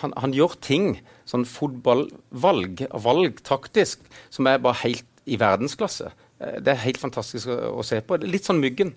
han, 0.00 0.14
han 0.16 0.32
gjør 0.32 0.54
ting, 0.64 0.94
sånn 1.28 1.42
fotballvalg, 1.44 2.78
valg 3.04 3.42
taktisk, 3.44 4.06
som 4.32 4.48
er 4.48 4.62
bare 4.64 4.80
helt 4.80 5.04
i 5.28 5.36
verdensklasse. 5.36 6.08
Uh, 6.40 6.54
det 6.64 6.72
er 6.72 6.80
helt 6.86 7.02
fantastisk 7.02 7.50
å, 7.52 7.58
å 7.82 7.84
se 7.84 7.98
på. 8.00 8.16
Litt 8.24 8.48
sånn 8.48 8.62
Myggen. 8.64 8.94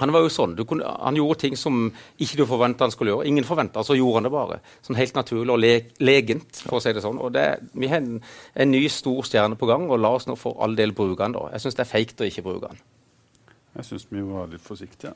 Han 0.00 0.12
var 0.14 0.24
jo 0.24 0.32
sånn, 0.32 0.56
kunne, 0.68 0.88
han 0.88 1.18
gjorde 1.18 1.38
ting 1.44 1.56
som 1.60 1.86
ikke 2.18 2.40
du 2.40 2.44
forventa 2.48 2.86
han 2.86 2.94
skulle 2.94 3.14
gjøre. 3.14 3.28
Ingen 3.30 3.46
forventa, 3.48 3.84
så 3.86 3.96
gjorde 3.98 4.20
han 4.20 4.28
det 4.28 4.34
bare. 4.34 4.60
Sånn 4.86 4.98
Helt 5.00 5.16
naturlig 5.16 5.54
og 5.54 5.60
le, 5.62 5.72
legent, 6.02 6.62
for 6.66 6.78
å 6.78 6.82
si 6.84 6.94
det 6.96 7.04
sånn. 7.04 7.20
Og 7.22 7.32
det, 7.36 7.46
Vi 7.72 7.90
har 7.92 8.02
en, 8.02 8.20
en 8.54 8.72
ny 8.72 8.84
stor 8.92 9.22
stjerne 9.28 9.58
på 9.60 9.68
gang, 9.70 9.88
og 9.90 10.00
la 10.02 10.12
oss 10.16 10.28
nå 10.28 10.36
for 10.40 10.60
all 10.64 10.76
del 10.78 10.96
bruke 10.96 11.24
han 11.24 11.36
da. 11.36 11.48
Jeg 11.54 11.66
syns 11.66 11.78
det 11.78 11.86
er 11.86 11.92
feigt 11.92 12.20
å 12.24 12.28
ikke 12.28 12.46
bruke 12.46 12.72
han. 12.72 12.80
Jeg 13.76 13.86
syns 13.86 14.08
vi 14.10 14.24
var 14.26 14.50
litt 14.50 14.64
forsiktige. 14.64 15.14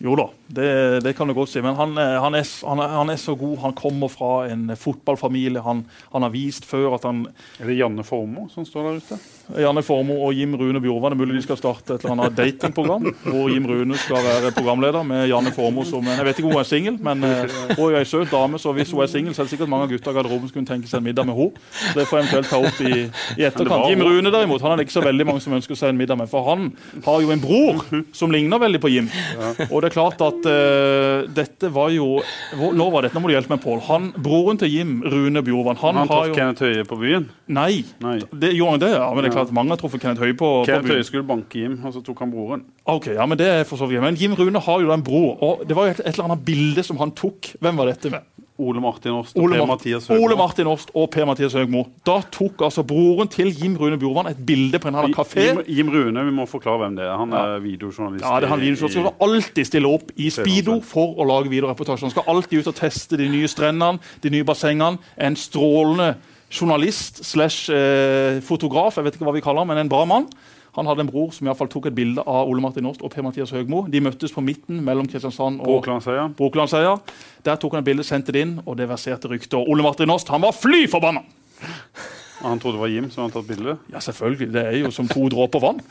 Jo 0.00 0.14
da, 0.16 0.24
det, 0.48 0.66
det 1.04 1.12
kan 1.18 1.28
du 1.28 1.34
godt 1.36 1.50
si. 1.52 1.60
Men 1.60 1.74
han, 1.76 1.90
er- 2.00 2.18
han, 2.24 2.34
er, 2.38 2.46
han, 2.64 2.80
er, 2.80 2.92
han 2.96 3.10
er 3.12 3.18
så 3.20 3.34
god. 3.36 3.58
Han 3.66 3.74
kommer 3.76 4.08
fra 4.08 4.46
en 4.48 4.70
fotballfamilie. 4.76 5.60
Han, 5.60 5.82
han 6.14 6.24
har 6.24 6.32
vist 6.32 6.64
før 6.64 6.94
at 6.96 7.04
han 7.04 7.26
Er 7.60 7.68
det 7.68 7.76
Janne 7.76 8.04
Formoe 8.06 8.48
som 8.52 8.64
står 8.64 8.86
der 8.88 9.02
ute? 9.02 9.18
Janne 9.60 9.82
Formoe 9.82 10.22
og 10.28 10.32
Jim 10.38 10.54
Rune 10.56 10.80
Bjorvann. 10.80 11.12
Det 11.12 11.18
er 11.18 11.20
mulig 11.26 11.36
de 11.40 11.42
skal 11.44 11.58
starte 11.60 11.96
et 11.98 12.04
eller 12.06 12.14
annet 12.16 12.36
datingprogram 12.38 13.08
hvor 13.26 13.50
Jim 13.52 13.66
Rune 13.68 13.98
skal 13.98 14.22
være 14.24 14.52
programleder 14.56 15.02
med 15.04 15.26
Janne 15.28 15.52
Formoe 15.52 15.84
som 15.88 16.06
Jeg 16.06 16.24
vet 16.28 16.38
ikke 16.40 16.48
om 16.48 16.54
hun 16.54 16.62
er 16.62 16.68
singel, 16.70 16.96
men 17.02 17.24
eh, 17.26 17.56
hun 17.74 17.90
er 17.90 17.98
ei 18.00 18.06
søt 18.08 18.30
dame, 18.32 18.60
så 18.62 18.72
hvis 18.76 18.92
hun 18.94 19.02
er 19.04 19.10
singel, 19.10 19.34
så 19.36 19.42
er 19.42 19.48
det 19.50 19.54
sikkert 19.56 19.72
mange 19.72 19.90
gutta 19.90 20.14
i 20.14 20.16
garderoben 20.16 20.46
som 20.48 20.54
kunne 20.56 20.70
tenke 20.70 20.88
seg 20.90 21.02
en 21.02 21.08
middag 21.10 21.26
med 21.28 21.36
henne. 21.36 21.64
Det 21.98 22.06
får 22.08 22.20
jeg 22.20 22.28
eventuelt 22.28 22.50
ta 22.54 22.60
opp 22.62 22.80
i, 22.86 22.94
i 23.42 23.46
etterkant. 23.50 23.88
Jim. 23.90 24.06
Rune 24.06 24.32
derimot, 24.32 24.62
han 24.64 24.72
er 24.76 24.80
det 24.80 24.86
ikke 24.88 24.96
så 25.00 25.04
veldig 25.04 25.26
mange 25.28 25.42
som 25.44 25.58
ønsker 25.58 25.76
seg 25.82 25.92
en 25.92 25.98
middag 26.00 26.20
med, 26.22 26.30
for 26.30 26.46
han 26.46 26.68
har 27.04 27.20
jo 27.26 27.34
en 27.34 27.42
bror 27.42 27.82
som 28.16 28.30
ligner 28.32 28.62
veldig 28.62 28.80
på 28.86 28.92
Jim. 28.94 29.10
Og 29.68 29.80
det 29.84 29.89
er 29.90 29.94
klart 29.96 30.22
at 30.24 30.46
uh, 30.48 31.26
dette 31.36 31.68
var 31.74 31.90
jo 31.92 32.06
hvor- 32.56 32.72
Når 32.78 32.92
var 32.94 33.02
dette? 33.06 33.18
Nå 33.18 33.22
må 33.24 33.28
du 33.30 33.34
hjelpe 33.34 33.50
meg, 33.52 33.60
Pål. 33.64 33.82
Broren 34.22 34.58
til 34.62 34.70
Jim, 34.72 34.94
Rune 35.04 35.42
Bjorvann, 35.44 35.76
han, 35.82 35.98
Han 36.00 36.08
traff 36.08 36.30
jo 36.30 36.34
Kenneth 36.38 36.62
Høie 36.64 36.86
på 36.88 36.98
byen. 37.00 37.28
Nei. 37.50 37.82
Nei. 38.00 38.16
Det, 38.32 38.52
gjorde 38.56 38.76
han 38.78 38.84
det? 38.86 38.90
Ja, 38.94 39.08
men 39.14 39.24
det 39.24 39.30
er 39.32 39.36
klart 39.36 39.52
mange 39.56 39.74
har 39.74 39.80
truffet 39.82 40.00
Kenneth 40.02 40.22
Høie 40.24 40.34
på, 40.38 40.48
på 40.62 40.66
Kenneth 40.70 40.86
byen. 40.88 40.96
Høie 41.00 41.08
skulle 41.10 41.26
banke 41.28 41.60
Jim, 41.64 41.78
og 41.84 41.92
så 41.96 42.02
tok 42.06 42.22
han 42.24 42.30
broren. 42.32 42.64
Ok, 42.86 43.10
ja, 43.16 43.26
men 43.26 43.38
det 43.40 43.48
er 43.50 43.64
for 43.68 43.76
så 43.80 43.88
vidt. 43.90 44.00
Men 44.04 44.16
Jim 44.20 44.34
Rune 44.38 44.62
har 44.62 44.80
jo 44.80 44.88
da 44.88 44.96
en 44.98 45.04
bror, 45.06 45.34
og 45.42 45.66
det 45.68 45.76
var 45.76 45.90
jo 45.90 45.96
et, 45.98 46.04
et 46.06 46.14
eller 46.14 46.30
annet 46.30 46.44
bilde 46.46 46.86
som 46.86 46.96
han 47.02 47.12
tok. 47.18 47.52
Hvem 47.60 47.76
var 47.82 47.90
dette 47.92 48.10
med? 48.14 48.26
Ole 48.60 48.82
Martin 48.82 49.16
Åst 49.16 49.36
og 49.36 49.44
Ole, 49.44 49.58
Per 49.58 49.68
Mathias 49.70 50.08
Høgmo. 50.10 50.26
Ole 50.26 50.36
Martin 50.38 50.70
Åst 50.70 50.92
og 50.94 51.08
Per-Mathias 51.14 51.56
Høgmo. 51.58 51.84
Da 52.06 52.18
tok 52.32 52.64
altså 52.68 52.84
broren 52.86 53.30
til 53.32 53.50
Jim 53.50 53.76
Rune 53.80 53.98
Bjorvann 54.00 54.30
et 54.30 54.40
bilde 54.46 54.80
på 54.80 54.90
en 54.90 54.94
eller 54.94 55.08
annen 55.08 55.16
kafé. 55.16 55.46
Jim, 55.48 55.62
Jim 55.66 55.92
Rune, 55.94 56.24
vi 56.28 56.34
må 56.36 56.46
forklare 56.50 56.84
hvem 56.84 56.98
det 56.98 57.06
er. 57.06 57.14
Han 57.20 57.34
er 57.36 57.56
videojournalist. 57.64 58.24
Ja, 58.24 58.36
det 58.40 58.50
er 58.50 58.54
han 58.54 58.64
videojournalist 58.64 58.98
som 59.00 59.08
skal 59.08 59.28
alltid 59.28 59.70
stille 59.70 59.94
opp 59.98 60.12
i 60.16 60.30
speedo 60.34 60.78
for 60.84 61.18
å 61.20 61.26
lage 61.28 61.52
videoreportasjer. 61.52 62.08
Han 62.08 62.14
skal 62.14 62.30
alltid 62.34 62.60
ut 62.62 62.72
og 62.74 62.78
teste 62.80 63.20
de 63.20 63.30
nye 63.32 63.50
strendene, 63.50 64.12
de 64.22 64.34
nye 64.36 64.46
bassengene. 64.46 65.00
En 65.20 65.38
strålende 65.38 66.14
journalist 66.50 67.24
slash 67.24 67.70
eh, 67.72 68.40
fotograf, 68.44 68.98
jeg 68.98 69.06
vet 69.06 69.18
ikke 69.18 69.28
hva 69.28 69.36
vi 69.36 69.44
kaller 69.44 69.64
han, 69.64 69.70
men 69.70 69.84
en 69.84 69.92
bra 69.92 70.04
mann. 70.08 70.26
Han 70.80 70.88
hadde 70.88 71.04
en 71.04 71.10
bror 71.10 71.28
som 71.36 71.44
i 71.44 71.52
fall 71.52 71.68
tok 71.68 71.90
et 71.90 71.96
bilde 71.96 72.22
av 72.24 72.48
Ole 72.48 72.62
Martin 72.64 72.86
Åst 72.88 73.02
og 73.04 73.12
Per-Mathias 73.12 73.50
Høgmo. 73.52 73.82
De 73.92 74.00
møttes 74.00 74.32
på 74.32 74.40
midten 74.40 74.78
mellom 74.86 75.04
Kristiansand 75.12 75.60
og. 75.60 75.82
Brokelandsheia. 76.38 76.94
Der 77.44 77.58
tok 77.60 77.76
han 77.76 77.84
et 77.84 77.88
bilde, 77.90 78.06
sendte 78.08 78.32
det 78.32 78.46
inn, 78.46 78.54
og 78.64 78.78
det 78.80 78.86
verserte 78.88 79.28
rykter. 79.28 79.60
Ole 79.60 79.84
Martin 79.84 80.08
Åst 80.14 80.32
han 80.32 80.40
var 80.40 80.56
fly 80.56 80.86
forbanna! 80.88 81.20
Han 82.40 82.56
trodde 82.62 82.78
det 82.78 82.80
var 82.80 82.88
Jim 82.94 83.10
som 83.12 83.26
hadde 83.26 83.36
tatt 83.36 83.48
bilde. 83.50 83.76
Ja, 83.92 84.00
selvfølgelig. 84.00 84.48
Det 84.56 84.62
er 84.64 84.78
jo 84.80 84.90
som 84.96 85.08
to 85.12 85.28
dråper 85.28 85.60
vann. 85.60 85.84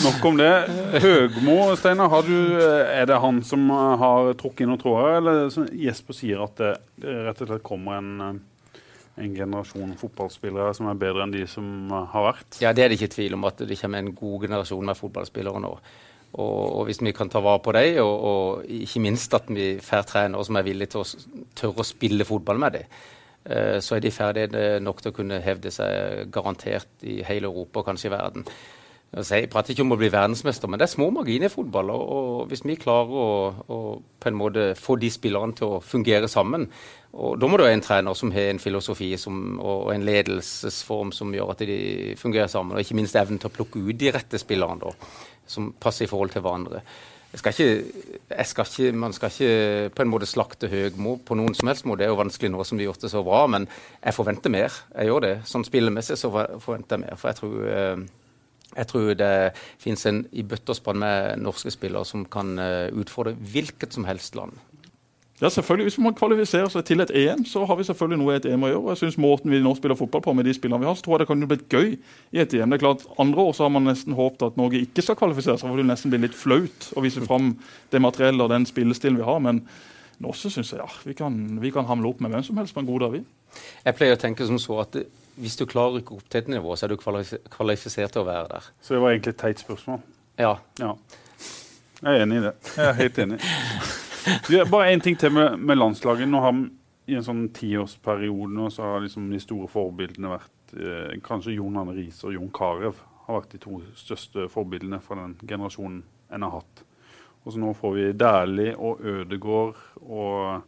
Nok 0.00 0.24
om 0.24 0.40
det. 0.40 0.52
Høgmo, 1.04 1.58
Steinar, 1.76 2.08
har 2.08 2.24
du, 2.24 2.38
er 2.64 3.04
det 3.10 3.20
han 3.20 3.42
som 3.44 3.68
har 4.00 4.32
trukket 4.40 4.64
inn 4.64 4.72
noen 4.72 4.80
tråder, 4.80 5.18
eller 5.18 5.68
Jesper 5.76 6.16
sier 6.16 6.40
at 6.46 6.56
det 6.56 6.72
rett 7.04 7.44
og 7.44 7.50
slett 7.50 7.66
kommer 7.66 8.00
en, 8.00 8.40
en 9.20 9.34
generasjon 9.36 9.96
fotballspillere 10.00 10.72
som 10.76 10.88
er 10.90 11.00
bedre 11.00 11.24
enn 11.26 11.34
de 11.34 11.44
som 11.50 11.90
har 12.12 12.26
vært? 12.30 12.60
Ja, 12.62 12.72
Det 12.72 12.84
er 12.84 12.88
det 12.92 12.98
ikke 12.98 13.14
tvil 13.14 13.36
om 13.36 13.44
at 13.48 13.60
det 13.60 13.78
kommer 13.80 14.02
en 14.02 14.14
god 14.16 14.46
generasjon 14.46 14.86
med 14.86 14.98
fotballspillere 14.98 15.62
nå. 15.62 15.74
Og, 16.32 16.58
og 16.78 16.84
Hvis 16.86 17.02
vi 17.02 17.12
kan 17.12 17.28
ta 17.28 17.42
vare 17.42 17.62
på 17.62 17.72
dem, 17.74 18.00
og, 18.04 18.16
og 18.30 18.64
ikke 18.64 19.02
minst 19.02 19.34
at 19.34 19.48
vi 19.50 19.78
får 19.82 20.06
trenere 20.10 20.44
som 20.46 20.56
er 20.56 20.66
villige 20.66 20.94
til 20.94 21.02
å 21.02 21.08
tørre 21.58 21.82
å 21.82 21.88
spille 21.88 22.26
fotball 22.26 22.60
med 22.62 22.78
dem, 22.78 22.98
eh, 23.44 23.78
så 23.82 23.96
er 23.96 24.04
de 24.04 24.14
ferdige 24.14 24.76
nok 24.80 25.02
til 25.02 25.12
å 25.12 25.16
kunne 25.16 25.40
hevde 25.42 25.72
seg 25.74 26.30
garantert 26.30 27.02
i 27.02 27.20
hele 27.26 27.50
Europa 27.50 27.82
og 27.82 27.90
kanskje 27.90 28.10
i 28.10 28.14
verden. 28.14 28.46
Jeg 29.10 29.48
prater 29.50 29.74
ikke 29.74 29.82
om 29.82 29.96
å 29.96 29.98
bli 29.98 30.06
verdensmester, 30.12 30.70
men 30.70 30.78
det 30.78 30.86
er 30.86 30.92
små 30.92 31.08
marginer 31.10 31.50
i 31.50 31.52
fotball. 31.52 31.90
Og, 31.90 32.44
hvis 32.50 32.62
vi 32.62 32.78
klarer 32.78 33.10
å, 33.10 33.30
å 33.66 33.78
på 34.22 34.30
en 34.30 34.38
måte 34.38 34.68
få 34.78 34.94
de 35.02 35.10
spillerne 35.10 35.56
til 35.58 35.66
å 35.66 35.82
fungere 35.82 36.30
sammen 36.30 36.68
og 37.10 37.40
Da 37.40 37.48
må 37.50 37.58
det 37.58 37.64
være 37.66 37.74
en 37.74 37.82
trener 37.82 38.14
som 38.14 38.30
har 38.30 38.52
en 38.52 38.62
filosofi 38.62 39.08
som, 39.18 39.58
og 39.58 39.88
en 39.90 40.04
ledelsesform 40.06 41.10
som 41.10 41.32
gjør 41.34 41.56
at 41.56 41.64
de 41.66 42.14
fungerer 42.18 42.46
sammen. 42.46 42.76
Og 42.76 42.84
ikke 42.84 42.94
minst 43.00 43.16
evnen 43.18 43.40
til 43.42 43.50
å 43.50 43.54
plukke 43.54 43.82
ut 43.82 43.98
de 43.98 44.12
rette 44.14 44.38
spillerne 44.38 44.78
da, 44.84 44.92
som 45.50 45.72
passer 45.82 46.06
i 46.06 46.10
forhold 46.10 46.30
til 46.30 46.44
hverandre. 46.44 46.84
Skal 47.34 47.54
ikke, 47.54 48.38
skal 48.46 48.70
ikke, 48.70 48.94
man 48.98 49.12
skal 49.14 49.30
ikke 49.30 49.90
på 49.94 50.02
en 50.02 50.10
måte 50.10 50.26
slakte 50.26 50.70
Høgmo 50.70 51.16
på 51.26 51.36
noen 51.38 51.54
som 51.54 51.70
helst 51.70 51.86
måte. 51.86 52.02
Det 52.02 52.08
er 52.08 52.14
jo 52.14 52.22
vanskelig 52.22 52.50
nå 52.50 52.64
som 52.66 52.78
de 52.78 52.86
har 52.86 52.92
gjort 52.92 53.04
det 53.06 53.10
så 53.12 53.22
bra, 53.26 53.42
men 53.50 53.66
jeg 53.98 54.16
forventer 54.16 54.54
mer. 54.54 54.80
Jeg 54.94 55.10
gjør 55.10 55.26
det. 55.26 55.34
Sånn 55.50 55.66
spillemessig 55.66 56.18
så 56.18 56.30
forventer 56.30 56.98
jeg 56.98 57.04
mer. 57.04 57.18
For 57.18 57.30
jeg 57.30 57.38
tror 57.38 57.68
eh, 57.74 58.08
jeg 58.76 58.86
tror 58.90 59.14
det 59.18 59.34
finnes 59.82 60.06
en 60.06 60.24
i 60.30 60.44
bøtte 60.46 60.74
og 60.74 60.78
spann 60.78 61.00
med 61.02 61.40
norske 61.42 61.72
spillere 61.74 62.06
som 62.06 62.26
kan 62.30 62.54
uh, 62.60 62.88
utfordre 62.94 63.34
hvilket 63.34 63.96
som 63.96 64.06
helst 64.06 64.38
land. 64.38 64.54
Ja, 65.40 65.48
selvfølgelig. 65.48 65.84
Hvis 65.88 65.98
man 66.04 66.14
kvalifiserer 66.14 66.68
seg 66.68 66.84
til 66.84 67.00
et 67.00 67.10
EM, 67.16 67.46
så 67.48 67.62
har 67.64 67.78
vi 67.78 67.84
selvfølgelig 67.88 68.18
noe 68.20 68.34
i 68.34 68.36
et 68.36 68.46
EM 68.50 68.66
å 68.66 68.68
gjøre. 68.68 68.88
jeg 68.92 69.00
synes 69.00 69.16
Måten 69.16 69.50
vi 69.50 69.62
nå 69.64 69.72
spiller 69.78 69.96
fotball 69.96 70.20
på 70.26 70.34
med 70.36 70.44
de 70.44 70.52
spillerne 70.52 70.82
vi 70.82 70.88
har, 70.90 70.98
så 70.98 71.06
tror 71.06 71.16
jeg 71.16 71.22
det 71.22 71.28
kan 71.30 71.46
bli 71.48 71.58
gøy 71.72 71.94
i 72.36 72.42
et 72.42 72.54
EM. 72.54 72.68
Det 72.68 72.76
er 72.76 72.82
klart, 72.82 73.06
Andre 73.18 73.46
år 73.48 73.54
så 73.56 73.64
har 73.64 73.72
man 73.72 73.88
nesten 73.88 74.18
håpet 74.18 74.50
at 74.50 74.58
Norge 74.60 74.82
ikke 74.84 75.02
skal 75.06 75.16
kvalifisere 75.16 75.56
seg, 75.56 75.64
for 75.64 75.78
det 75.78 75.86
vil 75.86 75.88
nesten 75.88 76.12
bli 76.12 76.20
litt 76.26 76.36
flaut 76.36 76.90
å 76.92 77.04
vise 77.06 77.24
fram 77.24 77.54
det 77.88 78.02
materiellet 78.04 78.44
og 78.44 78.52
den 78.52 78.68
spillestilen 78.68 79.16
vi 79.16 79.24
har. 79.24 79.40
men 79.40 79.64
Nå 80.20 80.34
så 80.36 80.52
syns 80.52 80.74
jeg 80.74 80.82
ja, 80.82 80.90
vi 81.08 81.16
kan, 81.16 81.40
vi 81.62 81.72
kan 81.72 81.88
hamle 81.88 82.10
opp 82.12 82.20
med 82.20 82.34
hvem 82.34 82.44
som 82.44 82.60
helst 82.60 82.76
på 82.76 82.84
en 82.84 82.90
god 82.90 83.06
dag, 83.06 83.16
vi. 83.16 83.24
Jeg 83.86 83.96
pleier 83.96 84.18
å 84.18 84.20
tenke 84.20 84.44
som 84.44 84.60
så 84.60 84.82
at 84.84 85.00
hvis 85.36 85.56
du 85.60 85.66
klarer 85.68 85.94
å 85.94 85.98
rykke 85.98 86.16
opp 86.16 86.28
til 86.30 86.42
et 86.42 86.50
nivå, 86.52 86.74
så 86.76 86.86
er 86.86 86.94
du 86.94 87.00
kvalifisert 87.00 88.14
til 88.14 88.22
å 88.22 88.28
være 88.28 88.48
der. 88.50 88.70
Så 88.82 88.94
det 88.96 89.02
var 89.02 89.14
egentlig 89.14 89.34
et 89.34 89.42
teit 89.42 89.62
spørsmål. 89.62 90.00
Ja. 90.40 90.56
Ja. 90.80 90.94
Jeg 92.00 92.16
er 92.16 92.24
enig 92.24 92.40
i 92.40 92.44
det. 92.46 92.54
Jeg 92.76 92.86
er 92.88 92.98
helt 92.98 93.18
enig. 93.24 93.40
Du, 94.48 94.56
bare 94.70 94.90
én 94.92 95.02
ting 95.04 95.16
til 95.20 95.32
med, 95.32 95.56
med 95.58 95.78
landslaget. 95.78 96.28
Nå 96.28 96.40
har 96.44 96.56
vi 96.56 96.68
I 97.10 97.16
en 97.18 97.24
sånn 97.26 97.46
tiårsperiode 97.56 98.52
nå, 98.54 98.68
så 98.70 98.84
har 98.86 99.00
liksom 99.02 99.30
de 99.32 99.40
store 99.42 99.66
forbildene 99.72 100.30
vært 100.30 100.74
eh, 100.76 101.16
Kanskje 101.24 101.56
Jon 101.56 101.78
Arne 101.80 101.96
Riise 101.96 102.28
og 102.28 102.36
Jon 102.36 102.52
Carew 102.54 102.92
har 103.26 103.40
vært 103.40 103.54
de 103.54 103.60
to 103.62 103.80
største 103.98 104.46
forbildene 104.52 105.00
fra 105.02 105.18
den 105.22 105.34
generasjonen 105.42 106.02
en 106.30 106.46
har 106.46 106.60
hatt. 106.60 106.84
Og 107.42 107.54
så 107.54 107.62
nå 107.62 107.72
får 107.74 107.94
vi 107.96 108.06
Dæhlie 108.20 108.76
og 108.76 109.00
Ødegård 109.00 109.80
og, 110.04 110.62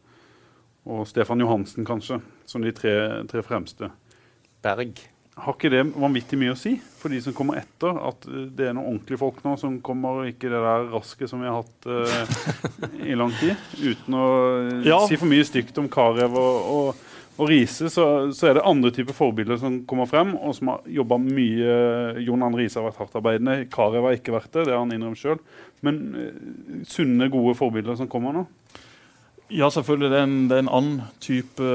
og 0.89 1.03
Stefan 1.09 1.45
Johansen, 1.45 1.87
kanskje, 1.87 2.19
som 2.49 2.65
de 2.65 2.73
tre, 2.75 2.95
tre 3.31 3.45
fremste. 3.47 3.93
Berg. 4.63 5.03
Har 5.33 5.55
ikke 5.57 5.71
det 5.73 5.87
vanvittig 5.97 6.37
mye 6.37 6.53
å 6.53 6.59
si 6.61 6.75
for 7.01 7.09
de 7.09 7.17
som 7.25 7.33
kommer 7.33 7.57
etter? 7.63 7.97
At 8.05 8.27
eh, 8.29 8.51
det 8.53 8.67
er 8.69 8.75
noen 8.77 8.91
ordentlige 8.99 9.21
folk 9.23 9.39
nå 9.47 9.55
som 9.61 9.79
kommer, 9.85 10.21
og 10.21 10.29
ikke 10.29 10.51
det 10.53 10.61
der 10.61 10.85
raske 10.93 11.29
som 11.31 11.41
vi 11.41 11.49
har 11.49 11.63
hatt 11.63 11.89
uh, 11.89 12.99
i 13.09 13.17
lang 13.17 13.33
tid? 13.39 13.57
Uten 13.81 14.19
å 14.19 14.27
eh, 14.59 14.91
Ja. 14.91 15.01
si 15.09 15.17
for 15.17 15.31
mye 15.31 15.47
stygt 15.49 15.81
om 15.81 15.89
Carew 15.93 16.37
og, 16.37 16.69
og, 16.77 17.17
og 17.41 17.49
Riise, 17.49 17.89
så, 17.89 18.07
så 18.37 18.51
er 18.51 18.59
det 18.59 18.67
andre 18.69 18.93
typer 18.93 19.17
forbilder 19.17 19.57
som 19.63 19.81
kommer 19.89 20.11
frem, 20.11 20.35
og 20.37 20.53
som 20.59 20.75
har 20.75 20.93
jobba 21.01 21.17
mye. 21.25 21.79
Jon 22.27 22.45
Arne 22.45 22.61
Riise 22.61 22.83
har 22.83 22.91
vært 22.91 23.01
hardtarbeidende. 23.01 23.57
Carew 23.73 24.05
har 24.05 24.21
ikke 24.21 24.37
vært 24.37 24.53
det, 24.53 24.69
det 24.69 24.77
har 24.77 24.85
han 24.85 24.93
innrømt 24.93 25.23
sjøl. 25.23 25.41
Men 25.81 26.03
uh, 26.13 26.83
sunne, 26.93 27.33
gode 27.33 27.57
forbilder 27.57 27.97
som 27.97 28.13
kommer 28.13 28.37
nå. 28.37 28.45
Ja, 29.53 29.69
selvfølgelig. 29.73 30.11
Det 30.11 30.19
er, 30.19 30.29
en, 30.29 30.37
det 30.49 30.57
er 30.57 30.63
en 30.65 30.71
annen 30.73 31.01
type 31.21 31.73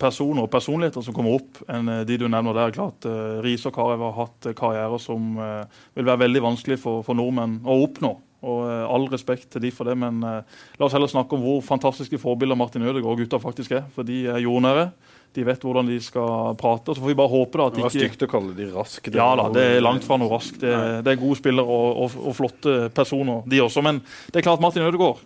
personer 0.00 0.46
og 0.46 0.50
personligheter 0.50 1.04
som 1.06 1.14
kommer 1.14 1.38
opp 1.38 1.60
enn 1.70 1.90
eh, 1.92 2.02
de 2.08 2.18
du 2.18 2.26
nevner 2.26 2.56
der. 2.56 2.74
Klart, 2.74 3.06
uh, 3.06 3.38
Riise 3.44 3.70
og 3.70 3.76
Carew 3.76 4.02
har 4.08 4.16
hatt 4.18 4.50
eh, 4.50 4.56
karrierer 4.58 4.98
som 5.02 5.36
eh, 5.38 5.78
vil 5.98 6.08
være 6.08 6.24
veldig 6.26 6.42
vanskelig 6.48 6.80
for, 6.82 7.04
for 7.06 7.18
nordmenn 7.18 7.60
å 7.62 7.78
oppnå. 7.84 8.16
Og 8.40 8.64
eh, 8.66 8.82
All 8.88 9.06
respekt 9.12 9.50
til 9.52 9.64
de 9.66 9.70
for 9.74 9.88
det, 9.88 9.96
men 10.00 10.22
eh, 10.26 10.58
la 10.80 10.88
oss 10.88 10.96
heller 10.96 11.10
snakke 11.12 11.36
om 11.36 11.44
hvor 11.44 11.62
fantastiske 11.64 12.18
forbilder 12.20 12.58
Martin 12.58 12.84
Ødegaard 12.86 13.14
og 13.14 13.22
gutta 13.22 13.40
faktisk 13.42 13.76
er. 13.78 13.86
For 13.94 14.06
de 14.08 14.24
er 14.32 14.42
jordnære. 14.42 14.90
De 15.36 15.44
vet 15.46 15.62
hvordan 15.62 15.86
de 15.86 16.00
skal 16.02 16.56
prate. 16.58 16.90
Så 16.96 17.04
får 17.04 17.12
vi 17.12 17.18
bare 17.20 17.30
håpe 17.30 17.60
da 17.60 17.68
at 17.70 17.76
Det 17.76 17.84
var 17.84 17.94
stygt 17.94 18.24
å 18.26 18.30
kalle 18.32 18.56
de 18.56 18.70
raske. 18.74 19.12
ja 19.14 19.28
da, 19.38 19.44
det 19.54 19.66
er 19.76 19.84
langt 19.84 20.02
fra 20.02 20.18
noe 20.18 20.32
raskt. 20.32 20.58
Det, 20.64 20.72
det 21.06 21.12
er 21.12 21.20
gode 21.20 21.38
spillere 21.38 21.68
og, 21.70 22.00
og, 22.02 22.16
og 22.32 22.34
flotte 22.40 22.78
personer, 22.96 23.44
de 23.46 23.60
også. 23.62 23.84
Men 23.86 24.00
det 24.02 24.40
er 24.40 24.48
klart 24.48 24.64
Martin 24.64 24.88
Ødegaard, 24.88 25.22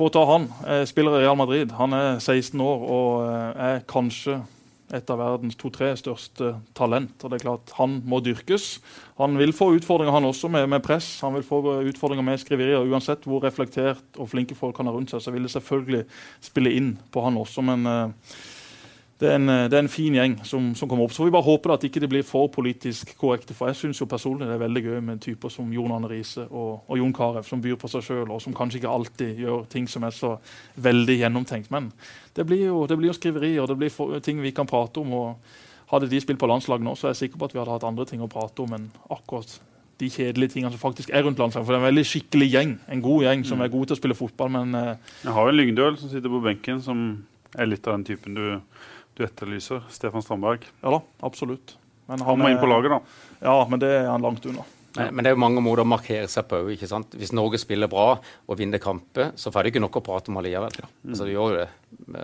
for 0.00 0.08
å 0.08 0.14
ta 0.14 0.22
han, 0.24 0.46
jeg 0.64 0.88
spiller 0.88 1.18
i 1.18 1.26
Real 1.26 1.36
Madrid. 1.36 1.74
Han 1.76 1.92
er 1.92 2.22
16 2.22 2.56
år 2.64 2.84
og 2.88 3.26
eh, 3.26 3.64
er 3.66 3.82
kanskje 3.88 4.38
et 4.96 5.10
av 5.12 5.20
verdens 5.20 5.58
to-tre 5.60 5.90
største 5.94 6.54
talent. 6.74 7.12
og 7.20 7.30
det 7.30 7.38
er 7.38 7.44
klart 7.44 7.74
Han 7.76 8.00
må 8.08 8.22
dyrkes. 8.24 8.80
Han 9.20 9.36
vil 9.38 9.52
få 9.54 9.68
utfordringer 9.76 10.16
han 10.16 10.24
også 10.26 10.48
med, 10.48 10.66
med 10.72 10.82
press. 10.82 11.20
Han 11.20 11.36
vil 11.36 11.44
få 11.46 11.60
utfordringer 11.92 12.24
med 12.26 12.40
skriverier. 12.40 12.88
Uansett 12.88 13.28
hvor 13.28 13.44
reflektert 13.44 14.16
og 14.16 14.32
flinke 14.32 14.56
folk 14.56 14.80
han 14.80 14.88
har 14.88 14.96
rundt 14.96 15.12
seg, 15.12 15.22
så 15.22 15.34
vil 15.34 15.44
det 15.46 15.52
selvfølgelig 15.52 16.02
spille 16.48 16.72
inn 16.80 16.94
på 17.12 17.22
han 17.26 17.36
også. 17.38 17.62
Men 17.68 17.86
eh, 17.86 18.32
det 19.20 19.28
er, 19.28 19.34
en, 19.36 19.50
det 19.68 19.76
er 19.76 19.82
en 19.82 19.92
fin 19.92 20.14
gjeng 20.16 20.38
som, 20.48 20.70
som 20.74 20.88
kommer 20.88 21.04
opp. 21.04 21.12
Så 21.12 21.20
får 21.20 21.28
vi 21.28 21.34
bare 21.34 21.44
håpe 21.44 21.68
da 21.68 21.74
at 21.76 21.82
ikke 21.84 22.00
det 22.00 22.08
blir 22.08 22.24
for 22.24 22.48
politisk 22.52 23.12
korrekte. 23.20 23.52
For 23.56 23.68
jeg 23.68 23.76
syns 23.76 24.00
personlig 24.08 24.48
det 24.48 24.54
er 24.56 24.62
veldig 24.62 24.82
gøy 24.86 25.00
med 25.04 25.20
typer 25.20 25.52
som 25.52 25.68
Jon 25.74 25.92
Arne 25.92 26.08
Riise 26.08 26.46
og, 26.48 26.86
og 26.88 26.96
Jon 26.96 27.12
Carew, 27.16 27.44
som 27.44 27.60
byr 27.60 27.76
på 27.80 27.90
seg 27.92 28.06
sjøl, 28.06 28.30
og 28.32 28.40
som 28.40 28.56
kanskje 28.56 28.80
ikke 28.80 28.94
alltid 28.96 29.42
gjør 29.44 29.66
ting 29.68 29.88
som 29.92 30.08
er 30.08 30.16
så 30.16 30.34
veldig 30.80 31.18
gjennomtenkt. 31.20 31.68
Men 31.74 31.90
det 32.36 32.46
blir 32.48 32.64
jo, 32.70 32.86
det 32.88 32.96
blir 32.96 33.12
jo 33.12 33.18
skriverier, 33.18 33.68
det 33.68 33.76
blir 33.82 33.92
for, 33.92 34.16
ting 34.24 34.40
vi 34.40 34.54
kan 34.56 34.68
prate 34.70 35.04
om. 35.04 35.12
og 35.12 35.90
Hadde 35.92 36.08
de 36.08 36.20
spilt 36.22 36.40
på 36.40 36.48
landslag 36.48 36.80
nå, 36.80 36.94
så 36.96 37.08
er 37.08 37.12
jeg 37.12 37.26
sikker 37.26 37.40
på 37.40 37.50
at 37.50 37.56
vi 37.56 37.60
hadde 37.60 37.74
hatt 37.74 37.84
andre 37.88 38.06
ting 38.08 38.22
å 38.24 38.30
prate 38.30 38.62
om 38.64 38.72
enn 38.76 38.88
akkurat 39.10 39.58
de 40.00 40.08
kjedelige 40.08 40.54
tingene 40.54 40.72
som 40.72 40.80
faktisk 40.80 41.10
er 41.12 41.26
rundt 41.26 41.40
landslaget. 41.42 41.66
For 41.66 41.74
det 41.74 41.80
er 41.80 41.84
en 41.84 41.90
veldig 41.90 42.06
skikkelig 42.08 42.48
gjeng, 42.54 42.76
en 42.88 43.02
god 43.04 43.26
gjeng 43.26 43.42
som 43.50 43.60
er 43.60 43.72
god 43.72 43.90
til 43.90 43.96
å 43.96 44.00
spille 44.00 44.16
fotball, 44.16 44.52
men 44.54 44.78
eh, 44.78 44.94
Jeg 45.26 45.34
har 45.36 45.44
jo 45.44 45.52
en 45.52 45.58
Lyngdøl 45.58 45.98
som 46.00 46.12
sitter 46.12 46.32
på 46.32 46.40
benken, 46.46 46.80
som 46.80 47.02
er 47.58 47.68
litt 47.68 47.86
av 47.90 47.98
den 47.98 48.06
typen 48.08 48.38
du, 48.38 48.46
du 49.20 49.26
etterlyser. 49.28 49.84
Stefan 49.92 50.24
Strandberg. 50.24 50.66
ja 50.82 50.90
da, 50.96 51.00
absolutt. 51.28 51.76
Men 52.10 52.24
Han 52.26 52.38
må 52.40 52.48
er- 52.48 52.56
inn 52.56 52.62
på 52.62 52.68
laget, 52.70 52.90
da. 52.90 53.00
Ja, 53.46 53.56
men 53.70 53.78
det 53.82 53.88
er 54.00 54.08
han 54.10 54.22
langt 54.24 54.44
unna. 54.50 54.64
Men, 54.96 55.14
men 55.14 55.22
det 55.22 55.30
er 55.30 55.34
jo 55.36 55.40
mange 55.44 55.62
måter 55.62 55.84
å 55.84 55.86
markere 55.86 56.26
seg 56.26 56.48
på. 56.50 56.58
ikke 56.74 56.88
sant? 56.90 57.12
Hvis 57.14 57.30
Norge 57.32 57.60
spiller 57.62 57.86
bra 57.86 58.16
og 58.48 58.56
vinner 58.58 58.80
kamper, 58.82 59.30
så 59.38 59.52
får 59.54 59.62
det 59.62 59.70
ikke 59.76 59.82
nok 59.84 60.00
å 60.00 60.02
prate 60.02 60.32
om 60.32 60.40
allikevel. 60.40 60.74
Altså, 61.06 61.28
det 61.28 61.36
gjør 61.36 61.52
jo 61.54 61.60
det. 61.60 61.68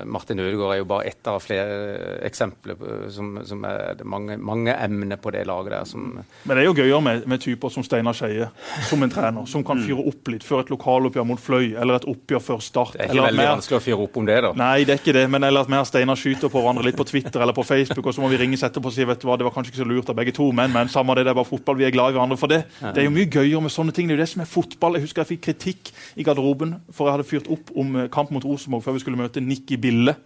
Martin 0.06 0.38
Ødegaard 0.42 0.72
er 0.74 0.78
jo 0.80 0.86
bare 0.88 1.06
ett 1.10 1.26
av 1.30 1.40
flere 1.42 2.18
eksempler 2.26 2.78
som, 3.12 3.32
som 3.46 3.64
er 3.68 4.00
mange, 4.08 4.36
mange 4.38 4.74
emner 4.74 5.18
på 5.22 5.30
det 5.34 5.44
laget 5.46 5.72
der. 5.74 5.84
som... 5.88 6.04
Men 6.46 6.56
det 6.56 6.62
er 6.62 6.68
jo 6.68 6.74
gøyere 6.78 7.00
med, 7.02 7.26
med 7.30 7.42
typer 7.42 7.70
som 7.74 7.84
Steinar 7.86 8.16
Skeie 8.16 8.48
som 8.88 9.02
en 9.02 9.12
trener, 9.12 9.46
som 9.50 9.64
kan 9.66 9.80
fyre 9.82 10.02
opp 10.10 10.30
litt 10.32 10.46
før 10.46 10.64
et 10.64 10.72
lokaloppgjør 10.74 11.26
mot 11.28 11.40
Fløy, 11.42 11.74
eller 11.78 12.00
et 12.00 12.08
oppgjør 12.10 12.42
før 12.48 12.62
Start. 12.66 12.94
Det 12.96 13.04
er 13.04 13.10
ikke 13.10 13.16
eller 13.18 13.28
veldig 13.30 13.42
mer- 13.42 13.52
vanskelig 13.56 13.78
å 13.78 13.84
fyre 13.86 14.06
opp 14.06 14.18
om 14.22 14.26
det, 14.28 14.38
da. 14.46 14.52
Nei, 14.58 14.84
det 14.88 14.96
er 14.96 15.02
ikke 15.02 15.16
det, 15.18 15.24
men 15.34 15.46
eller 15.46 15.66
at 15.66 15.70
vi 15.70 15.78
og 15.80 15.88
Steinar 15.90 16.18
skyter 16.20 16.50
på 16.52 16.62
hverandre 16.62 16.86
litt 16.88 16.98
på 16.98 17.06
Twitter 17.10 17.42
eller 17.44 17.56
på 17.56 17.66
Facebook, 17.66 18.06
og 18.10 18.16
så 18.16 18.24
må 18.24 18.30
vi 18.32 18.40
ringes 18.42 18.64
etterpå 18.66 18.90
og 18.90 18.96
si 18.96 19.06
vet 19.06 19.22
du 19.22 19.28
hva, 19.28 19.36
det 19.38 19.46
var 19.46 19.54
kanskje 19.54 19.74
ikke 19.74 19.82
så 19.84 19.88
lurt 19.90 20.10
av 20.12 20.18
begge 20.18 20.34
to, 20.36 20.48
men, 20.56 20.72
men 20.74 20.90
samme 20.92 21.14
det, 21.18 21.26
det 21.26 21.34
er 21.34 21.38
bare 21.38 21.50
fotball, 21.50 21.78
vi 21.78 21.86
er 21.88 21.94
glad 21.94 22.14
i 22.14 22.18
hverandre 22.18 22.38
for 22.40 22.50
det. 22.52 22.62
Det 22.82 23.02
er 23.02 23.08
jo 23.08 23.14
mye 23.14 23.28
gøyere 23.30 23.62
med 23.66 23.74
sånne 23.74 23.94
ting. 23.94 24.08
Det 24.08 24.16
er 24.16 24.18
jo 24.20 24.24
det 24.24 24.30
som 24.32 24.42
er 24.44 24.50
fotball. 24.50 24.96
Jeg 24.98 25.06
husker 25.06 25.22
jeg 25.24 25.30
fikk 25.34 25.44
kritikk 25.50 25.90
i 26.16 26.24
garderoben 26.26 26.76
for 26.94 27.08
jeg 27.08 27.16
hadde 27.18 27.28
fyrt 27.28 27.50
opp 27.52 27.70
om 27.76 27.96
eh, 28.02 28.08
kamp 28.12 28.30
mot 28.34 28.44
Rosenborg 28.46 28.84
før 28.84 28.96
vi 28.96 29.02
skulle 29.04 29.20
møte 29.20 29.42
Nikki 29.56 29.76
Bille. 29.80 30.16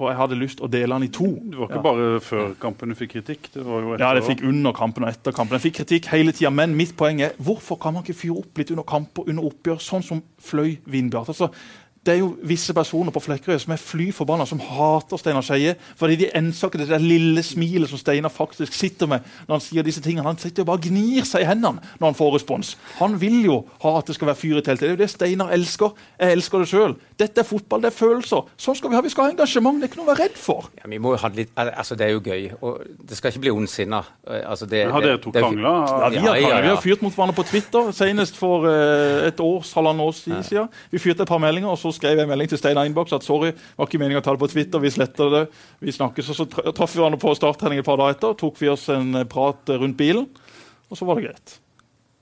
For 0.00 0.08
jeg 0.08 0.16
hadde 0.16 0.36
lyst 0.40 0.60
å 0.64 0.68
dele 0.70 0.96
den 0.96 1.04
i 1.04 1.12
to. 1.12 1.26
Det 1.28 1.58
var 1.58 1.66
ikke 1.68 1.76
Ja. 1.76 1.82
bare 1.82 2.20
før 2.24 2.54
kampen 2.58 2.88
du 2.88 2.94
fikk 2.96 3.10
kritikk. 3.18 3.50
Det 3.52 3.64
Ja, 4.00 4.14
det 4.14 4.22
fikk 4.24 4.42
under 4.48 4.72
kampen 4.72 5.04
og 5.04 5.10
etter 5.10 5.30
kampen. 5.32 5.58
Jeg 5.60 5.72
fikk 5.72 5.84
kritikk 5.84 6.06
hele 6.06 6.32
tida, 6.32 6.50
men 6.50 6.74
mitt 6.74 6.96
poeng 6.96 7.20
er 7.20 7.32
hvorfor 7.36 7.76
kan 7.78 7.92
man 7.92 8.02
ikke 8.02 8.14
fyre 8.16 8.38
opp 8.38 8.56
litt 8.56 8.70
under 8.70 8.82
kamper, 8.84 9.28
under 9.28 9.42
oppgjør, 9.44 9.76
sånn 9.78 10.02
som 10.02 10.22
Fløy 10.40 10.78
Vindbjart? 10.88 11.28
Altså, 11.28 11.50
det 12.06 12.14
er 12.14 12.20
jo 12.22 12.30
visse 12.48 12.72
personer 12.72 13.12
på 13.12 13.20
Flekkerøy 13.20 13.58
som 13.60 13.74
er 13.74 13.80
fly 13.80 14.06
forbanna, 14.16 14.46
som 14.48 14.60
hater 14.64 15.20
Steinar 15.20 15.44
Skeie. 15.44 15.74
Fordi 16.00 16.16
de 16.16 16.30
enser 16.38 16.70
ikke 16.70 16.80
det 16.80 16.88
der 16.88 17.02
lille 17.02 17.42
smilet 17.44 17.90
som 17.90 18.00
Steinar 18.00 18.32
faktisk 18.32 18.72
sitter 18.72 19.10
med 19.10 19.26
når 19.44 19.58
han 19.58 19.64
sier 19.64 19.84
disse 19.84 20.00
tingene. 20.00 20.24
Han 20.24 20.38
sitter 20.40 20.62
jo 20.62 20.68
bare 20.70 20.80
og 20.80 20.86
gnir 20.88 21.28
seg 21.28 21.44
i 21.44 21.48
hendene 21.50 21.82
når 22.00 22.06
han 22.06 22.16
får 22.16 22.32
respons. 22.38 22.70
Han 23.02 23.18
vil 23.20 23.42
jo 23.44 23.58
ha 23.82 23.92
at 23.98 24.08
det 24.08 24.16
skal 24.16 24.30
være 24.30 24.40
fyr 24.40 24.62
i 24.62 24.64
teltet. 24.64 24.80
Det 24.80 24.88
er 24.88 24.94
jo 24.94 25.00
det 25.02 25.10
Steinar 25.12 25.52
elsker. 25.52 25.92
Jeg 26.16 26.38
elsker 26.38 26.64
det 26.64 26.70
sjøl. 26.72 26.96
Dette 27.20 27.44
er 27.44 27.48
fotball, 27.50 27.84
det 27.84 27.90
er 27.90 27.98
følelser. 27.98 28.48
Sånn 28.56 28.80
skal 28.80 28.94
vi 28.94 28.96
ha. 28.96 29.04
Vi 29.04 29.12
skal 29.12 29.28
ha 29.28 29.34
engasjement. 29.34 29.82
Det 29.82 29.90
er 29.90 29.92
ikke 29.92 30.00
noe 30.00 30.08
å 30.08 30.12
være 30.14 30.24
redd 30.24 30.40
for. 30.40 30.70
Ja, 30.80 30.88
vi 30.88 31.02
må 31.04 31.12
jo 31.12 31.20
ha 31.20 31.32
litt, 31.36 31.52
altså 31.60 31.98
Det 32.00 32.08
er 32.08 32.14
jo 32.14 32.24
gøy. 32.24 32.48
og 32.62 32.80
Det 33.10 33.20
skal 33.20 33.34
ikke 33.34 33.44
bli 33.44 33.52
ondsinna. 33.52 34.00
Altså, 34.24 34.64
det- 34.64 34.86
har 34.88 35.04
dere 35.04 35.20
to 35.20 35.30
krangla? 35.36 35.74
Ja, 35.84 36.08
vi 36.08 36.16
har, 36.16 36.36
Ja, 36.40 36.48
ja, 36.48 36.60
vi 36.64 36.68
har 36.72 36.80
fyrt 36.80 37.02
mot 37.02 37.12
hverandre 37.12 37.36
på 37.36 37.44
Twitter, 37.44 37.92
senest 37.92 38.36
for 38.40 38.64
uh, 38.64 39.26
et 39.28 39.36
års, 39.40 39.74
halvannet 39.74 40.00
år 40.00 40.12
siden. 40.16 40.68
Vi 40.90 40.98
fyrte 40.98 41.22
et 41.22 41.28
par 41.28 41.38
meldinger, 41.38 41.68
og 41.68 41.76
så 41.78 41.89
skrev 41.96 42.16
jeg 42.18 42.26
en 42.26 42.30
melding 42.32 42.50
til 42.52 42.60
Steinar 42.60 42.88
Innboks 42.88 43.14
at 43.16 43.26
sorry, 43.26 43.52
var 43.78 43.88
ikke 43.88 44.00
meningen 44.02 44.22
å 44.22 44.24
ta 44.26 44.34
det 44.36 44.42
på 44.42 44.50
Twitter, 44.52 44.82
vi 44.82 44.92
sletter 44.94 45.32
det. 45.34 45.42
Vi 45.84 45.94
snakkes, 45.96 46.30
og 46.32 46.38
Så 46.40 46.46
traff 46.50 46.94
vi 46.94 47.00
hverandre 47.02 47.20
på 47.22 47.34
starttrening 47.38 47.82
et 47.82 47.86
par 47.88 48.00
dager 48.00 48.16
etter, 48.18 48.36
tok 48.40 48.60
vi 48.60 48.70
oss 48.72 48.88
en 48.92 49.14
eh, 49.22 49.28
prat 49.30 49.72
eh, 49.72 49.80
rundt 49.82 49.98
bilen, 50.00 50.28
og 50.90 50.98
så 50.98 51.08
var 51.08 51.20
det 51.20 51.28
greit. 51.30 51.58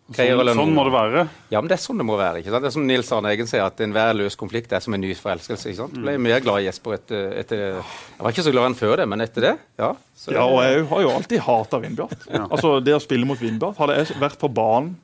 Sånn, 0.09 0.54
sånn 0.57 0.70
må 0.72 0.87
det 0.87 0.92
være. 0.94 1.22
Ja, 1.52 1.61
men 1.61 1.68
det 1.68 1.74
er 1.76 1.81
sånn 1.83 1.98
det 2.00 2.04
må 2.09 2.14
være. 2.16 2.40
ikke 2.40 2.48
sant? 2.48 2.62
Det 2.64 2.70
er 2.70 2.74
som 2.78 2.85
Nils 2.88 3.11
Arne 3.12 3.28
Eggen 3.35 3.48
sier, 3.50 3.61
at 3.66 3.81
enhver 3.85 4.14
løs 4.16 4.38
konflikt 4.40 4.72
er 4.72 4.81
som 4.81 4.94
en 4.96 5.02
ny 5.04 5.11
forelskelse. 5.12 5.68
ikke 5.68 5.83
sant? 5.83 5.98
Jeg 5.98 6.07
ble 6.07 6.14
mer 6.24 6.40
glad 6.40 6.62
i 6.62 6.64
Jesper 6.64 6.94
etter, 6.96 7.26
etter 7.42 7.61
Jeg 7.61 8.22
var 8.24 8.33
ikke 8.33 8.44
så 8.46 8.54
glad 8.54 8.64
i 8.64 8.68
han 8.70 8.78
før 8.78 8.94
det, 9.02 9.07
men 9.12 9.20
etter 9.26 9.44
det, 9.44 9.52
ja. 9.76 9.90
Så 10.16 10.33
Ja, 10.33 10.46
og 10.48 10.62
jeg 10.64 10.87
har 10.88 11.04
jo 11.04 11.11
alltid 11.12 11.44
hata 11.44 11.83
Vindbjart. 11.85 12.24
Altså, 12.40 12.72
det 12.81 12.96
å 12.96 13.02
spille 13.04 13.28
mot 13.28 13.37
Vindbjart 13.40 13.76
Hadde 13.83 13.98
jeg 14.00 14.16
vært 14.22 14.40
på 14.40 14.48
banen, 14.48 14.94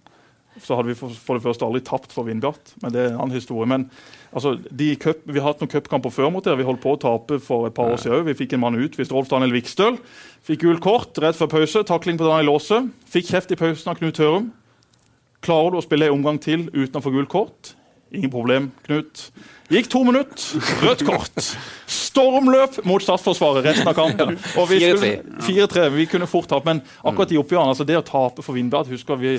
så 0.63 0.77
hadde 0.79 0.93
vi 0.93 0.97
for, 0.99 1.11
for 1.19 1.39
det 1.39 1.45
første 1.45 1.67
aldri 1.67 1.81
tapt 1.85 2.13
for 2.15 2.29
Vindbjart. 2.29 2.75
Men 2.83 2.95
det 2.95 3.01
er 3.03 3.09
en 3.13 3.21
annen 3.25 3.35
historie. 3.35 3.67
Men 3.71 3.89
altså, 4.31 4.55
de 4.71 4.91
cup, 5.01 5.25
vi 5.27 5.41
har 5.41 5.51
hatt 5.51 5.63
noen 5.65 5.73
cupkamper 5.73 6.15
før 6.15 6.31
mot 6.35 6.47
dere. 6.47 6.61
Vi 6.61 6.67
holdt 6.69 6.83
på 6.85 6.95
å 6.95 7.01
tape 7.01 7.41
for 7.43 7.69
et 7.69 7.77
par 7.77 7.91
år 7.91 8.03
siden 8.03 8.21
òg. 8.21 8.29
Vi 8.29 8.37
fikk 8.39 8.55
en 8.55 8.63
mann 8.63 8.79
ut. 8.79 8.99
Hvis 8.99 9.11
Rolf 9.15 9.31
Daniel 9.33 9.55
Vikstøl 9.57 9.99
fikk 10.47 10.63
gult 10.63 10.85
kort 10.85 11.23
rett 11.25 11.39
før 11.39 11.51
pause. 11.57 11.83
Takling 11.89 12.21
på 12.21 12.29
Daniel 12.29 12.55
Aase. 12.55 12.85
Fikk 13.11 13.33
kjeft 13.33 13.55
i 13.55 13.59
pausen 13.59 13.91
av 13.91 13.99
Knut 13.99 14.21
Hørum. 14.23 14.53
Klarer 15.45 15.75
du 15.75 15.81
å 15.81 15.85
spille 15.85 16.09
en 16.09 16.17
omgang 16.17 16.39
til 16.41 16.69
uten 16.73 17.01
å 17.01 17.05
få 17.05 17.13
gult 17.15 17.33
kort? 17.33 17.75
Ingen 18.15 18.31
problem, 18.33 18.71
Knut. 18.87 19.27
Gikk 19.73 19.87
to 19.89 20.03
minutter, 20.05 20.61
rødt 20.85 21.03
kort. 21.09 21.45
stormløp 21.89 22.77
mot 22.87 23.03
Statsforsvaret 23.03 23.65
resten 23.65 23.89
av 23.89 23.95
kampen. 23.97 24.37
Og 24.61 24.69
vi 24.69 24.79
4-3. 24.79 24.99
skulle- 25.41 25.91
Vi 25.95 26.07
kunne 26.07 26.27
fort 26.27 26.49
tapt, 26.49 26.65
men 26.67 26.83
akkurat 27.05 27.29
de 27.29 27.39
oppgjørene, 27.39 27.73
altså 27.73 27.87
det 27.87 27.97
å 27.97 28.05
tape 28.05 28.43
for 28.43 28.53
Vindbjart, 28.55 28.89
husker 28.89 29.17
vi, 29.17 29.39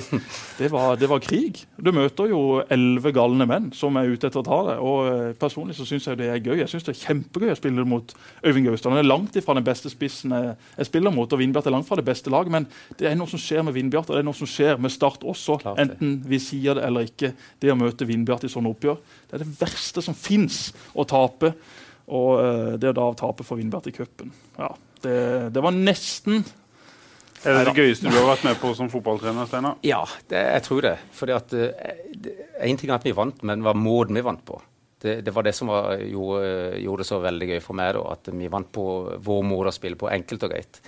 det 0.58 0.70
var, 0.70 0.96
det 0.96 1.08
var 1.08 1.20
krig. 1.20 1.64
Du 1.80 1.92
møter 1.92 2.28
jo 2.30 2.62
elleve 2.70 3.12
galne 3.14 3.46
menn 3.46 3.70
som 3.72 3.96
er 3.96 4.10
ute 4.10 4.26
etter 4.26 4.40
å 4.42 4.44
ta 4.44 4.58
det. 4.70 4.76
Og 4.82 5.06
eh, 5.06 5.32
personlig 5.38 5.76
så 5.78 5.86
syns 5.86 6.06
jeg 6.10 6.18
det 6.18 6.28
er 6.32 6.40
gøy. 6.42 6.58
Jeg 6.58 6.68
synes 6.68 6.84
det 6.88 6.96
er 6.96 7.04
kjempegøy 7.06 7.52
å 7.54 7.56
spille 7.60 7.84
mot 7.86 8.14
Øyvind 8.44 8.66
Gaustad. 8.66 8.90
Han 8.90 8.98
er 9.04 9.08
langt 9.08 9.36
ifra 9.38 9.54
den 9.54 9.64
beste 9.64 9.90
spissen 9.92 10.34
jeg, 10.34 10.56
jeg 10.78 10.86
spiller 10.90 11.14
mot, 11.14 11.32
og 11.32 11.38
Vindbjart 11.38 11.66
er 11.70 11.76
langt 11.76 11.86
fra 11.88 11.96
det 11.96 12.04
beste 12.08 12.30
laget. 12.34 12.50
Men 12.50 12.66
det 12.98 13.06
er 13.10 13.14
noe 13.14 13.30
som 13.30 13.38
skjer 13.38 13.62
med 13.64 13.74
Vindbjart, 13.78 14.10
og 14.10 14.16
det 14.18 14.24
er 14.24 14.28
noe 14.28 14.34
som 14.34 14.46
skjer 14.50 14.78
med 14.82 14.90
Start 14.90 15.22
også. 15.22 15.60
Enten 15.78 16.18
vi 16.26 16.38
sier 16.42 16.74
det 16.74 16.84
eller 16.90 17.06
ikke. 17.06 17.32
Det 17.62 17.70
å 17.70 17.78
møte 17.78 18.06
Vindbjart 18.08 18.44
i 18.44 18.50
sånne 18.52 18.74
oppgjør, 18.74 18.98
det 19.30 19.40
er 19.40 19.44
det 19.44 19.52
verste 19.60 20.02
som 20.02 20.15
fins 20.18 20.70
å 20.94 21.06
tape. 21.08 21.52
Og 22.06 22.30
eh, 22.38 22.76
det 22.80 22.92
å 22.92 22.96
da 22.96 23.08
tape 23.18 23.46
for 23.46 23.58
Vindbert 23.58 23.88
i 23.90 23.94
cupen, 23.94 24.30
ja, 24.58 24.70
det, 25.02 25.16
det 25.54 25.62
var 25.62 25.74
nesten 25.74 26.44
Er 27.42 27.58
det 27.58 27.64
det 27.66 27.82
gøyeste 27.82 28.12
du 28.12 28.14
har 28.14 28.28
vært 28.30 28.46
med 28.46 28.60
på 28.62 28.70
som 28.78 28.90
fotballtrener, 28.90 29.48
Steinar? 29.50 29.80
Ja, 29.86 30.04
det, 30.30 30.44
jeg 30.54 30.66
tror 30.66 30.86
det. 30.86 30.94
Fordi 31.14 31.34
at 31.36 31.52
Én 31.56 32.78
ting 32.78 32.90
er 32.90 32.96
at 32.96 33.06
vi 33.06 33.14
vant, 33.14 33.42
men 33.46 33.66
hva 33.66 33.74
måten 33.76 34.16
vi 34.16 34.24
vant 34.24 34.42
på. 34.46 34.60
Det, 35.02 35.18
det 35.26 35.34
var 35.34 35.44
det 35.44 35.52
som 35.54 35.68
var, 35.70 35.98
gjorde, 36.00 36.78
gjorde 36.80 37.04
det 37.04 37.08
så 37.10 37.20
veldig 37.22 37.50
gøy 37.50 37.60
for 37.62 37.78
meg. 37.78 37.92
Da, 37.98 38.06
at 38.14 38.32
vi 38.32 38.50
vant 38.52 38.70
på 38.72 38.86
vår 39.26 39.44
måte 39.46 39.74
å 39.74 39.76
spille 39.76 40.00
på, 40.00 40.08
enkelt 40.10 40.46
og 40.46 40.54
greit. 40.54 40.80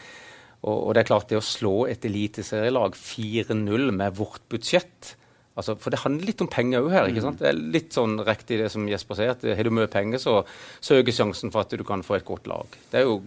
Og, 0.63 0.75
og 0.75 0.95
det 0.95 1.03
er 1.03 1.11
klart, 1.11 1.29
det 1.31 1.39
å 1.39 1.45
slå 1.45 1.75
et 1.91 2.07
eliteserielag 2.09 2.97
4-0 2.99 3.91
med 3.95 4.17
vårt 4.19 4.43
budsjett 4.51 5.15
altså, 5.59 5.77
For 5.83 5.95
det 5.95 6.01
handler 6.05 6.31
litt 6.31 6.43
om 6.45 6.51
penger 6.53 6.87
òg 6.87 6.91
her. 6.95 7.11
ikke 7.11 7.25
sant? 7.25 7.43
Det 7.43 7.51
er 7.51 7.61
litt 7.77 7.95
sånn 7.97 8.17
riktig 8.27 8.61
det 8.63 8.71
som 8.75 8.89
Jesper 8.91 9.19
sier, 9.19 9.35
at 9.37 9.45
har 9.45 9.69
du 9.69 9.75
mye 9.75 9.91
penger, 9.93 10.23
så, 10.23 10.41
så 10.81 11.01
øker 11.01 11.15
sjansen 11.15 11.55
for 11.55 11.67
at 11.67 11.75
du 11.75 11.85
kan 11.87 12.05
få 12.07 12.19
et 12.19 12.27
godt 12.29 12.49
lag. 12.51 12.79
Det 12.93 13.03
er 13.03 13.09
jo 13.09 13.21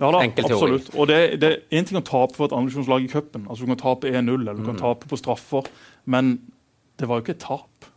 Ja 0.00 0.08
da, 0.14 0.22
absolutt. 0.24 0.92
Og 0.96 1.10
det, 1.10 1.20
det 1.42 1.50
er 1.50 1.78
én 1.78 1.88
ting 1.88 1.98
å 2.00 2.04
tape 2.06 2.38
for 2.38 2.48
et 2.48 2.56
andredivisjonslag 2.56 3.04
i 3.04 3.12
cupen. 3.12 3.44
Altså, 3.48 3.66
du 3.66 3.74
kan 3.74 3.82
tape 3.82 4.08
1-0 4.08 4.30
eller 4.38 4.56
du 4.56 4.64
kan 4.70 4.80
tape 4.80 5.10
på 5.10 5.20
straffer, 5.20 5.68
men 6.08 6.38
det 7.00 7.08
var 7.10 7.20
jo 7.20 7.26
ikke 7.26 7.36
et 7.36 7.44
tap. 7.44 7.91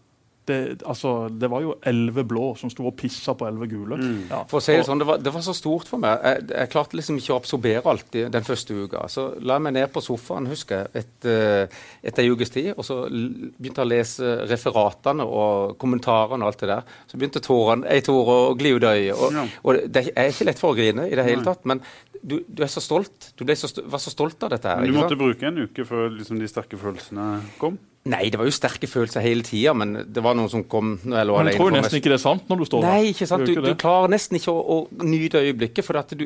Det, 0.45 0.57
altså, 0.85 1.13
det 1.29 1.49
var 1.49 1.63
jo 1.63 1.75
elleve 1.89 2.25
blå 2.27 2.51
som 2.59 2.69
sto 2.69 2.85
og 2.85 2.95
pissa 2.99 3.33
på 3.37 3.47
elleve 3.47 3.67
gule. 3.71 3.97
Ja. 4.29 4.43
For 4.49 4.59
å 4.59 4.63
si 4.63 4.75
det 4.77 4.85
sånn, 4.87 5.01
det 5.01 5.07
var, 5.09 5.21
det 5.23 5.33
var 5.33 5.43
så 5.45 5.55
stort 5.57 5.89
for 5.89 6.01
meg. 6.01 6.21
Jeg, 6.21 6.45
jeg 6.51 6.71
klarte 6.73 6.99
liksom 6.99 7.19
ikke 7.21 7.33
å 7.33 7.39
absorbere 7.39 7.91
alt 7.91 8.17
i 8.19 8.25
den 8.31 8.45
første 8.45 8.77
uka. 8.77 9.05
Så 9.11 9.27
la 9.41 9.57
jeg 9.57 9.65
meg 9.65 9.75
ned 9.79 9.93
på 9.93 10.03
sofaen 10.05 10.49
husker 10.51 10.83
jeg, 10.83 11.03
et, 11.03 11.29
eh, 11.31 11.79
etter 12.05 12.25
en 12.25 12.35
ukes 12.37 12.53
tid, 12.53 12.71
og 12.75 12.85
så 12.87 13.01
begynte 13.09 13.81
jeg 13.81 13.87
å 13.87 13.93
lese 13.93 14.33
referatene 14.49 15.25
og 15.25 15.75
kommentarene 15.81 16.45
og 16.45 16.53
alt 16.53 16.63
det 16.63 16.71
der. 16.73 16.97
Så 17.09 17.19
begynte 17.19 17.43
tårene 17.45 17.89
ei 17.91 18.05
tåre 18.05 18.37
å 18.49 18.53
gli 18.59 18.75
ut 18.75 18.85
av 18.85 18.99
øyet. 18.99 19.49
Og, 19.65 19.81
det 19.89 20.07
er 20.13 20.29
ikke 20.29 20.49
lett 20.49 20.61
for 20.61 20.73
å 20.73 20.77
grine 20.77 21.09
i 21.09 21.17
det 21.17 21.25
hele 21.25 21.45
tatt, 21.45 21.65
men 21.69 21.81
du, 22.25 22.39
du 22.47 22.63
er 22.65 22.71
så 22.71 22.81
stolt. 22.83 23.31
Du 23.37 23.45
så, 23.55 23.69
var 23.85 24.01
så 24.01 24.13
stolt 24.13 24.45
av 24.45 24.53
dette 24.55 24.69
her. 24.69 24.81
Men 24.81 24.93
du 24.93 24.97
måtte 24.97 25.13
sant? 25.13 25.21
bruke 25.21 25.49
en 25.49 25.65
uke 25.65 25.85
før 25.87 26.09
liksom, 26.15 26.39
de 26.41 26.49
sterke 26.49 26.79
følelsene 26.81 27.27
kom? 27.61 27.77
Nei, 28.05 28.27
det 28.29 28.37
var 28.37 28.45
jo 28.45 28.53
sterke 28.53 28.85
følelser 28.85 29.23
hele 29.25 29.41
tida, 29.41 29.71
men 29.73 29.95
det 30.13 30.21
var 30.21 30.35
noen 30.37 30.49
som 30.51 30.61
kom 30.69 30.91
når 31.01 31.15
jeg 31.17 31.25
lå 31.25 31.33
Men 31.33 31.41
alene 31.41 31.53
jeg 31.55 31.57
tror 31.57 31.71
nesten 31.73 31.97
ikke 31.97 32.11
det 32.11 32.17
er 32.19 32.21
sant 32.21 32.51
når 32.51 32.59
du 32.61 32.65
står 32.69 32.83
der. 32.83 32.91
Nei, 32.93 33.07
ikke 33.09 33.25
sant? 33.31 33.45
Du, 33.49 33.61
du 33.65 33.69
klarer 33.81 34.11
nesten 34.13 34.37
ikke 34.37 34.53
å, 34.53 34.59
å 34.75 35.05
nyte 35.09 35.41
øyeblikket. 35.41 35.81
For 35.87 35.97
at 35.97 36.13
du 36.13 36.21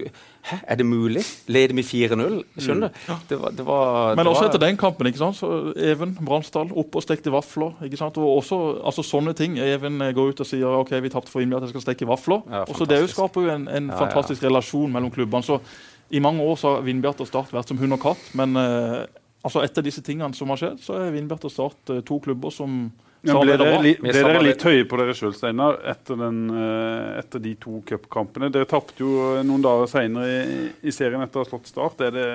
Hæ, 0.49 0.57
er 0.73 0.79
det 0.81 0.85
mulig? 0.89 1.23
Leder 1.47 1.77
vi 1.77 1.85
4-0? 1.87 2.35
Skjønner 2.59 2.91
du? 2.91 2.99
Det 3.29 3.37
var, 3.39 3.55
det 3.55 3.65
var, 3.69 4.11
Men 4.19 4.27
det 4.27 4.33
også 4.33 4.43
var, 4.43 4.49
etter 4.51 4.63
den 4.65 4.79
kampen. 4.81 5.07
ikke 5.07 5.21
sant? 5.21 5.39
Så 5.39 5.51
Even 5.79 6.11
Bransdal 6.19 6.73
opp 6.83 6.99
og 6.99 7.05
stekte 7.05 7.31
vafler. 7.31 7.71
ikke 7.87 8.01
sant? 8.01 8.19
Og 8.19 8.41
også 8.41 8.59
altså 8.91 9.05
sånne 9.07 9.31
ting. 9.39 9.55
Even 9.63 10.01
eh, 10.03 10.11
går 10.19 10.33
ut 10.35 10.43
og 10.43 10.49
sier 10.51 10.67
ok, 10.81 10.91
vi 11.07 11.13
tapte 11.15 11.31
for 11.31 11.39
Innby 11.45 11.61
at 11.61 11.69
jeg 11.69 11.77
skal 11.77 11.85
steke 11.87 12.09
vafler. 12.11 12.43
Ja, 12.51 12.65
og 12.67 12.75
så 12.75 12.89
Det 12.91 12.99
jo 13.05 13.07
skaper 13.15 13.47
jo 13.47 13.55
en, 13.55 13.69
en 13.71 13.87
Ja, 13.87 13.95
ja. 13.95 14.01
fantastisk 14.03 14.43
relasjon 14.43 14.91
mellom 14.91 15.15
klubbene. 15.15 15.47
så 15.47 15.61
I 16.11 16.19
mange 16.19 16.43
år 16.43 16.59
så 16.59 16.75
har 16.75 16.83
Vindbjart 16.83 17.23
og 17.23 17.31
Start 17.31 17.55
vært 17.55 17.71
som 17.71 17.79
hund 17.79 17.95
og 17.95 18.03
katt. 18.03 18.29
Men 18.35 18.59
eh, 18.59 19.07
altså 19.45 19.61
etter 19.63 19.85
disse 19.85 20.03
tingene 20.05 20.35
som 20.37 20.51
har 20.53 20.59
skjedd, 20.61 20.81
så 20.83 20.97
er 20.99 21.13
Vindbjart 21.15 21.47
og 21.47 21.53
Start 21.53 21.93
eh, 21.93 22.01
to 22.07 22.19
klubber 22.23 22.53
som 22.53 22.81
Men 23.21 23.35
ble, 23.35 23.55
dere, 23.59 23.73
bra. 23.73 23.79
li, 23.83 23.93
ble 23.99 24.13
dere 24.15 24.43
litt 24.43 24.63
høye 24.63 24.85
på 24.87 24.99
dere 24.99 25.15
sjøl, 25.17 25.33
Steinar, 25.35 25.79
etter, 25.91 26.19
den, 26.19 26.41
eh, 26.55 27.19
etter 27.19 27.43
de 27.43 27.53
to 27.59 27.81
cupkampene? 27.87 28.51
Dere 28.53 28.67
tapte 28.69 29.03
jo 29.03 29.41
noen 29.47 29.63
dager 29.63 29.91
seinere 29.91 30.29
i, 30.29 30.61
i 30.87 30.93
serien 30.95 31.23
etter 31.25 31.41
å 31.41 31.45
ha 31.45 31.49
slått 31.51 31.71
Start. 31.71 32.03
Er 32.07 32.15
det, 32.15 32.29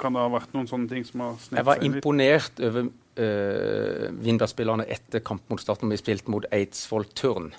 kan 0.00 0.14
det 0.14 0.22
ha 0.22 0.30
vært 0.34 0.54
noen 0.54 0.70
sånne 0.70 0.90
ting 0.90 1.06
som 1.06 1.24
har 1.24 1.34
jeg 1.34 1.48
seg 1.48 1.66
var 1.66 1.80
seg 1.80 1.86
litt? 1.86 1.98
imponert 1.98 2.64
over 2.70 2.88
uh, 2.88 4.08
Vindbjart-spillerne 4.22 4.88
etter 4.96 5.22
kampen 5.26 5.54
mot 5.54 5.62
Start, 5.62 5.82
når 5.82 5.96
vi 5.96 6.02
spilte 6.04 6.34
mot 6.34 6.46
Eidsvoll 6.54 7.06
Turn. 7.18 7.50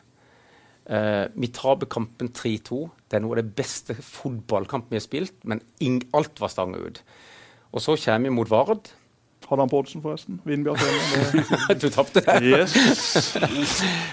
Uh, 0.86 1.26
vi 1.34 1.51
taper 1.55 1.89
kampen 1.91 2.32
3-2. 2.36 2.82
Det 3.09 3.19
er 3.19 3.23
noe 3.23 3.36
av 3.36 3.41
det 3.41 3.55
beste 3.57 3.95
fotballkampen 3.99 4.95
vi 4.95 4.99
har 5.01 5.07
spilt, 5.07 5.39
men 5.43 5.63
ing 5.84 6.03
alt 6.15 6.39
var 6.39 6.55
stanga 6.55 6.80
ut. 6.88 7.03
Og 7.76 7.84
så 7.84 7.97
kommer 7.99 8.30
vi 8.30 8.36
mot 8.38 8.49
Vard. 8.49 8.91
Hadde 9.45 9.61
han 9.61 9.69
på 9.69 9.80
oddsen, 9.84 10.01
forresten? 10.01 10.39
Hjemme. 10.47 10.73
du 11.82 11.89
tapte. 11.93 12.23
Yes. 12.41 12.73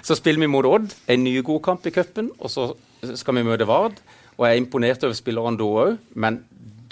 Så 0.04 0.16
spiller 0.18 0.42
vi 0.42 0.50
mot 0.50 0.66
Odd, 0.68 0.92
en 1.08 1.24
ny 1.24 1.38
god 1.46 1.62
kamp 1.64 1.86
i 1.88 1.92
cupen, 1.94 2.28
og 2.38 2.52
så 2.52 2.72
skal 3.16 3.38
vi 3.38 3.46
møte 3.46 3.68
Vard. 3.68 3.96
Og 4.36 4.44
jeg 4.44 4.58
er 4.58 4.60
imponert 4.60 5.06
over 5.06 5.16
spillerne 5.16 5.60
da 5.60 5.70
òg, 5.84 5.96
men 6.20 6.42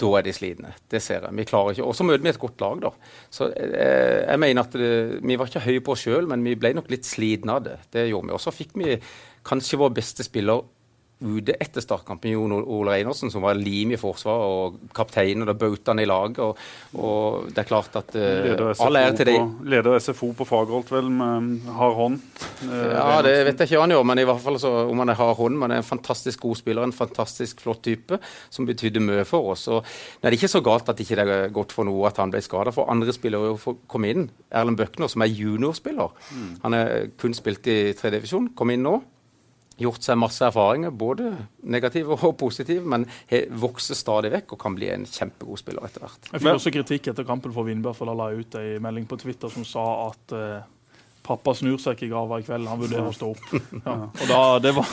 da 0.01 0.09
er 0.17 0.25
de 0.25 0.33
slitne. 0.33 0.73
Det 0.89 1.01
ser 1.03 1.27
jeg. 1.27 1.37
Vi 1.37 1.45
klarer 1.45 1.75
ikke. 1.75 1.85
Og 1.85 1.93
så 1.97 2.05
møter 2.07 2.25
vi 2.25 2.31
et 2.31 2.41
godt 2.41 2.63
lag, 2.63 2.81
da. 2.87 2.91
Så 3.33 3.51
eh, 3.53 4.23
jeg 4.25 4.41
mener 4.41 4.65
at 4.65 4.77
det, 4.77 4.91
vi 5.21 5.37
var 5.37 5.51
ikke 5.51 5.65
høye 5.67 5.83
på 5.85 5.93
oss 5.93 6.05
sjøl, 6.07 6.29
men 6.31 6.45
vi 6.45 6.57
ble 6.57 6.73
nok 6.77 6.89
litt 6.89 7.05
slitne 7.05 7.59
av 7.59 7.65
det. 7.67 7.77
Det 7.93 8.07
gjorde 8.09 8.31
vi. 8.31 8.37
Og 8.37 8.41
så 8.41 8.53
fikk 8.55 8.73
vi 8.81 8.97
kanskje 9.45 9.79
vår 9.81 9.93
beste 10.01 10.25
spiller 10.25 10.63
ute 11.21 11.55
etter 11.61 11.83
startkampen, 11.83 12.33
Jon 12.33 12.53
Ole 12.59 12.95
Reinersen, 12.95 13.31
som 13.31 13.43
var 13.45 13.57
lim 13.59 13.93
i 13.93 13.99
forsvaret, 13.99 14.41
og 14.41 14.93
kapteinen 14.97 15.47
og 15.49 15.57
bautaen 15.61 16.01
i 16.01 16.07
laget. 16.09 16.39
Og, 16.41 16.57
og 16.97 17.49
det 17.51 17.63
er 17.63 17.69
klart 17.69 17.95
at 17.99 18.15
uh, 18.17 18.65
all 18.85 18.99
ære 18.99 19.15
til 19.19 19.31
dem. 19.31 19.51
leder 19.69 19.99
SFO 20.01 20.31
på 20.37 20.47
Fagerholt, 20.49 20.91
vel, 20.93 21.11
med 21.13 21.67
hard 21.77 21.95
hånd. 21.99 22.19
Uh, 22.65 22.77
Ja, 22.91 23.21
det 23.25 23.35
vet 23.47 23.61
jeg 23.61 23.71
ikke 23.71 23.83
han 23.83 23.93
gjør, 23.95 24.05
men 24.11 24.21
i 24.21 24.25
hvert 24.27 24.41
fall 24.43 24.59
så, 24.61 24.71
om 24.89 25.03
han 25.03 25.13
er 25.13 25.19
hard 25.19 25.37
hånd. 25.39 25.59
Men 25.61 25.71
er 25.71 25.83
en 25.83 25.87
fantastisk 25.87 26.41
god 26.43 26.59
spiller, 26.59 26.83
en 26.87 26.95
fantastisk 26.95 27.61
flott 27.63 27.83
type, 27.85 28.19
som 28.49 28.67
betydde 28.69 29.03
mye 29.03 29.25
for 29.27 29.53
oss. 29.53 29.67
Og 29.71 29.85
det 29.85 30.29
er 30.31 30.37
ikke 30.37 30.51
så 30.51 30.63
galt 30.65 30.89
at 30.91 30.99
ikke 31.01 31.17
det 31.19 31.27
er 31.27 31.53
godt 31.53 31.73
for 31.75 31.87
noe 31.87 32.07
at 32.09 32.19
han 32.21 32.33
ble 32.33 32.41
skada, 32.43 32.73
for 32.75 32.89
andre 32.91 33.13
spillere 33.15 33.55
kom 33.91 34.05
inn. 34.09 34.29
Erlend 34.51 34.79
Bøkner, 34.79 35.09
som 35.11 35.23
er 35.25 35.31
juniorspiller, 35.31 36.13
han 36.63 36.75
er 36.77 37.09
kun 37.21 37.33
spilt 37.37 37.67
i 37.71 37.79
tredjedivisjon, 37.97 38.51
kom 38.57 38.73
inn 38.73 38.83
nå. 38.85 38.97
Gjort 39.79 40.03
seg 40.03 40.17
masse 40.19 40.43
erfaringer, 40.45 40.91
både 40.93 41.31
negative 41.63 42.17
og 42.17 42.35
positive, 42.37 42.83
men 42.85 43.07
he, 43.31 43.45
vokser 43.49 43.97
stadig 43.97 44.33
vekk 44.33 44.57
og 44.57 44.59
kan 44.61 44.75
bli 44.77 44.91
en 44.93 45.07
kjempegod 45.07 45.61
spiller 45.61 45.87
etter 45.87 46.03
hvert. 46.03 46.27
Jeg 46.27 46.43
fikk 46.43 46.59
også 46.59 46.73
kritikk 46.75 47.09
etter 47.13 47.25
kampen 47.25 47.55
for 47.55 47.65
Vindbjørn, 47.65 47.97
for 47.97 48.11
da 48.11 48.17
la 48.17 48.29
jeg 48.31 48.43
ut 48.43 48.59
en 48.59 48.85
melding 48.85 49.07
på 49.09 49.17
Twitter 49.23 49.49
som 49.53 49.65
sa 49.65 49.85
at 50.09 50.35
uh, 50.35 50.59
pappa 51.25 51.53
snur 51.57 51.79
seg 51.81 51.95
ikke 51.95 52.07
i 52.09 52.11
grava 52.11 52.41
i 52.41 52.45
kveld, 52.45 52.67
han 52.69 52.81
vurderer 52.81 53.07
å 53.09 53.15
stå 53.15 53.31
opp. 53.33 53.47
Ja. 53.81 53.95
Og 54.05 54.27
da, 54.29 54.41
det, 54.61 54.71
var, 54.75 54.89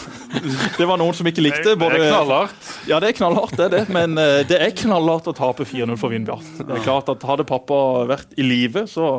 det 0.79 0.87
var 0.89 1.01
noen 1.01 1.17
som 1.17 1.27
ikke 1.29 1.43
likte. 1.45 1.75
Det 1.77 1.89
er 1.91 2.07
knallhardt. 2.07 2.71
Ja, 2.89 3.01
det 3.03 3.11
er 3.11 3.19
knallhardt, 3.19 3.57
det 3.59 3.67
er 3.67 3.75
det. 3.75 3.83
Men 3.93 4.17
eh, 4.21 4.39
det 4.49 4.61
er 4.65 4.73
knallhardt 4.79 5.29
å 5.29 5.35
tape 5.37 5.67
4-0 5.69 5.99
for 6.01 6.15
Vindbjart. 6.15 6.49
Det 6.63 6.79
er 6.79 6.87
klart 6.87 7.11
at 7.13 7.27
Hadde 7.29 7.45
pappa 7.49 8.07
vært 8.09 8.33
i 8.41 8.47
live, 8.47 8.87
så 8.89 9.19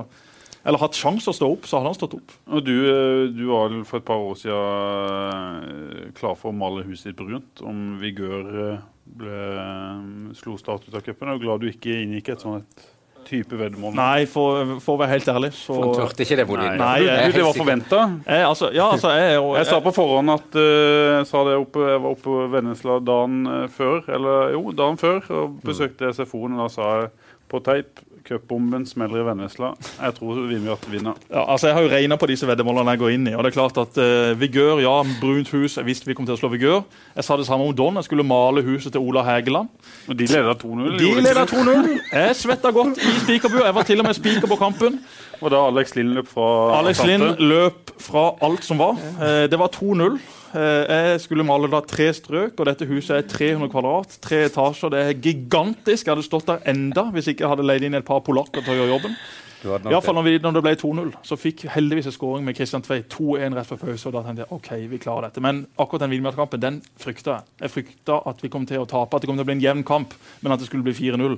eller 0.66 0.82
hatt 0.82 0.98
sjanse 1.00 1.32
å 1.32 1.36
stå 1.36 1.48
opp, 1.54 1.68
så 1.70 1.80
hadde 1.80 1.92
han 1.94 1.98
stått 1.98 2.18
opp. 2.18 2.36
Og 2.52 2.64
du, 2.68 2.76
eh, 2.90 3.26
du 3.32 3.46
var 3.48 3.70
vel 3.72 3.86
for 3.88 4.02
et 4.02 4.08
par 4.10 4.20
år 4.20 4.38
siden 4.42 6.06
eh, 6.06 6.14
klar 6.20 6.36
for 6.40 6.52
å 6.52 6.58
male 6.60 6.84
huset 6.88 7.12
ditt 7.14 7.20
brunt 7.22 7.64
om 7.66 7.98
Vigør 8.02 8.54
eh, 8.66 8.86
ble, 9.20 9.42
eh, 9.64 10.32
slo 10.40 10.58
Start 10.60 10.88
ut 10.90 10.96
av 11.00 11.06
cupen. 11.06 11.32
og 11.32 11.44
glad 11.44 11.64
du 11.64 11.70
ikke 11.72 12.02
inngikk 12.04 12.34
et 12.36 12.44
sånt 12.44 12.88
type 13.30 13.54
veddemål. 13.54 13.94
Nei, 13.94 14.26
for, 14.26 14.80
for 14.82 14.96
å 14.96 15.00
være 15.04 15.14
helt 15.14 15.28
ærlig, 15.30 15.52
så 15.54 15.76
Han 15.78 15.92
turte 15.94 16.26
ikke 16.26 16.38
det. 16.40 16.46
Nei, 16.50 16.70
Nei, 16.80 16.94
jeg 17.06 17.30
du, 17.30 17.36
det 17.38 17.44
var 17.46 17.58
forventa. 17.60 18.00
jeg, 18.26 18.46
altså, 18.48 18.70
Ja, 18.74 18.88
altså, 18.96 19.12
jeg 19.14 19.36
jeg, 19.36 19.44
Jeg 19.60 19.68
sa 19.70 19.80
på 19.86 19.94
forhånd 19.94 20.34
at 20.34 20.58
uh, 20.58 21.20
jeg 21.20 21.28
sa 21.30 21.44
det 21.46 21.58
oppe, 21.60 21.84
jeg 21.92 22.02
var 22.02 22.16
oppe 22.16 22.26
på 22.26 22.38
Vennesla 22.56 22.98
dagen 23.06 23.44
før, 23.76 24.02
eller 24.10 24.56
jo, 24.56 24.64
dagen 24.74 24.98
før, 24.98 25.22
og 25.44 25.60
besøkte 25.62 26.10
SFO-en, 26.16 26.58
og 26.58 26.64
da 26.64 26.70
sa 26.74 26.90
jeg 27.04 27.12
på 27.50 27.62
teip 27.66 28.00
Cupbomben 28.30 28.84
smeller 28.86 29.24
i 29.24 29.26
Vennesla. 29.26 29.72
Jeg 29.98 30.14
tror 30.20 30.42
Vindbjart 30.48 30.84
vinner. 30.92 31.18
Ja, 31.32 31.46
altså 31.52 31.68
Jeg 31.68 31.76
har 31.76 31.82
jo 31.86 31.90
regna 31.90 32.18
på 32.20 32.28
disse 32.30 32.48
veddemålene 32.48 32.94
jeg 32.94 33.02
går 33.02 33.14
inn 33.16 33.28
i. 33.32 33.34
og 33.34 33.44
det 33.44 33.50
er 33.50 33.56
klart 33.56 33.80
at 33.82 33.98
uh, 33.98 34.40
Vigør, 34.40 34.82
ja, 34.84 34.92
brunt 35.22 35.50
hus, 35.56 35.78
jeg 35.78 35.88
visste 35.88 36.10
vi 36.10 36.14
kom 36.18 36.28
til 36.28 36.36
å 36.36 36.40
slå 36.40 36.52
Vigør. 36.54 36.84
Jeg 37.16 37.26
sa 37.26 37.38
det 37.40 37.48
samme 37.48 37.66
om 37.66 37.74
Don. 37.76 37.98
Jeg 37.98 38.06
skulle 38.06 38.26
male 38.28 38.62
huset 38.68 38.94
til 38.94 39.02
Ola 39.02 39.24
Hægeland. 39.26 39.72
Og 40.08 40.20
de 40.20 40.28
leda 40.30 40.54
2-0. 40.62 40.98
De 41.00 41.14
leda 41.26 41.46
2-0. 41.50 41.90
Jeg 42.14 42.36
svetta 42.38 42.74
godt 42.76 43.02
i 43.02 43.16
spikerbua. 43.24 43.66
Jeg 43.70 43.78
var 43.80 43.88
til 43.90 44.04
og 44.04 44.10
med 44.10 44.20
spiker 44.20 44.52
på 44.52 44.60
kampen. 44.62 45.00
Og 45.40 45.54
da 45.54 45.64
Alex 45.72 45.96
Lind 45.98 46.14
løp 46.20 46.30
fra 46.30 46.50
Alex. 46.84 47.02
Lind 47.08 47.42
løp 47.42 47.96
fra 48.04 48.34
alt 48.46 48.68
som 48.68 48.84
var. 48.84 49.00
Uh, 49.18 49.48
Det 49.50 49.58
var 49.58 49.74
2-0. 49.74 50.20
Eh, 50.56 51.12
Jeg 51.14 51.22
skulle 51.22 51.44
male 51.46 51.70
da 51.70 51.82
tre 51.86 52.08
strøk, 52.14 52.56
og 52.60 52.66
dette 52.66 52.88
huset 52.90 53.18
er 53.18 53.28
300 53.30 53.70
kvadrat. 53.70 54.16
Tre 54.22 54.46
etasjer. 54.48 54.90
Det 54.94 55.02
er 55.06 55.14
gigantisk. 55.22 56.06
Jeg 56.08 56.16
hadde 56.16 56.26
stått 56.26 56.48
der 56.50 56.64
enda 56.72 57.04
hvis 57.14 57.28
ikke 57.32 57.46
jeg 57.46 57.50
hadde 57.54 57.68
leid 57.68 57.84
inn 57.86 57.94
et 58.00 58.06
par 58.08 58.22
polakker 58.26 58.64
til 58.66 58.74
å 58.74 58.80
gjøre 58.82 58.94
jobben. 58.96 59.16
I 59.60 59.68
hadde 59.68 59.84
nok 59.84 59.92
Ja, 59.92 60.00
for 60.00 60.14
det. 60.14 60.16
når, 60.16 60.24
vi, 60.24 60.38
når 60.40 60.54
det 60.56 60.64
ble 60.64 60.76
2-0, 60.80 61.14
så 61.28 61.36
fikk 61.38 61.66
heldigvis 61.74 62.06
en 62.08 62.16
skåring 62.16 62.46
med 62.48 62.56
Christian 62.56 62.82
Tveit 62.82 63.10
2-1 63.12 63.58
rett 63.60 63.68
før 63.68 63.82
pause. 63.84 64.08
og 64.08 64.14
Da 64.16 64.22
tenkte 64.24 64.46
jeg 64.46 64.52
ok, 64.56 64.70
vi 64.90 64.98
klarer 65.04 65.28
dette. 65.28 65.42
Men 65.44 65.66
akkurat 65.78 66.06
den 66.06 66.12
Vindbjart-kampen 66.16 66.62
den 66.64 66.82
frykta 66.98 67.36
jeg. 67.40 67.44
Jeg 67.66 67.74
frykta 67.76 68.22
at 68.32 68.42
vi 68.42 68.50
kom 68.50 68.66
til 68.66 68.80
å 68.80 68.88
tape, 68.88 69.16
at 69.16 69.22
det 69.22 69.28
kom 69.28 69.36
til 69.36 69.44
å 69.44 69.50
bli 69.52 69.58
en 69.60 69.66
jevn 69.68 69.84
kamp, 69.84 70.14
men 70.42 70.52
at 70.56 70.60
det 70.64 70.68
skulle 70.72 70.84
bli 70.88 70.94
4-0. 70.96 71.36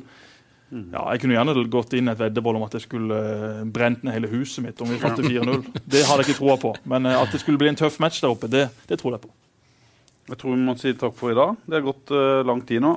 Ja, 0.72 1.04
Jeg 1.12 1.22
kunne 1.22 1.36
gjerne 1.36 1.68
gått 1.72 1.94
inn 1.98 2.08
et 2.08 2.20
veddeboll 2.20 2.56
om 2.56 2.64
at 2.64 2.76
jeg 2.78 2.86
skulle 2.86 3.18
eh, 3.20 3.62
brent 3.68 4.06
ned 4.08 4.16
hele 4.16 4.32
huset 4.32 4.64
mitt 4.64 4.80
om 4.84 4.88
vi 4.92 5.00
fattet 5.02 5.28
4-0. 5.28 5.66
Det 5.84 6.06
hadde 6.08 6.24
jeg 6.24 6.32
ikke 6.32 6.40
troa 6.40 6.58
på. 6.62 6.74
Men 6.88 7.10
eh, 7.10 7.20
at 7.20 7.34
det 7.34 7.42
skulle 7.44 7.60
bli 7.60 7.72
en 7.74 7.80
tøff 7.80 8.00
match 8.04 8.22
der 8.24 8.32
oppe, 8.32 8.48
det, 8.52 8.70
det 8.88 9.02
tror 9.02 9.18
jeg 9.18 9.26
på. 9.26 9.32
Jeg 10.32 10.40
tror 10.40 10.56
vi 10.56 10.64
må 10.64 10.76
si 10.80 10.94
takk 10.96 11.16
for 11.18 11.34
i 11.34 11.36
dag. 11.36 11.58
Det 11.66 11.76
har 11.76 11.84
gått 11.84 12.14
uh, 12.16 12.40
lang 12.48 12.62
tid 12.64 12.80
nå. 12.84 12.94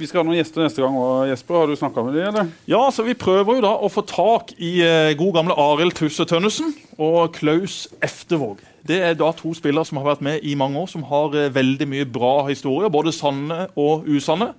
Vi 0.00 0.06
skal 0.08 0.22
ha 0.22 0.26
noen 0.26 0.38
gjester 0.38 0.64
neste 0.64 0.82
gang 0.82 0.96
òg. 0.98 1.28
Jesper, 1.28 1.58
har 1.60 1.70
du 1.70 1.76
snakka 1.78 2.02
med 2.06 2.16
dem, 2.16 2.26
eller? 2.30 2.50
Ja, 2.70 2.80
så 2.94 3.04
Vi 3.06 3.14
prøver 3.18 3.58
jo 3.58 3.64
da 3.66 3.72
å 3.76 3.90
få 3.92 4.02
tak 4.08 4.50
i 4.58 4.72
uh, 4.82 5.12
god 5.20 5.36
gamle 5.36 5.56
Arild 5.60 5.94
Tusse 5.98 6.26
Tønnesen 6.26 6.72
og 6.98 7.36
Klaus 7.36 7.84
Eftervåg. 8.02 8.64
Det 8.86 8.98
er 9.04 9.18
da 9.20 9.30
to 9.36 9.52
spillere 9.54 9.86
som 9.86 10.00
har 10.00 10.08
vært 10.14 10.24
med 10.26 10.46
i 10.46 10.56
mange 10.58 10.80
år, 10.80 10.90
som 10.90 11.06
har 11.06 11.36
uh, 11.36 11.50
veldig 11.54 11.90
mye 11.92 12.08
bra 12.10 12.48
historier. 12.48 12.90
Både 12.90 13.14
sanne 13.14 13.68
og 13.78 14.08
usanne. 14.10 14.54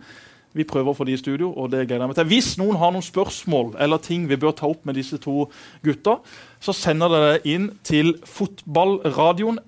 Vi 0.57 0.65
prøver 0.67 0.91
å 0.91 0.97
få 0.97 1.05
de 1.07 1.15
i 1.15 1.19
studio, 1.19 1.51
og 1.55 1.71
det 1.71 1.85
gleder 1.87 2.03
jeg 2.03 2.11
meg 2.11 2.17
til. 2.19 2.29
Hvis 2.31 2.49
noen 2.59 2.79
har 2.81 2.91
noen 2.93 3.05
spørsmål 3.05 3.75
eller 3.81 3.97
ting 4.03 4.27
vi 4.29 4.39
bør 4.39 4.53
ta 4.57 4.67
opp 4.67 4.85
med 4.87 4.97
disse 4.99 5.17
to 5.23 5.45
gutta, 5.85 6.17
så 6.61 6.71
sender 6.75 7.07
dere 7.13 7.39
inn 7.47 7.69
til 7.87 8.13
fotballradioen 8.27 9.59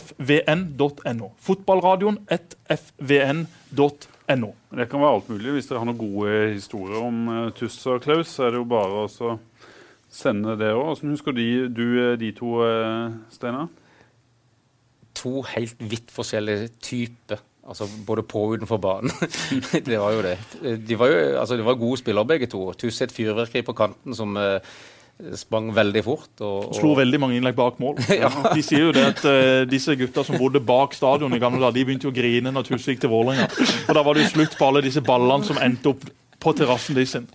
fvn.no. 0.00 1.28
Fotballradioen 1.48 2.18
fvn.no. 2.30 3.98
Det 4.24 4.88
kan 4.88 5.02
være 5.02 5.14
alt 5.18 5.28
mulig. 5.28 5.52
Hvis 5.58 5.68
dere 5.68 5.82
har 5.82 5.88
noen 5.90 6.00
gode 6.00 6.54
historier 6.54 7.00
om 7.02 7.28
uh, 7.28 7.50
Tuss 7.56 7.76
og 7.90 8.00
Klaus, 8.06 8.30
så 8.32 8.46
er 8.46 8.54
det 8.54 8.62
jo 8.62 8.68
bare 8.70 9.04
å 9.04 9.38
sende 10.14 10.54
det 10.60 10.70
òg. 10.72 10.86
Hvordan 10.94 11.16
husker 11.16 11.36
de, 11.36 11.48
du 11.68 11.86
eh, 11.98 12.14
de 12.20 12.30
to, 12.36 12.62
uh, 12.62 13.10
Steinar? 13.34 13.68
To 15.20 15.42
helt 15.52 15.82
vidt 15.82 16.14
forskjellige 16.14 16.70
typer. 16.82 17.42
Altså 17.64 17.86
både 18.06 18.22
på 18.28 18.42
og 18.44 18.58
utenfor 18.58 18.76
banen. 18.76 19.12
det 19.88 20.00
var 20.00 20.12
jo 20.12 20.24
det. 20.24 20.38
De 20.88 20.98
var 21.00 21.12
jo 21.12 21.20
altså, 21.40 21.56
de 21.56 21.64
var 21.64 21.78
gode 21.80 22.00
spillere 22.02 22.28
begge 22.28 22.48
to. 22.52 22.66
Tusset 22.76 23.12
fyrverkeri 23.12 23.62
på 23.64 23.72
kanten 23.72 24.14
som 24.14 24.36
eh, 24.36 24.58
sprang 25.38 25.70
veldig 25.74 26.02
fort. 26.04 26.32
Og, 26.40 26.58
og, 26.68 26.74
Slo 26.76 26.92
veldig 26.98 27.20
mange 27.22 27.38
innlegg 27.38 27.56
bak 27.56 27.78
mål. 27.80 27.96
De 28.56 28.64
sier 28.64 28.84
jo 28.84 28.90
det 28.94 29.06
at 29.14 29.22
uh, 29.24 29.62
disse 29.70 29.96
gutta 29.96 30.24
som 30.26 30.36
bodde 30.40 30.60
bak 30.60 30.96
stadion 30.96 31.32
i 31.32 31.40
gamle 31.40 31.62
dager, 31.62 31.78
de 31.78 31.86
begynte 31.86 32.08
jo 32.08 32.12
å 32.12 32.16
grine 32.16 32.52
når 32.52 32.68
Tusse 32.68 32.92
gikk 32.92 33.04
til 33.04 33.12
Vålerenga. 33.14 33.48
Og 33.88 33.96
da 33.96 34.02
var 34.04 34.16
det 34.16 34.26
jo 34.26 34.34
slutt 34.34 34.58
på 34.58 34.68
alle 34.68 34.84
disse 34.84 35.04
ballene 35.04 35.46
som 35.48 35.60
endte 35.62 35.94
opp 35.94 36.04
på 36.44 36.52
terrassen 36.52 36.98
de 36.98 37.06
sin. 37.08 37.28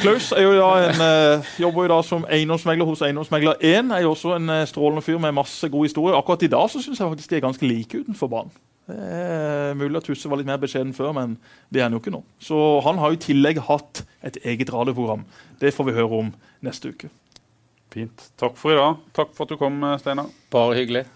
Klaus 0.00 0.30
er 0.32 0.46
jo 0.46 0.54
da 0.56 0.70
en, 0.86 1.02
uh, 1.02 1.50
jobber 1.60 1.84
jo 1.84 1.90
da 1.92 1.98
som 2.06 2.24
eiendomsmegler 2.32 2.88
hos 2.88 3.02
Eiendomsmegler 3.04 3.60
1. 3.60 3.92
Er 3.92 4.06
jo 4.06 4.14
også 4.14 4.38
en 4.38 4.48
uh, 4.54 4.62
strålende 4.70 5.04
fyr 5.04 5.20
med 5.20 5.36
masse 5.36 5.68
god 5.68 5.84
historie. 5.84 6.16
Akkurat 6.16 6.46
i 6.46 6.52
dag 6.52 6.70
så 6.72 6.80
syns 6.80 7.02
jeg 7.02 7.10
faktisk 7.10 7.34
de 7.34 7.36
er 7.36 7.44
ganske 7.44 7.68
like 7.68 8.00
utenfor 8.00 8.32
banen. 8.32 8.54
Er 8.86 9.74
mulig 9.74 9.98
at 9.98 10.06
Tusse 10.06 10.30
var 10.30 10.38
litt 10.38 10.46
mer 10.46 10.60
beskjeden 10.62 10.94
før, 10.94 11.10
men 11.16 11.34
det 11.74 11.80
er 11.80 11.88
han 11.88 11.96
jo 11.96 12.00
ikke 12.02 12.14
nå. 12.14 12.22
Så 12.38 12.58
han 12.86 13.00
har 13.02 13.14
i 13.14 13.20
tillegg 13.22 13.58
hatt 13.66 14.04
et 14.26 14.38
eget 14.46 14.70
radioprogram. 14.70 15.24
Det 15.58 15.74
får 15.74 15.88
vi 15.88 15.96
høre 15.96 16.20
om 16.22 16.32
neste 16.66 16.94
uke. 16.94 17.10
Fint. 17.90 18.28
Takk 18.38 18.58
for 18.60 18.74
i 18.74 18.78
dag. 18.78 19.02
Takk 19.16 19.34
for 19.34 19.46
at 19.46 19.54
du 19.54 19.58
kom, 19.58 19.82
Steinar. 19.98 20.30
Bare 20.52 20.78
hyggelig. 20.78 21.06